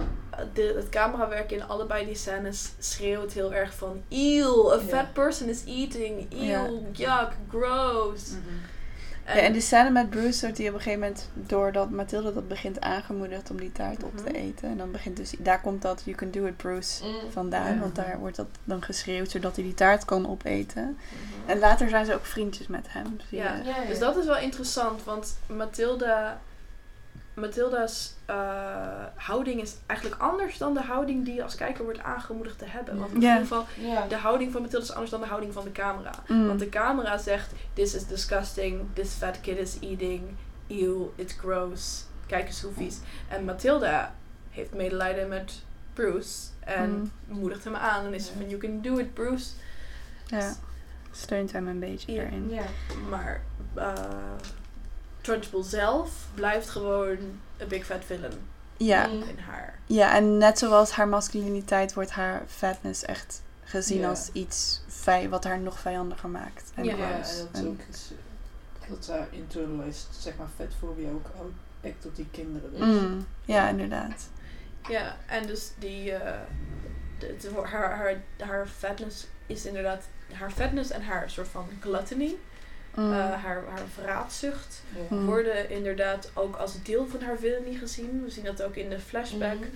[0.54, 4.80] de, het camerawerk in allebei die scènes schreeuwt heel erg van Ew, a Ja.
[4.88, 6.26] fat person is eating.
[6.32, 8.28] Ew, yuck, gross.
[8.30, 8.54] Mhm.
[9.34, 12.48] Ja, en die scène met Bruce wordt die op een gegeven moment, doordat Mathilde dat
[12.48, 14.34] begint aangemoedigd om die taart op te Mhm.
[14.34, 14.68] eten.
[14.68, 17.30] En dan begint dus, daar komt dat You Can Do It Bruce Mm.
[17.30, 17.80] vandaan.
[17.80, 20.82] Want daar wordt dat dan geschreeuwd, zodat hij die taart kan opeten.
[20.82, 21.50] Mhm.
[21.50, 23.16] En later zijn ze ook vriendjes met hem.
[23.28, 23.54] Zie Ja.
[23.56, 23.62] je.
[23.64, 23.86] Ja, ja.
[23.88, 26.40] Dus dat is wel interessant, want Mathilda,
[27.40, 28.36] Mathilda's eh,
[29.14, 32.98] houding is eigenlijk anders dan de houding die je als kijker wordt aangemoedigd te hebben.
[32.98, 33.66] Want in ieder geval,
[34.08, 36.10] de houding van Mathilda is anders dan de houding van de camera.
[36.28, 36.46] Mm.
[36.46, 40.22] Want de camera zegt, this is disgusting, this fat kid is eating,
[40.66, 42.98] ew, it's gross, kijk eens hoe vies.
[43.28, 44.14] En Mathilda
[44.50, 45.62] heeft medelijden met
[45.92, 47.10] Bruce en Mm.
[47.38, 49.50] moedigt hem aan en is van, you can do it Bruce.
[50.26, 50.54] Ja.
[51.10, 52.22] Steunt hem een beetje Ja.
[52.22, 52.48] erin.
[52.50, 52.62] Ja.
[53.08, 53.40] Maar
[53.76, 53.92] uh,
[55.28, 57.16] Trunchbull zelf blijft gewoon
[57.56, 58.32] een big fat villain
[58.76, 59.06] Ja.
[59.06, 59.78] In haar.
[59.86, 64.08] ja, en net zoals haar masculiniteit wordt haar fatness echt gezien Ja.
[64.08, 66.70] als iets vij wat haar nog vijandiger maakt.
[66.74, 66.96] En Ja.
[66.96, 67.38] Ja, gross.
[67.38, 68.10] en dat En- ook is,
[68.88, 71.26] dat haar internalized, zeg maar, vetfobie ook
[71.84, 72.70] act op die kinderen.
[72.72, 72.80] Dus.
[72.80, 74.28] Mm, ja, inderdaad.
[74.88, 76.38] Ja, en dus die, eh,
[77.18, 80.02] de, de- haar, haar, haar fatness is inderdaad,
[80.32, 82.36] haar fatness en haar soort van gluttony,
[82.98, 83.12] Mm.
[83.12, 85.16] eh, haar, haar vraatzucht, Ja.
[85.16, 85.26] Mm.
[85.26, 88.22] worden inderdaad ook als deel van haar villainy gezien.
[88.24, 89.54] We zien dat ook in de flashback.
[89.58, 89.68] Mhm.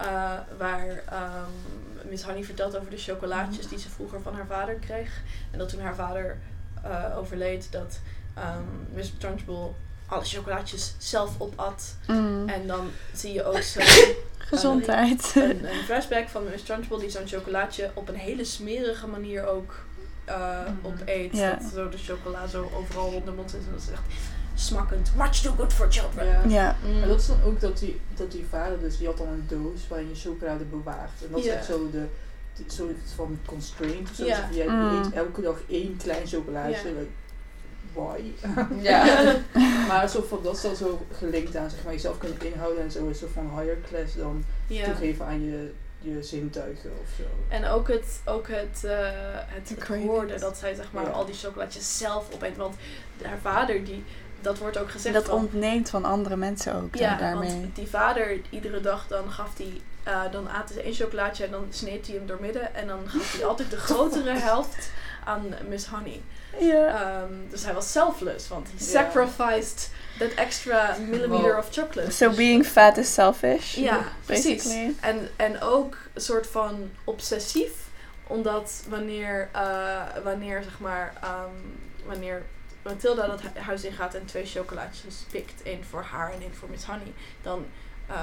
[0.00, 4.74] Uh, waar ehm, Miss Honey vertelt over de chocolaatjes die ze vroeger van haar vader
[4.74, 5.20] kreeg.
[5.50, 6.36] En dat toen haar vader
[6.84, 7.98] uh, overleed, dat
[8.34, 9.68] ehm, Miss Trunchbull
[10.06, 11.96] alle chocolaatjes zelf opat.
[12.06, 12.48] Mm.
[12.48, 13.80] En dan zie je ook zo
[14.38, 15.32] Gezondheid.
[15.34, 19.74] een, een flashback van Miss Trunchbull die zo'n chocolaatje op een hele smerige manier ook
[20.28, 20.72] uh, Mhm.
[20.86, 21.36] opeet.
[21.36, 21.50] Ja.
[21.54, 23.60] Dat zo de chocola zo overal rond de mond zit.
[23.60, 24.02] En dat is echt
[24.54, 25.10] smakkend.
[25.16, 26.26] Much too good for children.
[26.26, 26.40] Ja.
[26.48, 26.76] ja.
[26.86, 26.98] Mm.
[26.98, 29.44] Maar dat is dan ook dat die, dat die vader, dus die had dan een
[29.48, 31.10] doos waarin je chocolade bewaart.
[31.24, 31.52] En dat is Ja.
[31.52, 32.04] echt zo de,
[33.14, 34.24] van constraint of zo.
[34.24, 35.02] Jij Mm.
[35.04, 36.88] eet elke dag één klein chocolaatje.
[36.88, 36.94] Ja.
[36.98, 37.10] like,
[37.92, 38.22] why?
[38.82, 39.04] Ja.
[39.88, 42.90] maar zo van, dat is dan zo gelinkt aan zeg maar, jezelf kunnen inhouden en
[42.90, 43.06] zo.
[43.08, 44.84] Een soort van higher class dan Ja.
[44.84, 45.72] toegeven aan je,
[46.04, 47.22] je zintuigen of zo.
[47.48, 48.92] En ook het, ook het, eh
[49.46, 51.10] het, het hoorde dat zij zeg maar Ja.
[51.10, 52.56] al die chocolaatjes zelf opeet.
[52.56, 52.74] Want
[53.22, 54.04] haar vader, die,
[54.40, 55.34] dat wordt ook gezegd Dat van...
[55.38, 57.50] ontneemt van andere mensen ook ja, hè, daarmee.
[57.50, 59.80] want die vader, iedere dag dan gaf hij...
[60.02, 62.74] eh, dan aten ze één chocolaatje en dan sneed hij hem doormidden.
[62.74, 64.90] En dan gaf hij altijd de grotere helft
[65.24, 66.20] aan Miss Honey.
[66.58, 66.86] Ja.
[67.22, 68.84] Ehm, dus hij was selfless, want he Ja.
[68.84, 71.58] sacrificed that extra millimeter Wow.
[71.58, 72.10] of chocolate.
[72.12, 73.74] so being fat is selfish.
[73.74, 74.66] Ja, precies.
[75.00, 77.72] En, en ook een soort van obsessief.
[78.26, 81.50] Omdat wanneer, eh, wanneer zeg maar, ehm,
[82.06, 82.42] wanneer
[82.82, 86.68] Mathilda dat hu- huis ingaat en twee chocolaatjes pikt, één voor haar en één voor
[86.70, 87.12] Miss Honey,
[87.42, 87.66] dan
[88.06, 88.16] eh,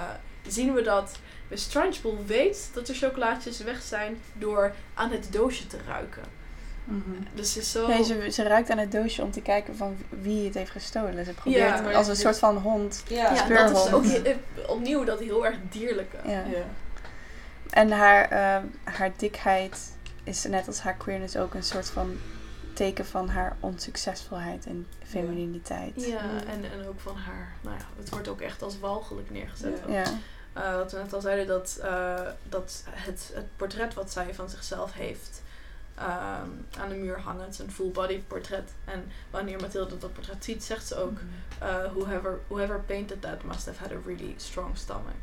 [0.47, 5.67] zien we dat Miss Trunchbull weet dat de chocolaatjes weg zijn door aan het doosje
[5.67, 6.23] te ruiken.
[6.83, 7.01] Mhm.
[7.33, 7.87] Dus ze is zo...
[7.87, 11.25] Nee, ze, ze ruikt aan het doosje om te kijken van wie het heeft gestolen.
[11.25, 13.03] Ze probeert Ja, maar als een soort van hond.
[13.07, 13.15] Ja.
[13.15, 13.93] ja, dat is speurhond.
[13.93, 14.35] ook eh,
[14.69, 16.17] opnieuw dat heel erg dierlijke.
[16.25, 16.31] Ja.
[16.31, 16.63] Ja.
[17.69, 19.77] En haar, ehm, haar dikheid
[20.23, 22.17] is net als haar queerness ook een soort van
[22.73, 26.05] teken van haar onsuccesvolheid en femininiteit.
[26.05, 26.37] Ja, Mm.
[26.37, 27.53] en, en ook van haar.
[27.61, 29.79] Nou ja, het wordt ook echt als walgelijk neergezet.
[29.87, 29.93] Ja.
[29.93, 30.03] Ja.
[30.53, 34.49] Eh, wat we net al zeiden, dat, eh, dat het, het portret wat zij van
[34.49, 35.40] zichzelf heeft
[36.79, 37.43] aan de muur hangen.
[37.43, 38.71] Het is een full body portret.
[38.85, 41.17] En wanneer Mathilde dat portret ziet, zegt ze ook:
[41.63, 45.13] uh, whoever, whoever painted that must have had a really strong stomach.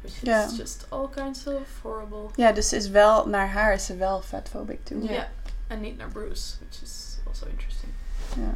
[0.00, 0.48] Which is Ja.
[0.56, 2.30] just all kinds of horrible.
[2.34, 5.02] ja, dus ze is wel, naar haar is ze wel fatphobic toe.
[5.02, 5.28] Ja.
[5.66, 7.92] En niet naar Bruce, which is also interesting.
[8.36, 8.54] Ja.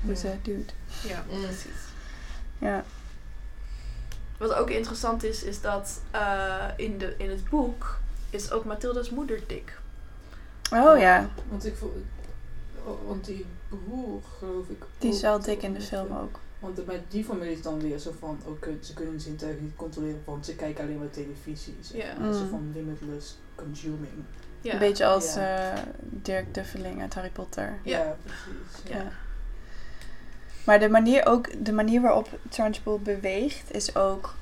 [0.00, 0.72] Dus eh, dude.
[1.06, 1.40] Ja, Mm.
[1.42, 1.80] precies.
[2.58, 2.84] Ja.
[4.38, 7.98] Wat ook interessant is, is dat eh, in, de, in het boek
[8.30, 9.78] is ook Mathilda's moeder dik.
[10.72, 12.02] Oh ja, Want ik voel...
[12.84, 14.82] oh, Want die broer, geloof ik.
[14.98, 16.38] die is wel dik in de film ook.
[16.58, 20.22] Want bij die familie is dan weer zo van, ook, ze kunnen zintuigen niet controleren,
[20.24, 21.76] want ze kijken alleen maar televisie.
[21.82, 22.14] Zo Ja.
[22.16, 22.48] van, Zo Mm.
[22.48, 24.12] van limitless consuming.
[24.60, 24.72] Ja.
[24.72, 25.72] Een beetje als Ja.
[25.72, 27.78] eh, Dirk Duffeling uit Harry Potter.
[27.82, 28.16] Ja.
[28.24, 28.88] precies.
[28.90, 28.96] Ja.
[28.96, 29.10] Ja.
[30.64, 34.34] Maar de manier, ook, de manier waarop Trunchbull beweegt is ook...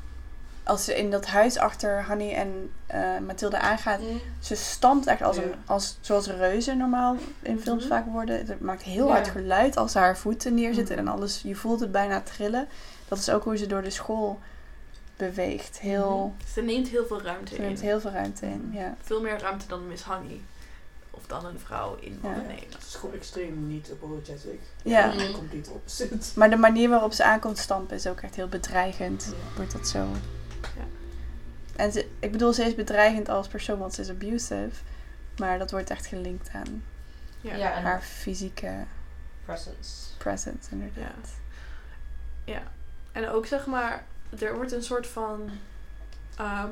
[0.67, 4.01] Als ze in dat huis achter Hanny en eh Mathilde aangaat...
[4.01, 4.21] Mm.
[4.41, 5.43] Ze stampt echt als Ja.
[5.43, 7.93] een, als, zoals reuzen normaal in films Mhm.
[7.93, 8.47] vaak worden.
[8.47, 9.13] Het maakt heel Ja.
[9.13, 11.07] hard geluid als ze haar voeten neerzitten Mhm.
[11.07, 11.41] en alles.
[11.43, 12.69] Je voelt het bijna trillen.
[13.09, 14.39] Dat is ook hoe ze door de school
[15.17, 15.79] beweegt.
[15.79, 17.87] Heel, Ze neemt heel veel ruimte ze neemt in.
[17.87, 18.71] heel veel ruimte in.
[18.73, 18.95] Ja.
[19.03, 20.41] Veel meer ruimte dan Miss Honey.
[21.11, 22.29] Of dan een vrouw in Ja.
[22.71, 24.61] Het is gewoon extreem niet apologetic.
[24.83, 25.07] Ja.
[25.07, 25.33] Mhm.
[25.33, 26.39] Complete opposite.
[26.39, 29.27] Maar de manier waarop ze aankomt stampen is ook echt heel bedreigend.
[29.31, 29.57] Ja.
[29.57, 30.07] Wordt dat zo.
[30.77, 30.85] Ja.
[31.77, 34.71] En ze, ik bedoel, ze is bedreigend als persoon, want ze is abusive.
[35.37, 36.83] Maar dat wordt echt gelinkt aan
[37.41, 37.55] Ja.
[37.55, 38.85] Ja, haar fysieke
[39.45, 40.17] presence.
[40.19, 41.29] presence, inderdaad.
[42.45, 42.63] Ja.
[43.13, 44.05] En ook zeg maar,
[44.39, 45.51] er wordt een soort van
[46.37, 46.69] ehm,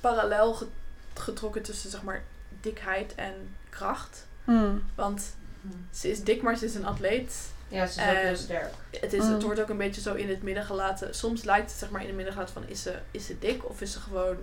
[0.00, 0.66] parallel ge-
[1.14, 2.22] getrokken tussen zeg maar
[2.60, 3.34] dikheid en
[3.68, 4.26] kracht.
[4.44, 4.82] Hmm.
[4.94, 5.34] Want
[5.90, 7.36] ze is dik, maar ze is een atleet.
[7.68, 8.72] Ja, ze is ook heel En- sterk.
[9.00, 11.14] Het, is, het wordt ook een beetje zo in het midden gelaten.
[11.14, 13.68] Soms lijkt het zeg maar in het midden gelaten van is ze, is ze dik
[13.68, 14.36] of is ze gewoon...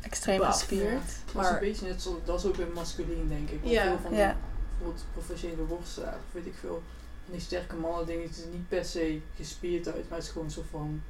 [0.00, 0.92] Extreem gespierd.
[0.92, 3.60] Dat is Maar- een beetje net zo, dat is ook weer masculien denk ik.
[3.60, 3.82] Want Ja.
[3.82, 4.36] veel van Ja.
[4.76, 6.82] bijvoorbeeld professionele worstelaars, of weet ik veel,
[7.24, 10.32] van die sterke mannen dingen, het is niet per se gespierd uit, maar het is
[10.32, 11.02] gewoon zo van,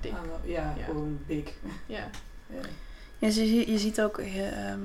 [0.00, 0.12] Dik.
[0.44, 0.84] ja, Ja.
[0.84, 1.52] gewoon big.
[1.86, 2.10] Ja.
[2.48, 2.60] Ja.
[3.18, 4.80] Ja, je, je ziet ook eh, ehm,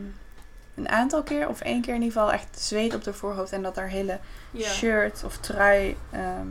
[0.82, 3.52] een aantal keer, of één keer in ieder geval, echt zweet op de voorhoofd.
[3.52, 4.20] En dat haar hele
[4.52, 4.68] Ja.
[4.70, 6.48] shirt of trui ehm,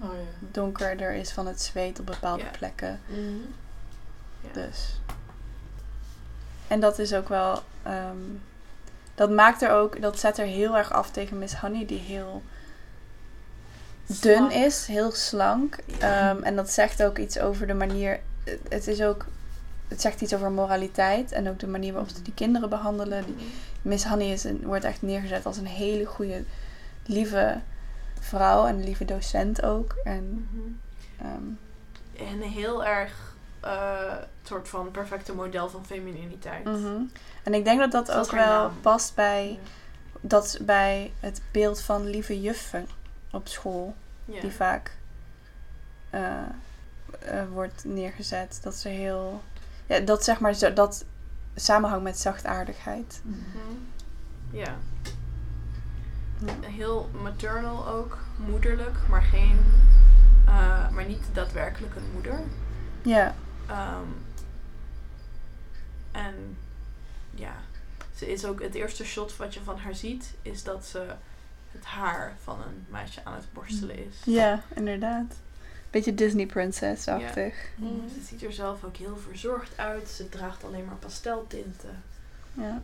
[0.00, 0.46] Oh ja.
[0.52, 2.50] donkerder is van het zweet op bepaalde Ja.
[2.58, 3.00] plekken.
[3.06, 3.20] Mhm.
[4.40, 4.48] Ja.
[4.52, 5.00] Dus.
[6.68, 7.62] En dat is ook wel.
[7.82, 8.16] ehm,
[9.14, 10.00] dat maakt er ook.
[10.02, 12.42] Dat zet er heel erg af tegen Miss Honey, die heel
[14.06, 14.52] dun Slank.
[14.52, 15.76] is, heel slank.
[15.98, 18.20] Ehm, en dat zegt ook iets over de manier.
[18.68, 19.26] Het is ook.
[19.88, 23.24] Het zegt iets over moraliteit en ook de manier waarop ze die kinderen behandelen.
[23.24, 23.34] Die,
[23.82, 26.44] Miss Honey is een, wordt echt neergezet als een hele goede,
[27.06, 27.60] lieve
[28.20, 29.96] vrouw en een lieve docent ook.
[30.04, 30.48] En,
[31.18, 36.64] ehm, En een heel erg eh, soort van perfecte model van femininiteit.
[36.64, 37.02] mhm.
[37.42, 38.80] en ik denk dat dat ook wel naam.
[38.80, 39.58] past bij,
[40.20, 42.88] dat bij het beeld van lieve juffen
[43.30, 43.94] op school.
[44.24, 44.40] Ja.
[44.40, 44.96] Die vaak
[46.10, 46.32] eh,
[47.18, 48.58] eh, wordt neergezet.
[48.62, 49.42] Dat ze heel.
[49.88, 51.04] Ja, dat zeg maar zo, dat
[51.54, 53.20] samenhangt met zachtaardigheid.
[54.50, 54.60] Ja.
[54.60, 54.76] Ja.
[56.60, 59.58] Heel maternal ook, moederlijk, maar geen,
[60.46, 62.40] eh, maar niet daadwerkelijk een moeder.
[63.02, 63.34] Ja,
[63.66, 64.06] Ehm,
[66.12, 66.56] en
[67.34, 67.52] ja,
[68.14, 71.06] ze is ook het eerste shot wat je van haar ziet, is dat ze
[71.72, 74.16] het haar van een meisje aan het borstelen is.
[74.24, 75.34] ja, inderdaad.
[75.90, 77.54] Beetje Disney princess-achtig.
[77.76, 78.08] Mhm.
[78.14, 80.08] Ze ziet er zelf ook heel verzorgd uit.
[80.08, 82.02] Ze draagt alleen maar pasteltinten.
[82.52, 82.80] Ja.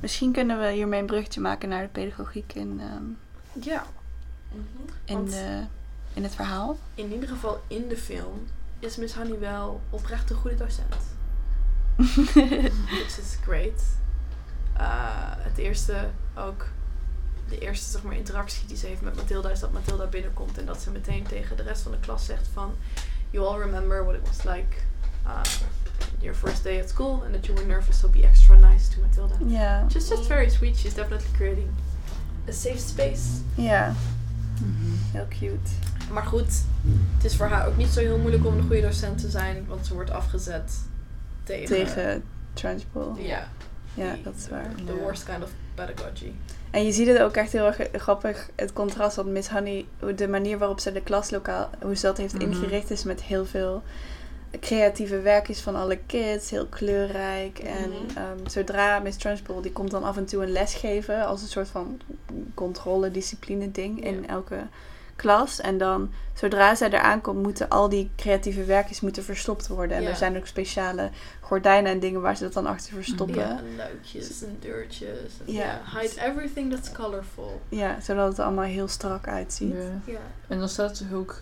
[0.00, 3.04] Misschien kunnen we hiermee een bruggetje maken naar de pedagogiek in, ehm,
[3.64, 3.84] Ja,
[4.48, 4.60] Mhm.
[5.04, 5.64] in, Want- de,
[6.14, 6.78] in het verhaal.
[6.94, 8.46] in ieder geval in de film
[8.78, 10.96] is Miss Honey wel oprecht een goede docent.
[12.90, 13.82] Which is great.
[14.78, 16.66] Uh, het eerste ook,
[17.52, 20.66] de eerste zeg maar, interactie die ze heeft met Mathilda is dat Mathilda binnenkomt en
[20.66, 22.70] dat ze meteen tegen de rest van de klas zegt van
[23.30, 24.76] You all remember what it was like
[25.26, 25.40] uh,
[26.20, 29.00] your first day at school and that you were nervous, so be extra nice to
[29.00, 29.34] Mathilda.
[29.46, 30.76] ja, She's just very sweet.
[30.76, 31.68] She's definitely creating
[32.48, 33.22] a safe space.
[33.54, 33.94] ja,
[35.12, 35.70] heel cute.
[36.10, 36.52] Maar goed,
[37.16, 39.64] het is voor haar ook niet zo heel moeilijk om een goede docent te zijn,
[39.68, 40.72] want ze wordt afgezet
[41.44, 42.22] tegen, Tegen
[42.52, 43.16] Transpool.
[43.18, 43.48] ja,
[43.94, 44.70] Ja, dat is waar.
[44.86, 46.32] the worst kind of pedagogy.
[46.70, 49.16] En je ziet het ook echt heel erg grappig, het contrast.
[49.16, 49.84] Want Miss Honey,
[50.14, 52.42] de manier waarop ze de klaslokaal, hoe ze dat heeft Mhm.
[52.42, 53.82] ingericht, is met heel veel
[54.60, 57.58] creatieve werkjes van alle kids, heel kleurrijk.
[57.58, 58.18] En Mhm.
[58.18, 61.48] ehm, zodra Miss Trunchbull, die komt dan af en toe een les geven als een
[61.48, 62.00] soort van
[62.54, 64.28] controle, discipline ding in Ja.
[64.28, 64.56] elke
[65.16, 65.60] klas.
[65.60, 69.96] En dan, zodra zij eraan komt, moeten al die creatieve werkjes moeten verstopt worden.
[69.96, 70.08] En Ja.
[70.08, 71.10] er zijn ook speciale
[71.52, 73.36] gordijnen en dingen waar ze dat dan achter verstoppen.
[73.36, 75.18] Ja, en luikjes en deurtjes.
[75.46, 75.80] En, Ja.
[76.00, 77.60] Hide everything that's colorful.
[77.68, 79.74] Ja, zodat het er allemaal heel strak uitziet.
[80.06, 80.18] Ja.
[80.48, 81.40] En dan staat er ook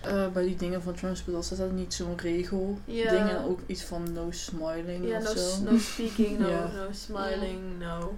[0.00, 3.10] eh, bij die dingen van Transport, staat er niet zo'n regel Ja.
[3.10, 5.62] ding en ook iets van no smiling Ja, of no, zo.
[5.70, 8.14] no speaking, no, no smiling, no.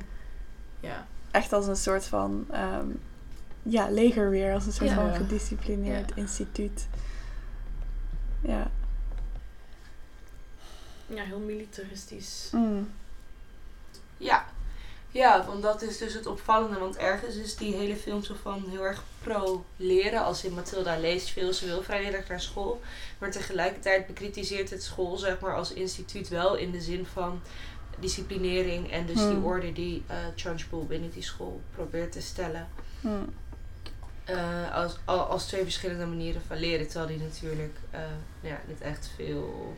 [0.80, 1.06] Ja.
[1.30, 2.86] Echt als een soort van ehm,
[3.62, 4.94] ja, legerweer, als een soort Ja.
[4.94, 6.16] van gedisciplineerd Ja.
[6.22, 6.86] instituut.
[8.40, 8.70] Ja.
[11.06, 12.48] Ja, heel militaristisch.
[12.52, 12.90] Mm.
[14.16, 14.44] Ja.
[15.10, 16.78] Ja, want dat is dus het opvallende.
[16.78, 20.24] Want ergens is die hele film zo van heel erg pro-leren.
[20.24, 22.81] Als in Mathilda leest veel, ze wil vrijwillig naar school.
[23.18, 27.40] Maar tegelijkertijd bekritiseert het school zeg maar, als instituut wel in de zin van
[27.98, 28.90] disciplinering.
[28.93, 29.44] En dus die Hmm.
[29.44, 32.68] orde die eh Trunchbull binnen die school probeert te stellen.
[33.01, 33.32] Mm.
[34.24, 36.89] eh, als, al- als twee verschillende manieren van leren.
[36.89, 38.01] Terwijl die natuurlijk eh,
[38.40, 39.76] ja, niet echt veel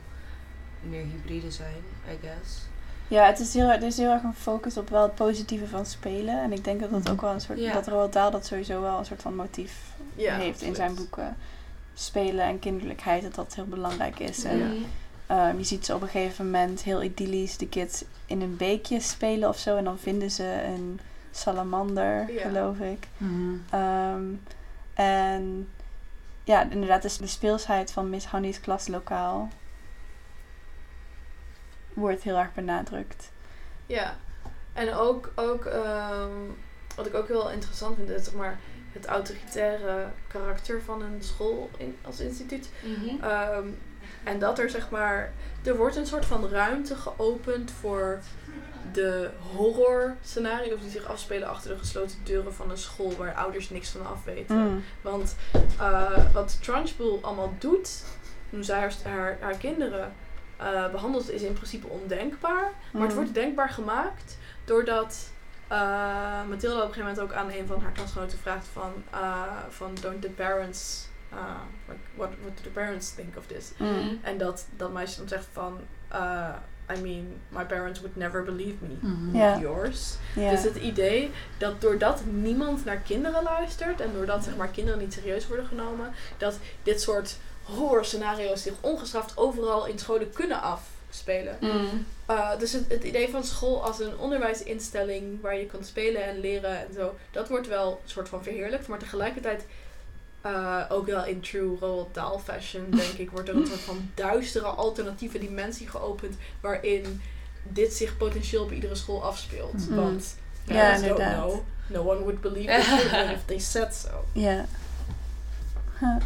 [0.87, 1.83] meer hybride zijn,
[2.13, 2.61] I guess.
[3.09, 5.87] Ja, het is, heel, er is heel erg een focus op wel het positieve van
[5.87, 6.43] spelen.
[6.43, 7.59] En ik denk dat dat ook wel een soort.
[7.59, 7.73] Ja.
[7.73, 9.73] dat Roald Dahl dat sowieso wel een soort van motief
[10.15, 11.37] Ja, heeft in zijn boeken.
[11.95, 14.45] Spelen en kinderlijkheid, dat dat heel belangrijk is.
[14.45, 14.73] En Ja.
[15.27, 19.01] Ehm, je ziet ze op een gegeven moment heel idyllisch de kids in een beekje
[19.01, 19.77] spelen of zo.
[19.77, 21.01] En dan vinden ze een
[21.31, 22.41] salamander, Ja.
[22.49, 23.07] geloof ik.
[23.17, 23.55] Mhm.
[23.71, 24.23] Ehm,
[24.95, 25.69] en
[26.45, 29.49] ja, inderdaad, dus de speelsheid van Miss Honey's klaslokaal
[31.97, 33.31] wordt heel erg benadrukt.
[33.87, 34.17] Ja,
[34.73, 36.31] en ook, ook ehm,
[36.97, 38.59] wat ik ook heel interessant vind, is zeg maar,
[38.93, 42.71] het autoritaire karakter van een school in, als instituut.
[42.83, 43.25] Mhm.
[43.25, 43.69] Ehm,
[44.25, 45.33] en dat er zeg maar,
[45.65, 48.19] er wordt een soort van ruimte geopend voor
[48.93, 53.71] de horror scenario's die zich afspelen achter de gesloten deuren van een school waar ouders
[53.71, 54.57] niks van af weten.
[54.57, 54.83] Mm.
[55.01, 55.37] Want
[55.79, 58.05] eh, wat Trunchbull allemaal doet,
[58.51, 60.13] hoe zij haar, haar, haar kinderen
[60.57, 62.73] eh, behandelt, is in principe ondenkbaar.
[62.93, 63.17] Maar het Mm.
[63.17, 65.31] wordt denkbaar gemaakt doordat
[65.69, 69.43] eh Mathilda op een gegeven moment ook aan een van haar klasgenoten vraagt van, eh,
[69.69, 71.39] van don't the parents, uh,
[71.89, 73.73] like, what, what do the parents think of this?
[73.79, 74.19] Mm.
[74.23, 75.79] En dat dat meisje dan zegt van,
[76.09, 76.49] eh,
[76.97, 78.97] I mean, my parents would never believe me.
[79.39, 79.59] Ja.
[79.59, 80.17] Yours.
[80.35, 85.13] Dus het idee dat doordat niemand naar kinderen luistert en doordat zeg maar, kinderen niet
[85.13, 87.39] serieus worden genomen, dat dit soort
[87.75, 91.57] horror scenario's zich ongestraft overal in scholen kunnen afspelen.
[91.61, 92.07] Mm.
[92.31, 96.41] Uh, dus het, het idee van school als een onderwijsinstelling waar je kan spelen en
[96.41, 98.87] leren en zo, dat wordt wel een soort van verheerlijkt.
[98.87, 99.67] Maar tegelijkertijd,
[100.47, 104.11] uh, ook wel in true Roald Dahl fashion, denk ik, wordt er een soort van
[104.15, 107.23] duistere alternatieve dimensie geopend waarin
[107.63, 109.89] dit zich potentieel op iedere school afspeelt.
[109.89, 109.95] Mhm.
[109.95, 111.35] Want Ja, inderdaad.
[111.35, 111.61] know.
[111.89, 114.25] No one would believe the children if they said so.
[114.33, 114.65] Ja.
[116.01, 116.17] Huh.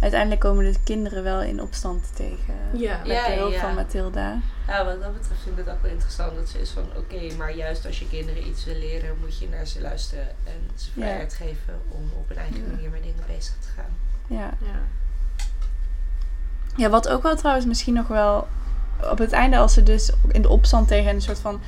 [0.00, 2.54] Uiteindelijk komen de kinderen wel in opstand tegen.
[2.72, 2.98] Ja.
[2.98, 3.60] Met Ja, de hulp ja.
[3.60, 4.36] van Mathilda.
[4.66, 7.34] Ja, wat dat betreft vind ik het ook wel interessant dat ze is van oké,
[7.36, 10.86] maar juist als je kinderen iets wil leren, moet je naar ze luisteren en ze
[10.94, 11.02] Ja.
[11.02, 12.70] vrijheid geven om op hun eigen Ja.
[12.70, 13.90] manier met dingen bezig te gaan.
[14.26, 14.50] Ja.
[14.60, 14.78] Ja.
[16.76, 18.48] ja, wat ook wel trouwens misschien nog wel...
[19.10, 21.60] Op het einde als ze dus in de opstand tegen een soort van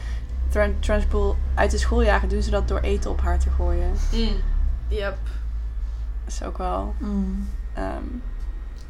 [0.48, 2.28] tran- Trunchbull uit de school jagen...
[2.28, 3.92] doen ze dat door eten op haar te gooien.
[4.88, 5.18] Yep.
[6.24, 7.30] Dat is ook wel Mhm.
[7.80, 8.04] Ehm,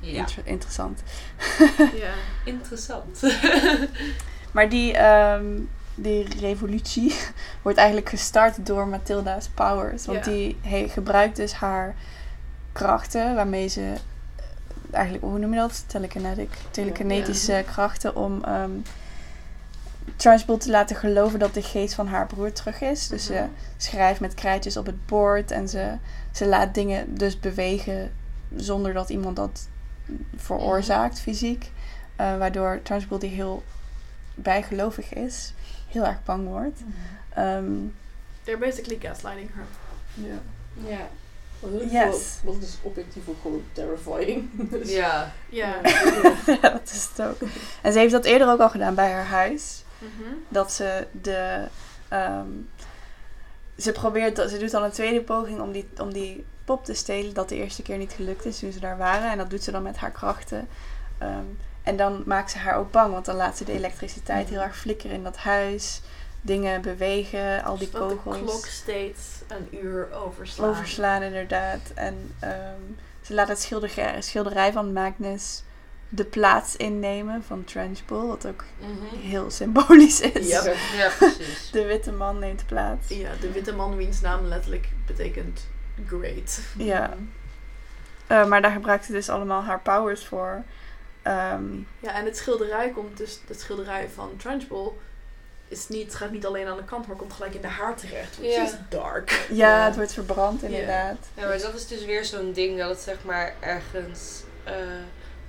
[0.00, 1.02] Ja, inter- interessant.
[1.78, 2.12] Ja.
[2.44, 3.20] interessant.
[4.52, 5.44] Maar die, ehm,
[5.94, 7.14] die revolutie
[7.62, 10.06] wordt eigenlijk gestart door Mathilda's powers.
[10.06, 10.30] Want Ja.
[10.32, 11.94] die he- gebruikt dus haar
[12.72, 14.42] krachten, waarmee ze eh,
[14.90, 15.84] eigenlijk, hoe noem je dat?
[15.86, 18.70] Telekinetic, telekinetische krachten om ehm
[20.16, 23.08] Trunchbull te laten geloven dat de geest van haar broer terug is.
[23.08, 23.38] Dus Mhm.
[23.38, 23.44] ze
[23.76, 25.92] schrijft met krijtjes op het bord en ze,
[26.32, 28.12] ze laat dingen dus bewegen
[28.56, 29.68] zonder dat iemand dat
[30.36, 31.70] veroorzaakt fysiek.
[32.16, 33.62] Eh, waardoor Trunchbull die heel
[34.34, 35.52] bijgelovig is,
[35.88, 36.80] heel erg bang wordt.
[37.34, 37.72] Ehm,
[38.44, 39.64] They're basically gaslighting her.
[40.14, 40.38] Ja.
[40.88, 41.08] Ja.
[41.60, 42.38] Wat is, Yes.
[42.44, 44.48] wat is objectief ook gewoon terrifying.
[44.70, 45.32] Dus- Ja.
[45.48, 45.74] Ja.
[46.46, 47.48] ja, dat is het ook.
[47.82, 49.84] En ze heeft dat eerder ook al gedaan bij haar huis.
[49.98, 50.32] Mhm.
[50.48, 51.66] Dat ze de...
[52.08, 52.46] ehm,
[53.78, 57.34] ze probeert, ze doet dan een tweede poging om die, om die pop te stelen.
[57.34, 59.30] Dat de eerste keer niet gelukt is toen ze daar waren.
[59.30, 60.68] En dat doet ze dan met haar krachten.
[61.18, 61.44] Ehm,
[61.82, 63.12] en dan maakt ze haar ook bang.
[63.12, 66.00] Want dan laat ze de elektriciteit heel erg flikkeren in dat huis.
[66.40, 68.38] Dingen bewegen, al die de kogels.
[68.38, 70.68] klok steeds een uur overslaan.
[70.68, 71.80] Overslaan, inderdaad.
[71.94, 72.80] En ehm,
[73.22, 75.62] ze laat het schilderij, schilderij van Magnus
[76.08, 79.20] de plaats innemen van Trunchbull, wat ook Mhm.
[79.28, 80.48] heel symbolisch is.
[80.48, 80.64] Ja.
[80.96, 81.70] Ja, precies.
[81.72, 83.08] De witte man neemt de plaats.
[83.08, 85.66] Ja, de witte man wiens naam letterlijk betekent
[86.08, 86.60] great.
[86.76, 87.14] Ja.
[88.26, 90.62] Eh, maar daar gebruikt ze dus allemaal haar powers voor.
[91.22, 91.64] Ehm,
[91.98, 94.90] Ja, en het schilderij komt dus, het schilderij van Trunchbull
[95.68, 98.36] is niet, gaat niet alleen aan de kant, maar komt gelijk in de haar terecht.
[98.40, 98.62] Ja.
[98.62, 99.30] is dark.
[99.50, 99.84] ja, Ja.
[99.84, 101.16] het wordt verbrand inderdaad.
[101.34, 104.74] Ja, maar dat is dus weer zo'n ding dat het zeg maar ergens eh,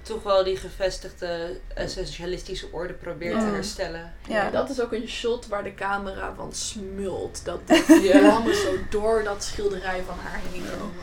[0.02, 4.14] toch wel die gevestigde essentialistische orde probeert te herstellen.
[4.28, 4.44] Ja.
[4.44, 7.46] Ja, dat is ook een shot waar de camera van smult.
[7.46, 10.96] Dat de vlammen zo door dat schilderij van haar heen komen.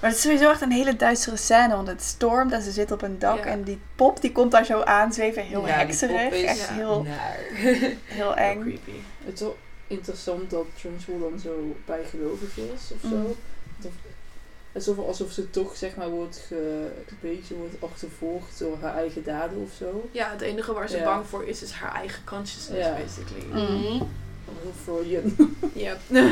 [0.00, 2.92] Maar het is sowieso echt een hele duistere scène, want het stormt en ze zit
[2.92, 3.44] op een dak Ja.
[3.44, 6.68] en die pop die komt daar zo aanzweven, heel Ja, die hekserig, pop is- echt
[6.68, 6.74] Ja.
[6.74, 7.06] heel,
[7.52, 8.60] heel Heel eng.
[8.60, 8.92] creepy.
[9.24, 9.56] Het is wel
[9.86, 13.16] interessant dat Trunchbull dan zo bijgelovig is of zo.
[13.16, 13.34] Mm.
[14.74, 18.94] Alsof, alsof, alsof ze toch zeg maar wordt ge, een beetje wordt achtervolgd door haar
[18.96, 20.08] eigen daden of zo.
[20.10, 21.04] Ja, het enige waar ze Ja.
[21.04, 22.94] bang voor is, is haar eigen consciousness, Ja.
[22.94, 23.44] basically.
[23.64, 24.02] Mhm.
[24.62, 25.34] Heel Freudian.
[25.72, 25.96] Ja.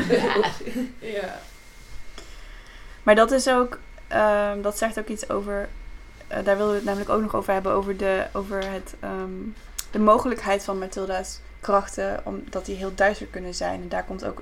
[0.99, 1.39] ja.
[3.03, 5.69] Maar dat is ook, ehm, dat zegt ook iets over,
[6.27, 9.31] eh, daar wilden we het namelijk ook nog over hebben, over, de, over het, ehm,
[9.91, 13.81] de mogelijkheid van Mathilda's krachten, omdat die heel duister kunnen zijn.
[13.81, 14.41] En daar komt ook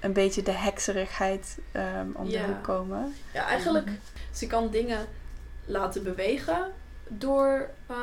[0.00, 2.46] een beetje de hekserigheid ehm, om Ja.
[2.46, 3.14] de hoek komen.
[3.34, 3.88] Ja, eigenlijk,
[4.32, 5.06] ze kan dingen
[5.64, 6.72] laten bewegen
[7.08, 7.96] door eh,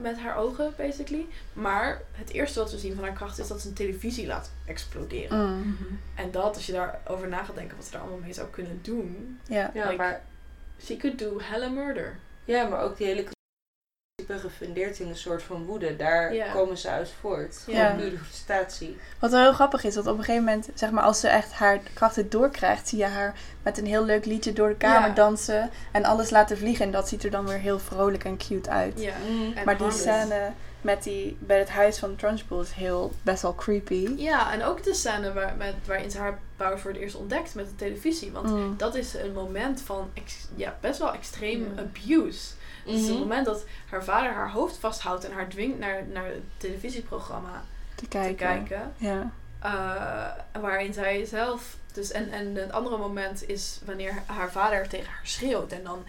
[0.00, 1.26] met haar ogen, basically.
[1.52, 4.50] Maar het eerste wat we zien van haar kracht is dat ze een televisie laat
[4.64, 5.56] exploderen.
[5.58, 5.76] Mm.
[6.14, 8.78] En dat, als je daarover na gaat denken wat ze daar allemaal mee zou kunnen
[8.82, 9.38] doen.
[9.48, 9.70] Ja.
[9.74, 10.22] Ja, Like- maar,
[10.84, 12.16] She could do hella murder.
[12.44, 13.24] ja, maar ook die hele
[14.24, 15.96] principe gefundeerd in een soort van woede.
[15.96, 16.52] Daar Ja.
[16.52, 17.56] komen ze uit voort.
[17.64, 17.94] Gewoon Ja.
[17.94, 18.96] pure frustratie.
[19.18, 21.52] Wat wel heel grappig is, want op een gegeven moment, zeg maar, als ze echt
[21.52, 25.14] haar krachten doorkrijgt, zie je haar met een heel leuk liedje door de kamer Ja.
[25.14, 26.84] dansen en alles laten vliegen.
[26.84, 29.00] En dat ziet er dan weer heel vrolijk en cute uit.
[29.00, 29.12] Ja.
[29.54, 33.54] En maar die scène met die, bij het huis van Trunchbull is heel, best wel
[33.54, 34.08] creepy.
[34.16, 37.54] Ja, en ook de scène waar, met, waarin ze haar powers voor het eerst ontdekt
[37.54, 38.32] met de televisie.
[38.32, 38.74] Want Mm.
[38.76, 41.82] dat is een moment van ex- ja, best wel extreem Ja.
[41.82, 42.54] abuse.
[42.86, 43.18] Het is het Mhm.
[43.20, 47.64] moment dat haar vader haar hoofd vasthoudt en haar dwingt naar, naar het televisieprogramma
[47.94, 48.36] te kijken.
[48.36, 48.92] te kijken.
[48.96, 49.30] Ja.
[49.60, 51.76] Eh, waarin zij zelf.
[51.92, 55.72] Dus, en, en het andere moment is wanneer haar vader tegen haar schreeuwt.
[55.72, 56.04] En dan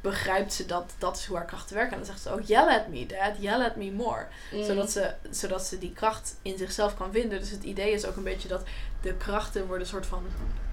[0.00, 1.92] begrijpt ze dat dat is hoe haar krachten werken.
[1.92, 4.26] En dan zegt ze: Oh, yell at me, dad, yell at me more.
[4.52, 4.64] Mhm.
[4.64, 7.38] Zodat, ze, zodat ze die kracht in zichzelf kan vinden.
[7.40, 8.62] Dus het idee is ook een beetje dat
[9.00, 10.22] de krachten worden soort van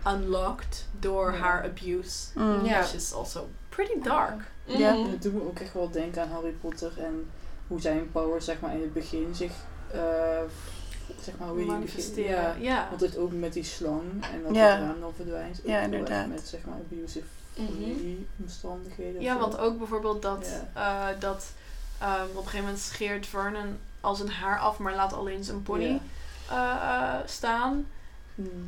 [0.08, 2.28] unlocked door haar abuse.
[2.34, 2.64] Mm.
[2.64, 4.42] Which is also pretty dark.
[4.66, 4.90] Ja.
[4.94, 7.30] En het doet me ook echt wel denken aan Harry Potter en
[7.68, 9.52] hoe zijn powers zeg maar in het begin zich,
[9.92, 10.00] eh,
[11.22, 12.34] zeg maar hoe je Manifesteren.
[12.34, 12.88] ja, Ja.
[12.90, 14.02] want het ook met die slang
[14.34, 14.70] en dat Ja.
[14.72, 15.60] het raam dan verdwijnt.
[15.60, 16.28] Ook Ja, inderdaad.
[16.28, 17.26] Met zeg maar abusive
[17.56, 17.66] Mhm.
[17.72, 19.16] familieomstandigheden.
[19.18, 19.40] of Ja, zo.
[19.40, 21.10] want ook bijvoorbeeld dat, Ja.
[21.14, 21.46] eh, dat
[22.00, 25.64] ehm, op een gegeven moment scheert Vernon al zijn haar af, maar laat alleen zijn
[25.64, 26.00] pony Ja.
[26.50, 27.86] eh, eh, staan.
[28.36, 28.68] Hmm.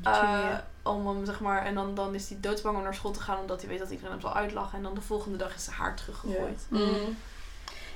[0.86, 0.91] Ja.
[0.91, 3.40] om hem, zeg maar, en dan, dan is hij doodsbang om naar school te gaan,
[3.40, 4.78] omdat hij weet dat iedereen hem zal uitlachen.
[4.78, 6.66] En dan de volgende dag is zijn haar teruggegooid.
[6.70, 6.80] Mm.
[6.80, 6.95] Mhm.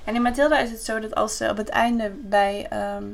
[0.04, 3.04] En in Mathilda is het zo dat als ze op het einde bij ehm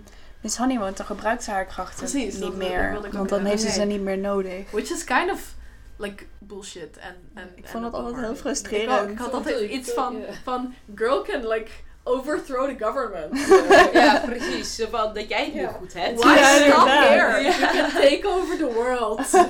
[0.41, 2.99] Miss Honey woont, dan gebruikt ze haar krachten Precies, niet dat meer.
[3.13, 4.71] Want dan heeft ze ze niet meer nodig.
[4.71, 5.55] Which is kind of
[5.97, 6.97] like bullshit.
[6.97, 9.01] En, en, Ik vond het ook altijd heel Ik, frustrerend.
[9.01, 9.09] ook.
[9.09, 10.27] ik had altijd iets van, ja.
[10.45, 11.71] van girl can like
[12.07, 13.47] overthrow the government.
[13.93, 14.87] Ja, precies.
[14.91, 15.69] Van, dat jij het nu Ja.
[15.69, 16.23] goed hebt.
[16.25, 17.09] Why stop inderdaad.
[17.09, 17.41] here?
[17.43, 17.59] Ja.
[17.59, 19.21] You can take over the world.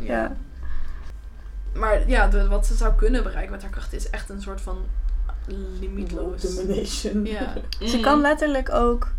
[0.00, 0.36] Ja.
[1.74, 4.60] Maar ja, de- wat ze zou kunnen bereiken met haar kracht is echt een soort
[4.60, 4.84] van
[5.80, 6.42] limietloos.
[6.42, 7.24] Domination.
[7.26, 7.52] Ja.
[7.80, 8.00] Ze Mhm.
[8.00, 9.12] kan letterlijk ook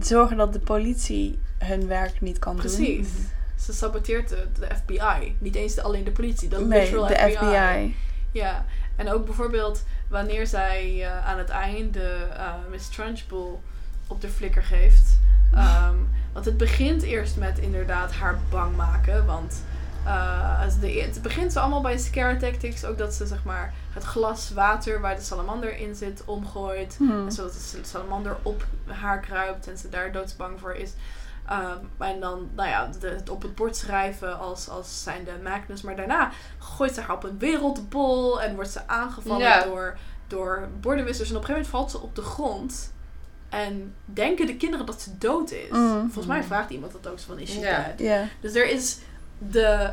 [0.00, 3.08] zorgen dat de politie hun werk niet kan Precies.
[3.12, 3.28] doen.
[3.60, 5.36] Ze saboteert de, de FBI.
[5.38, 7.94] Niet eens de, alleen de politie, de Nee, de FBI.
[8.32, 8.64] Ja,
[8.96, 13.58] en ook bijvoorbeeld wanneer zij eh, aan het einde eh, Miss Trunchbull
[14.06, 15.18] op de flikker geeft.
[15.52, 15.94] Ehm,
[16.32, 19.26] want het begint eerst met inderdaad haar bang maken.
[19.26, 19.62] Want
[20.04, 22.84] eh, de, het begint zo allemaal bij scare tactics.
[22.84, 26.94] Ook dat ze zeg maar het glas water waar de salamander in zit omgooit.
[26.98, 27.30] Hmm.
[27.30, 30.90] Zodat de salamander op haar kruipt en ze daar doodsbang voor is.
[31.48, 35.82] Ehm, en dan, nou ja, de- het op het bord schrijven als, als zijnde Magnus.
[35.82, 39.62] Maar daarna gooit ze haar op een wereldbol en wordt ze aangevallen Ja.
[39.64, 41.30] door, door bordenwissers.
[41.30, 42.92] En op een gegeven moment valt ze op de grond.
[43.48, 45.70] En denken de kinderen dat ze dood is.
[45.70, 46.00] Mm.
[46.02, 47.98] Volgens mij vraagt iemand dat ook zo van, is she dead?
[47.98, 48.28] Ja.
[48.40, 48.98] Dus er is
[49.38, 49.92] de...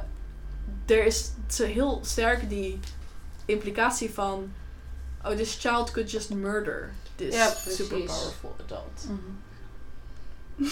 [0.86, 2.80] Er is zo heel sterk die
[3.46, 4.52] implicatie van...
[5.26, 9.08] Oh, this child could just murder this Ja, super powerful adult.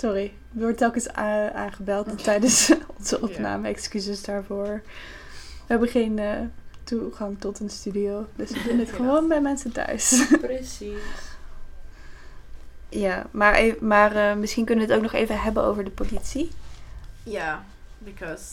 [0.00, 1.08] Sorry, ik word telkens
[1.52, 3.68] aangebeld tijdens onze opname.
[3.68, 4.82] Excuses daarvoor.
[5.44, 6.38] We hebben geen eh,
[6.84, 8.26] toegang tot een studio.
[8.36, 10.26] Dus we doen het gewoon bij mensen thuis.
[10.40, 11.02] Precies.
[12.88, 15.90] Ja, maar, e- maar eh, misschien kunnen we het ook nog even hebben over de
[15.90, 16.50] politie.
[17.22, 17.64] Ja,
[17.98, 18.44] because...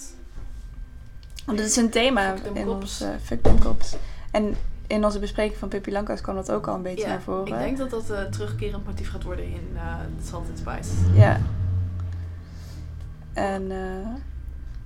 [1.45, 2.81] Want het is een thema Fuck them in cops.
[2.81, 3.95] onze Fuck them cops.
[4.31, 4.55] En
[4.87, 7.47] in onze bespreking van Pippi Langkous kwam dat ook al een beetje Ja, naar voren.
[7.47, 10.93] ik denk dat dat een terugkerend motief gaat worden in eh Salt and Spice.
[11.13, 11.39] Ja.
[13.33, 14.07] En eh,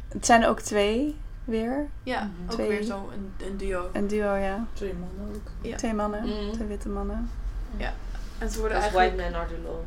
[0.08, 1.16] het zijn er ook twee
[1.46, 1.88] weer.
[2.04, 2.32] Ja, Mhm.
[2.46, 2.68] ook Twee.
[2.68, 3.90] weer zo een, een duo.
[3.94, 4.66] Een duo, ja.
[4.74, 5.52] Twee mannen ook.
[5.62, 5.78] Ja.
[5.78, 6.24] Twee mannen.
[6.28, 6.52] Mhm.
[6.54, 7.30] Twee witte mannen.
[8.38, 9.16] En ze worden Als eigenlijk...
[9.18, 9.80] white men are the law.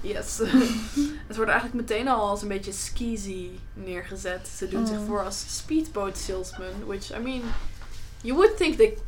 [0.00, 0.36] Yes.
[1.30, 4.48] ze worden eigenlijk meteen al als een beetje skeezy neergezet.
[4.48, 5.06] Ze doen zich Mm.
[5.06, 6.66] voor als speedboat salesman.
[6.86, 7.40] Which, I mean,
[8.22, 8.98] you would think they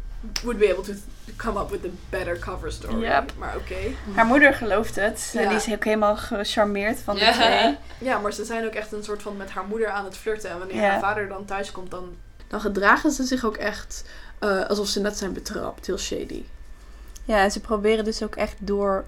[0.42, 0.92] would be able to
[1.36, 3.00] come up with a better cover story.
[3.02, 3.32] Yep.
[3.38, 3.74] Maar oké.
[4.14, 5.32] Haar moeder gelooft het.
[5.36, 7.32] En die is ook helemaal gecharmeerd van de Ja.
[7.32, 7.76] twee.
[7.98, 10.50] Ja, maar ze zijn ook echt een soort van met haar moeder aan het flirten.
[10.50, 10.90] En wanneer Ja.
[10.90, 12.16] haar vader dan thuis komt, dan...
[12.48, 14.04] Dan gedragen ze zich ook echt
[14.38, 15.86] eh, alsof ze net zijn betrapt.
[15.86, 16.42] Heel shady.
[17.24, 19.04] Ja, en ze proberen dus ook echt door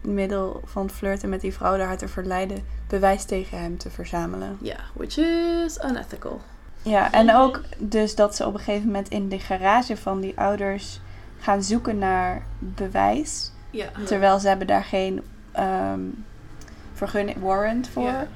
[0.00, 4.58] middel van flirten met die vrouw haar te verleiden bewijs tegen hem te verzamelen.
[4.60, 6.40] Ja, which is unethical.
[6.86, 10.38] Ja, en ook dus dat ze op een gegeven moment in de garage van die
[10.38, 11.00] ouders
[11.38, 13.50] gaan zoeken naar bewijs.
[13.70, 13.86] Ja.
[14.04, 15.22] Terwijl ze hebben daar geen
[15.52, 16.00] ehm
[16.94, 18.02] vergunning, warrant voor.
[18.02, 18.26] Ja.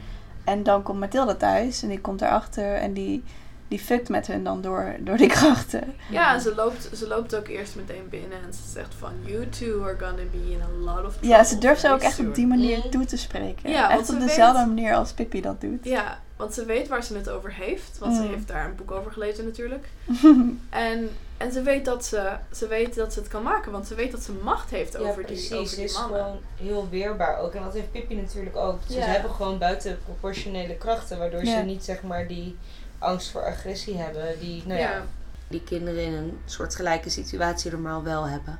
[0.45, 3.25] En dan komt Mathilde thuis en die komt erachter en die,
[3.69, 5.95] die fuckt met hun dan door, door die krachten.
[6.11, 9.11] Ja, en ze loopt, ze loopt ook eerst meteen binnen en ze zegt van...
[9.25, 12.01] You two are gonna be in a lot of trouble Ja, ze durft ze ook
[12.01, 12.91] echt op soon." die manier Mm.
[12.91, 13.71] toe te spreken.
[13.71, 15.85] Ja, echt op weet- dezelfde manier als Pippi dat doet.
[15.85, 17.99] Ja, want ze weet waar ze het over heeft.
[17.99, 18.29] Want ze Mm.
[18.29, 19.89] heeft daar een boek over gelezen natuurlijk.
[20.71, 23.73] En, en ze, weet dat ze, ze weet dat ze het kan maken.
[23.73, 25.49] Want ze weet dat ze macht heeft Ja, over precies.
[25.49, 26.19] die, over Ze die is mannen.
[26.21, 27.55] gewoon heel weerbaar ook.
[27.55, 28.87] En dat heeft Pippi natuurlijk ook.
[28.87, 28.97] Dus.
[28.97, 31.19] Ze hebben gewoon buitenproportionele krachten.
[31.19, 32.57] Waardoor ze niet zeg maar die
[32.99, 34.39] angst voor agressie hebben.
[34.41, 35.05] Die, nou ja, ja.
[35.49, 38.59] die kinderen in een soort gelijke situatie normaal wel hebben.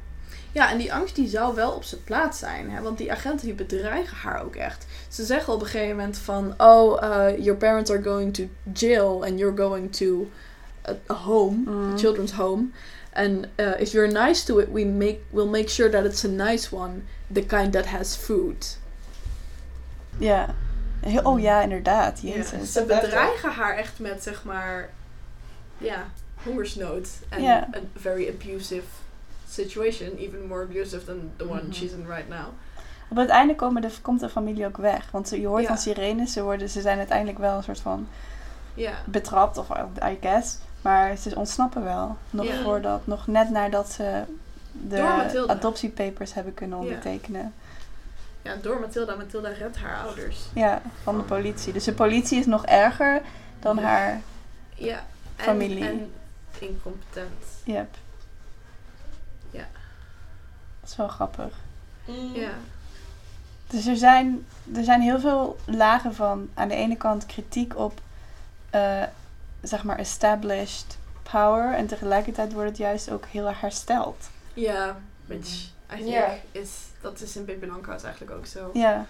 [0.53, 2.71] Ja, en die angst die zou wel op zijn plaats zijn.
[2.71, 2.83] Hè?
[2.83, 4.87] Want die agenten die bedreigen haar ook echt.
[5.09, 6.55] Ze zeggen op een gegeven moment van...
[6.59, 10.31] Oh, uh, your parents are going to jail and you're going to
[10.89, 11.93] a, a home, Mm.
[11.95, 12.65] a children's home.
[13.13, 16.29] And uh, if you're nice to it, we make, we'll make sure that it's a
[16.29, 17.03] nice one.
[17.33, 18.79] The kind that has food.
[20.19, 20.55] Ja.
[21.01, 22.19] Heel- Oh ja, inderdaad.
[22.23, 22.51] Jezus.
[22.51, 24.91] Ja, ze bedreigen haar echt met zeg maar...
[25.79, 26.07] Ja,
[26.45, 27.09] hongersnood.
[27.29, 27.69] En Ja.
[27.75, 28.83] a very abusive
[29.53, 30.17] situation.
[30.17, 31.73] Even more abusive than the one Mhm.
[31.73, 32.47] she's in right now.
[33.11, 35.11] Op het einde komen de, komt de familie ook weg.
[35.11, 36.33] Want je hoort van sirenes.
[36.33, 38.09] Ze, worden, ze zijn uiteindelijk wel een soort van
[38.75, 38.93] Ja.
[39.05, 39.59] betrapt.
[39.59, 39.69] Of
[40.03, 40.59] I guess.
[40.83, 42.17] Maar ze ontsnappen wel.
[42.31, 44.23] Nog voordat, nog net nadat ze
[44.73, 47.55] de adoptiepapers hebben kunnen ondertekenen.
[48.43, 49.15] Ja, door Mathilda.
[49.15, 50.39] Mathilda redt haar ouders.
[50.55, 51.73] Ja, van de politie.
[51.73, 53.23] Dus de politie is nog erger
[53.61, 53.83] dan Ja.
[53.83, 54.21] haar.
[54.75, 54.95] Ja.
[55.37, 55.85] En, Familie.
[55.85, 56.13] En
[56.59, 57.45] incompetent.
[57.65, 57.89] Yep.
[60.91, 61.53] Is wel grappig.
[62.35, 62.51] Ja.
[63.67, 68.01] Dus er zijn, er zijn heel veel lagen van aan de ene kant kritiek op
[68.71, 69.03] eh,
[69.63, 74.29] zeg maar established power en tegelijkertijd wordt het juist ook heel erg hersteld.
[74.55, 74.97] Ja,
[75.27, 75.49] which
[75.93, 76.35] I think Ja.
[76.53, 76.71] is...
[77.01, 78.71] Dat is in Pippi Langkous eigenlijk ook zo.
[78.75, 79.07] Ja,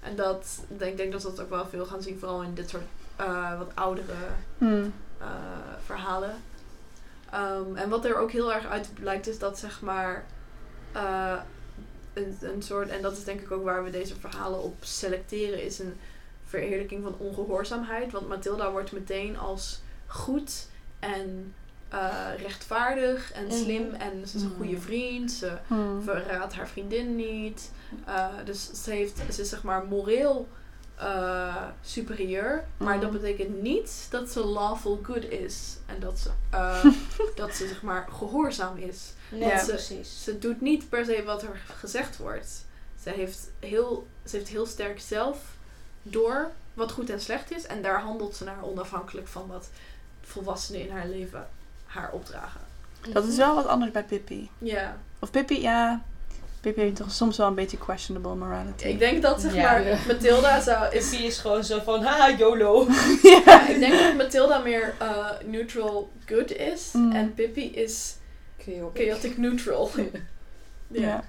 [0.00, 0.58] En dat...
[0.78, 2.18] Ik denk dat we dat ook wel veel gaan zien.
[2.18, 2.84] Vooral in dit soort
[3.16, 4.14] eh, wat oudere
[4.58, 4.92] Hmm.
[5.20, 5.26] eh,
[5.84, 6.34] verhalen.
[7.30, 10.24] Ehm, en wat er ook heel erg uit blijkt is dat zeg maar
[10.92, 11.34] eh,
[12.14, 15.62] een, een soort, en dat is denk ik ook waar we deze verhalen op selecteren,
[15.64, 15.94] is een
[16.44, 18.12] verheerlijking van ongehoorzaamheid.
[18.12, 20.66] Want Mathilda wordt meteen als goed
[20.98, 21.54] en
[21.88, 23.54] eh, rechtvaardig en Mhm.
[23.54, 24.80] slim en ze is een goede Mhm.
[24.80, 25.32] vriend.
[25.32, 26.02] Ze Hmm.
[26.02, 27.70] verraadt haar vriendin niet.
[28.04, 30.48] Eh, dus ze, heeft, ze is zeg maar moreel
[30.98, 32.64] eh, superieur.
[32.76, 33.00] Maar Mhm.
[33.02, 35.76] dat betekent niet dat ze lawful good is.
[35.86, 36.84] En dat ze, eh,
[37.36, 39.12] dat ze zeg maar gehoorzaam is.
[39.30, 39.64] Nee, Ja.
[39.64, 40.22] precies.
[40.24, 42.64] Ze doet niet per se wat er gezegd wordt.
[43.02, 45.38] Ze heeft heel, ze heeft heel sterk zelf
[46.02, 47.66] door wat goed en slecht is.
[47.66, 49.68] En daar handelt ze naar onafhankelijk van wat
[50.22, 51.48] volwassenen in haar leven
[51.86, 52.60] haar opdragen.
[53.12, 54.50] Dat is wel wat anders bij Pippi.
[54.58, 56.02] Ja, Of Pippi, ja.
[56.60, 58.84] Pippi heeft toch soms wel een beetje questionable morality.
[58.86, 59.62] ik denk dat zeg Ja.
[59.62, 59.98] maar Ja.
[60.08, 62.86] Mathilda zou, is Pippi is gewoon zo van, haha, YOLO.
[63.22, 66.90] Ja, ik denk dat Mathilda meer eh, neutral good is.
[66.92, 67.12] Mm.
[67.12, 68.16] En Pippi is
[68.58, 69.02] Chaotic.
[69.06, 69.90] chaotic neutral.
[70.88, 71.00] ja.
[71.00, 71.24] Ja,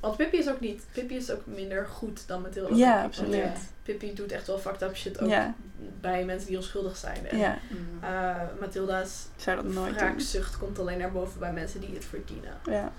[0.00, 0.82] Want Pippi is ook niet.
[0.92, 2.74] Pippi is ook minder goed dan Mathilda.
[2.76, 3.46] ja absoluut.
[3.82, 5.54] Pippi doet echt wel fucked up shit ook Ja,
[6.00, 7.28] bij mensen die onschuldig zijn.
[7.28, 7.58] En, ja.
[8.00, 10.48] Eh, Mathilda's Ik zou dat nooit doen.
[10.60, 12.52] komt alleen naar boven bij mensen die het verdienen.
[12.70, 12.92] Ja,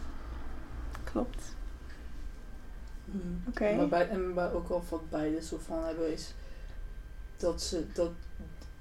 [1.16, 1.44] klopt.
[3.06, 3.42] Mm.
[3.48, 3.76] Oké.
[3.76, 6.34] Maar bij, en bij, ook wel wat beide zo van hebben is
[7.38, 8.12] dat ze dat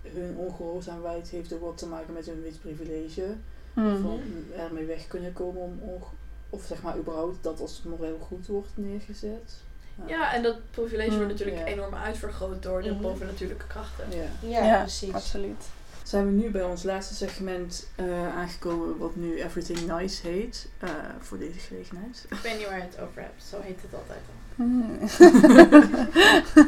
[0.03, 3.35] hun ongehoorzaamheid heeft ook wat te maken met hun wit privilege.
[3.75, 4.21] Van
[4.57, 6.05] ermee weg kunnen komen om onge-
[6.51, 9.63] of zeg maar überhaupt dat als moreel goed wordt neergezet.
[10.07, 11.65] Ja, en dat privilege Mm, wordt natuurlijk ja.
[11.65, 13.03] enorm uitvergroot door de Mhm.
[13.03, 14.05] bovennatuurlijke krachten.
[14.11, 14.49] Ja.
[14.49, 15.13] Ja, Ja, precies.
[15.13, 15.65] absoluut.
[16.05, 20.91] Zijn we nu bij ons laatste segment eh, aangekomen wat nu Everything Nice heet eh,
[21.21, 22.27] voor deze gelegenheid.
[22.31, 24.35] Ik weet niet waar je het over hebt, zo heet het altijd al.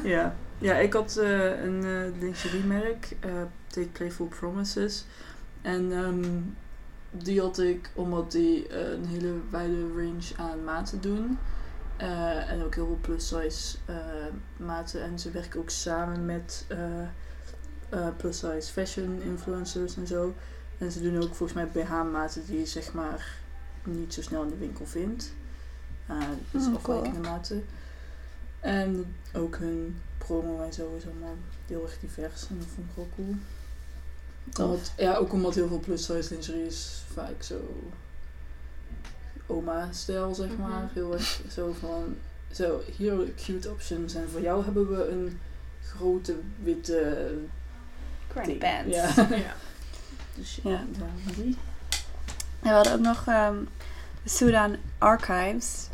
[0.11, 0.35] ja.
[0.59, 3.31] ja, ik had eh, een eh lingeriemerk, eh
[3.75, 5.05] heet Playful Promises.
[5.63, 6.25] En ehm,
[7.11, 11.39] die had ik omdat die een hele wijde range aan maten doen.
[11.97, 13.97] Eh, en ook heel veel plus size eh,
[14.57, 15.03] maten.
[15.03, 16.67] En ze werken ook samen met
[17.97, 20.35] eh, plus size fashion influencers en zo.
[20.79, 23.39] En ze doen ook volgens mij BH-maten die je zeg maar
[23.85, 25.33] niet zo snel in de winkel vindt.
[26.07, 26.17] Eh
[26.51, 27.65] dus Hmm, afwijkende maten.
[28.61, 31.37] En ook hun promo en zo is allemaal
[31.67, 32.49] heel erg divers.
[32.49, 33.35] En dat vond ik wel cool.
[34.71, 37.61] Omdat, ja, ook omdat heel veel plus size lingerie is vaak zo
[39.47, 40.61] oma-stijl, zeg Mhm.
[40.61, 40.91] maar.
[40.93, 42.17] Heel erg zo van,
[42.53, 44.15] zo, hier cute options.
[44.15, 45.39] En voor jou hebben we een
[45.83, 47.29] grote witte...
[48.37, 48.97] Granny pants.
[48.97, 49.27] Ja.
[49.37, 49.55] Ja.
[50.35, 50.71] Dus Ja.
[50.71, 51.57] ja, die.
[52.61, 53.57] En we hadden ook nog ehm,
[54.25, 55.89] Sudan Archives.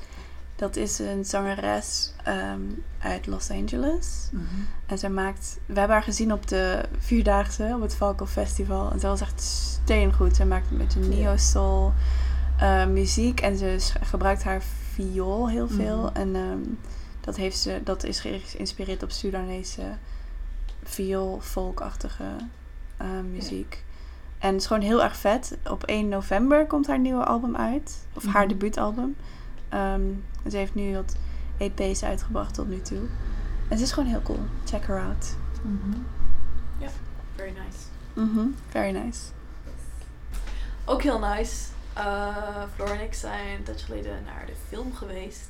[0.57, 2.61] Dat is een zangeres ehm,
[2.99, 4.29] uit Los Angeles.
[4.33, 4.45] Mhm.
[4.87, 5.59] En zij maakt...
[5.67, 8.91] We hebben haar gezien op de Vierdaagse, op het Falco Festival.
[8.91, 10.37] En zij was echt steengoed.
[10.37, 11.93] Zij maakt een beetje neo-soul
[12.59, 13.41] eh, muziek.
[13.41, 14.63] En ze gebruikt haar
[14.93, 15.99] viool heel veel.
[15.99, 16.17] Mhm.
[16.17, 16.61] En ehm,
[17.21, 19.83] dat, heeft ze, dat is geïnspireerd op Sudanese
[20.95, 22.25] viool-folkachtige
[22.97, 23.85] eh, muziek.
[24.39, 25.59] En het is gewoon heel erg vet.
[25.71, 28.07] Op 1 november komt haar nieuwe album uit.
[28.13, 28.49] Of haar Mhm.
[28.49, 29.17] debuutalbum.
[29.69, 30.01] Ehm,
[30.45, 31.17] en ze heeft nu wat
[31.59, 33.03] EP's uitgebracht tot nu toe.
[33.69, 34.41] En ze is gewoon heel cool.
[34.65, 35.35] Check her out.
[35.63, 35.99] Mhm.
[37.37, 37.79] Very nice.
[38.31, 39.21] Mhm, Very nice.
[40.85, 41.67] Ook heel nice.
[41.99, 42.37] Uh,
[42.75, 45.49] Floor en ik zijn een tijdje geleden naar de film geweest.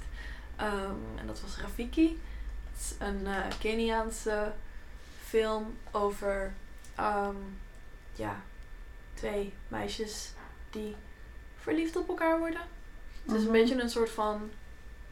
[0.56, 2.18] Ehm, en dat was Rafiki.
[2.72, 4.52] Het is een eh, Keniaanse
[5.32, 6.52] film over
[6.94, 7.36] ehm,
[8.12, 8.40] ja,
[9.14, 10.32] twee meisjes
[10.70, 10.96] die
[11.56, 12.60] verliefd op elkaar worden.
[13.24, 13.52] Het is een Mhm.
[13.52, 14.50] beetje een soort van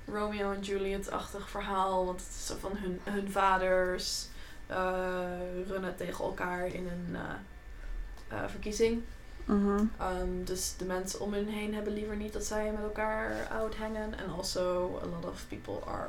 [0.07, 2.05] Romeo en Juliet-achtig verhaal.
[2.07, 4.29] Want het is zo van hun, hun vaders
[4.67, 9.03] eh, runnen tegen elkaar in een eh, eh, verkiezing.
[9.45, 9.85] Mhm.
[10.01, 14.19] Um, dus de mensen om hen heen hebben liever niet dat zij met elkaar uithangen.
[14.19, 16.09] En also a lot of people are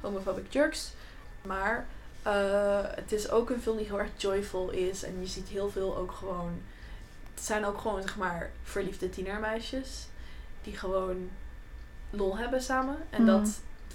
[0.00, 0.92] homophobic jerks.
[1.42, 1.86] Maar
[2.22, 5.02] eh, het is ook een film die heel erg joyful is.
[5.02, 6.60] En je ziet heel veel ook gewoon...
[7.34, 10.06] Het zijn ook gewoon, zeg maar, verliefde tienermeisjes.
[10.62, 11.28] Die gewoon
[12.10, 12.96] lol hebben samen.
[13.10, 13.30] En Mhm.
[13.32, 13.48] dat,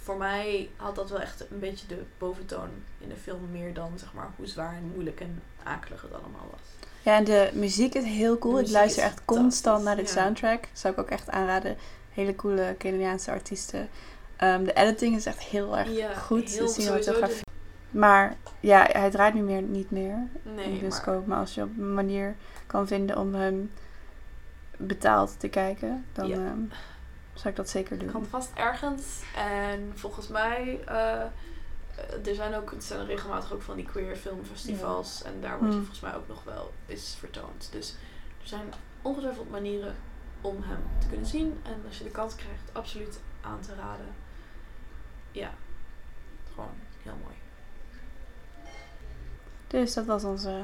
[0.04, 3.52] voor mij had dat wel echt een beetje de boventoon in de film.
[3.52, 6.60] Meer dan, zeg maar, hoe zwaar en moeilijk en akelig het allemaal was.
[7.02, 8.60] Ja, en de muziek is heel cool.
[8.60, 10.08] Ik luister is echt constant naar de ja.
[10.08, 10.68] soundtrack.
[10.74, 11.78] Zou ik ook echt aanraden.
[12.14, 13.90] Hele coole Keniaanse artiesten.
[14.36, 16.50] Ehm, de editing is echt heel erg Ja, goed.
[16.50, 17.42] heel de cinematografie.
[17.92, 21.28] Maar ja, hij draait nu meer, niet meer in de Nee, maar bioscoop.
[21.28, 22.36] Maar als je op een manier
[22.68, 23.72] kan vinden om hem
[24.78, 26.36] betaald te kijken, dan Ja.
[26.36, 26.60] ehm,
[27.34, 28.12] zou ik dat zeker doen.
[28.12, 29.22] kan vast ergens.
[29.36, 31.28] En volgens mij, eh, eh,
[32.28, 35.24] er zijn ook er zijn regelmatig ook van die queer filmfestivals.
[35.24, 35.80] En daar wordt hij Hmm.
[35.86, 37.70] volgens mij ook nog wel eens vertoond.
[37.72, 37.96] Dus
[38.42, 39.96] er zijn ongetwijfeld manieren
[40.42, 41.60] om hem te kunnen zien.
[41.64, 44.06] En als je de kans krijgt, absoluut aan te raden.
[45.32, 45.50] Ja,
[46.54, 46.70] gewoon
[47.04, 47.36] heel mooi.
[49.68, 50.62] Dus dat was onze,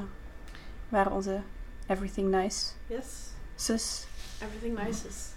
[0.89, 1.39] waren onze
[1.87, 3.05] Everything Nice Yes,
[3.55, 4.05] zus.
[4.41, 5.31] everything nice is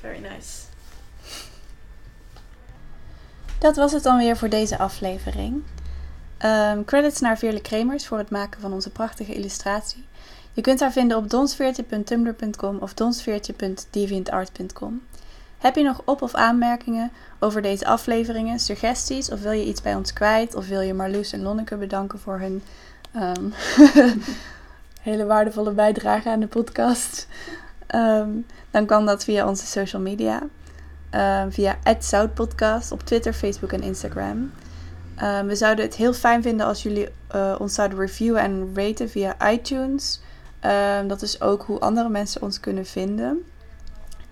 [0.00, 0.62] very nice.
[3.58, 5.62] Dat was het dan weer voor deze aflevering.
[6.38, 10.04] Ehm, credits naar Veerle Kremers voor het maken van onze prachtige illustratie.
[10.52, 15.02] Je kunt haar vinden op donsveertje.tumblr.com of donsveertje.deviantart.com.
[15.66, 19.94] Heb je nog op- of aanmerkingen over deze afleveringen, suggesties of wil je iets bij
[19.94, 22.62] ons kwijt of wil je Marloes en Lonneke bedanken voor hun
[23.12, 23.50] ehm,
[25.10, 27.26] hele waardevolle bijdrage aan de podcast?
[27.86, 28.30] Ehm,
[28.70, 30.42] dan kan dat via onze social media.
[31.10, 34.52] Ehm, via @zoutpodcast op Twitter, Facebook en Instagram.
[35.46, 39.50] We zouden het heel fijn vinden als jullie eh, ons zouden reviewen en raten via
[39.50, 40.20] iTunes.
[41.06, 43.44] Dat is ook hoe andere mensen ons kunnen vinden.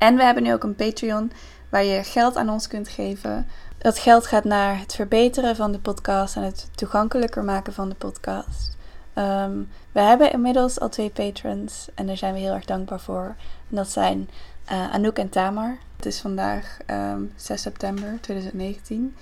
[0.05, 1.33] En we hebben nu ook een Patreon
[1.69, 3.47] waar je geld aan ons kunt geven.
[3.79, 7.95] Dat geld gaat naar het verbeteren van de podcast en het toegankelijker maken van de
[7.95, 8.77] podcast.
[9.15, 9.59] Ehm,
[9.93, 13.35] we hebben inmiddels al twee patrons en daar zijn we heel erg dankbaar voor.
[13.71, 14.29] En dat zijn
[14.65, 15.79] eh, Anouk en Tamar.
[15.97, 19.17] Het is vandaag ehm, 6 september 2019.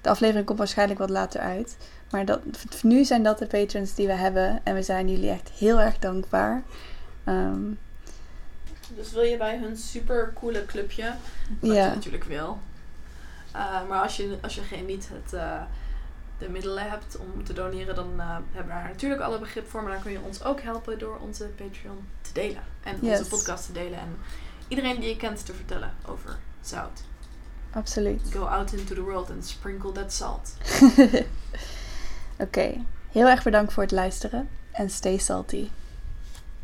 [0.00, 1.76] De aflevering komt waarschijnlijk wat later uit.
[2.10, 2.40] Maar dat,
[2.82, 4.60] nu zijn dat de patrons die we hebben.
[4.64, 6.62] En we zijn jullie echt heel erg dankbaar.
[7.24, 7.60] Ehm,
[8.98, 11.14] Dus wil je bij hun super coole clubje,
[11.60, 12.58] wat ja, je natuurlijk wil.
[13.56, 15.62] Uh, maar als je, als je geen, niet het, uh,
[16.38, 19.82] de middelen hebt om te doneren, dan uh, hebben we daar natuurlijk alle begrip voor.
[19.82, 22.62] Maar dan kun je ons ook helpen door onze Patreon te delen.
[22.82, 23.18] En Yes.
[23.18, 23.98] onze podcast te delen.
[23.98, 24.16] En
[24.68, 27.02] iedereen die je kent te vertellen over zout.
[27.72, 28.22] absoluut.
[28.30, 30.56] Go out into the world and sprinkle that salt.
[32.38, 34.48] Oké, heel erg bedankt voor het luisteren.
[34.72, 35.68] En stay salty.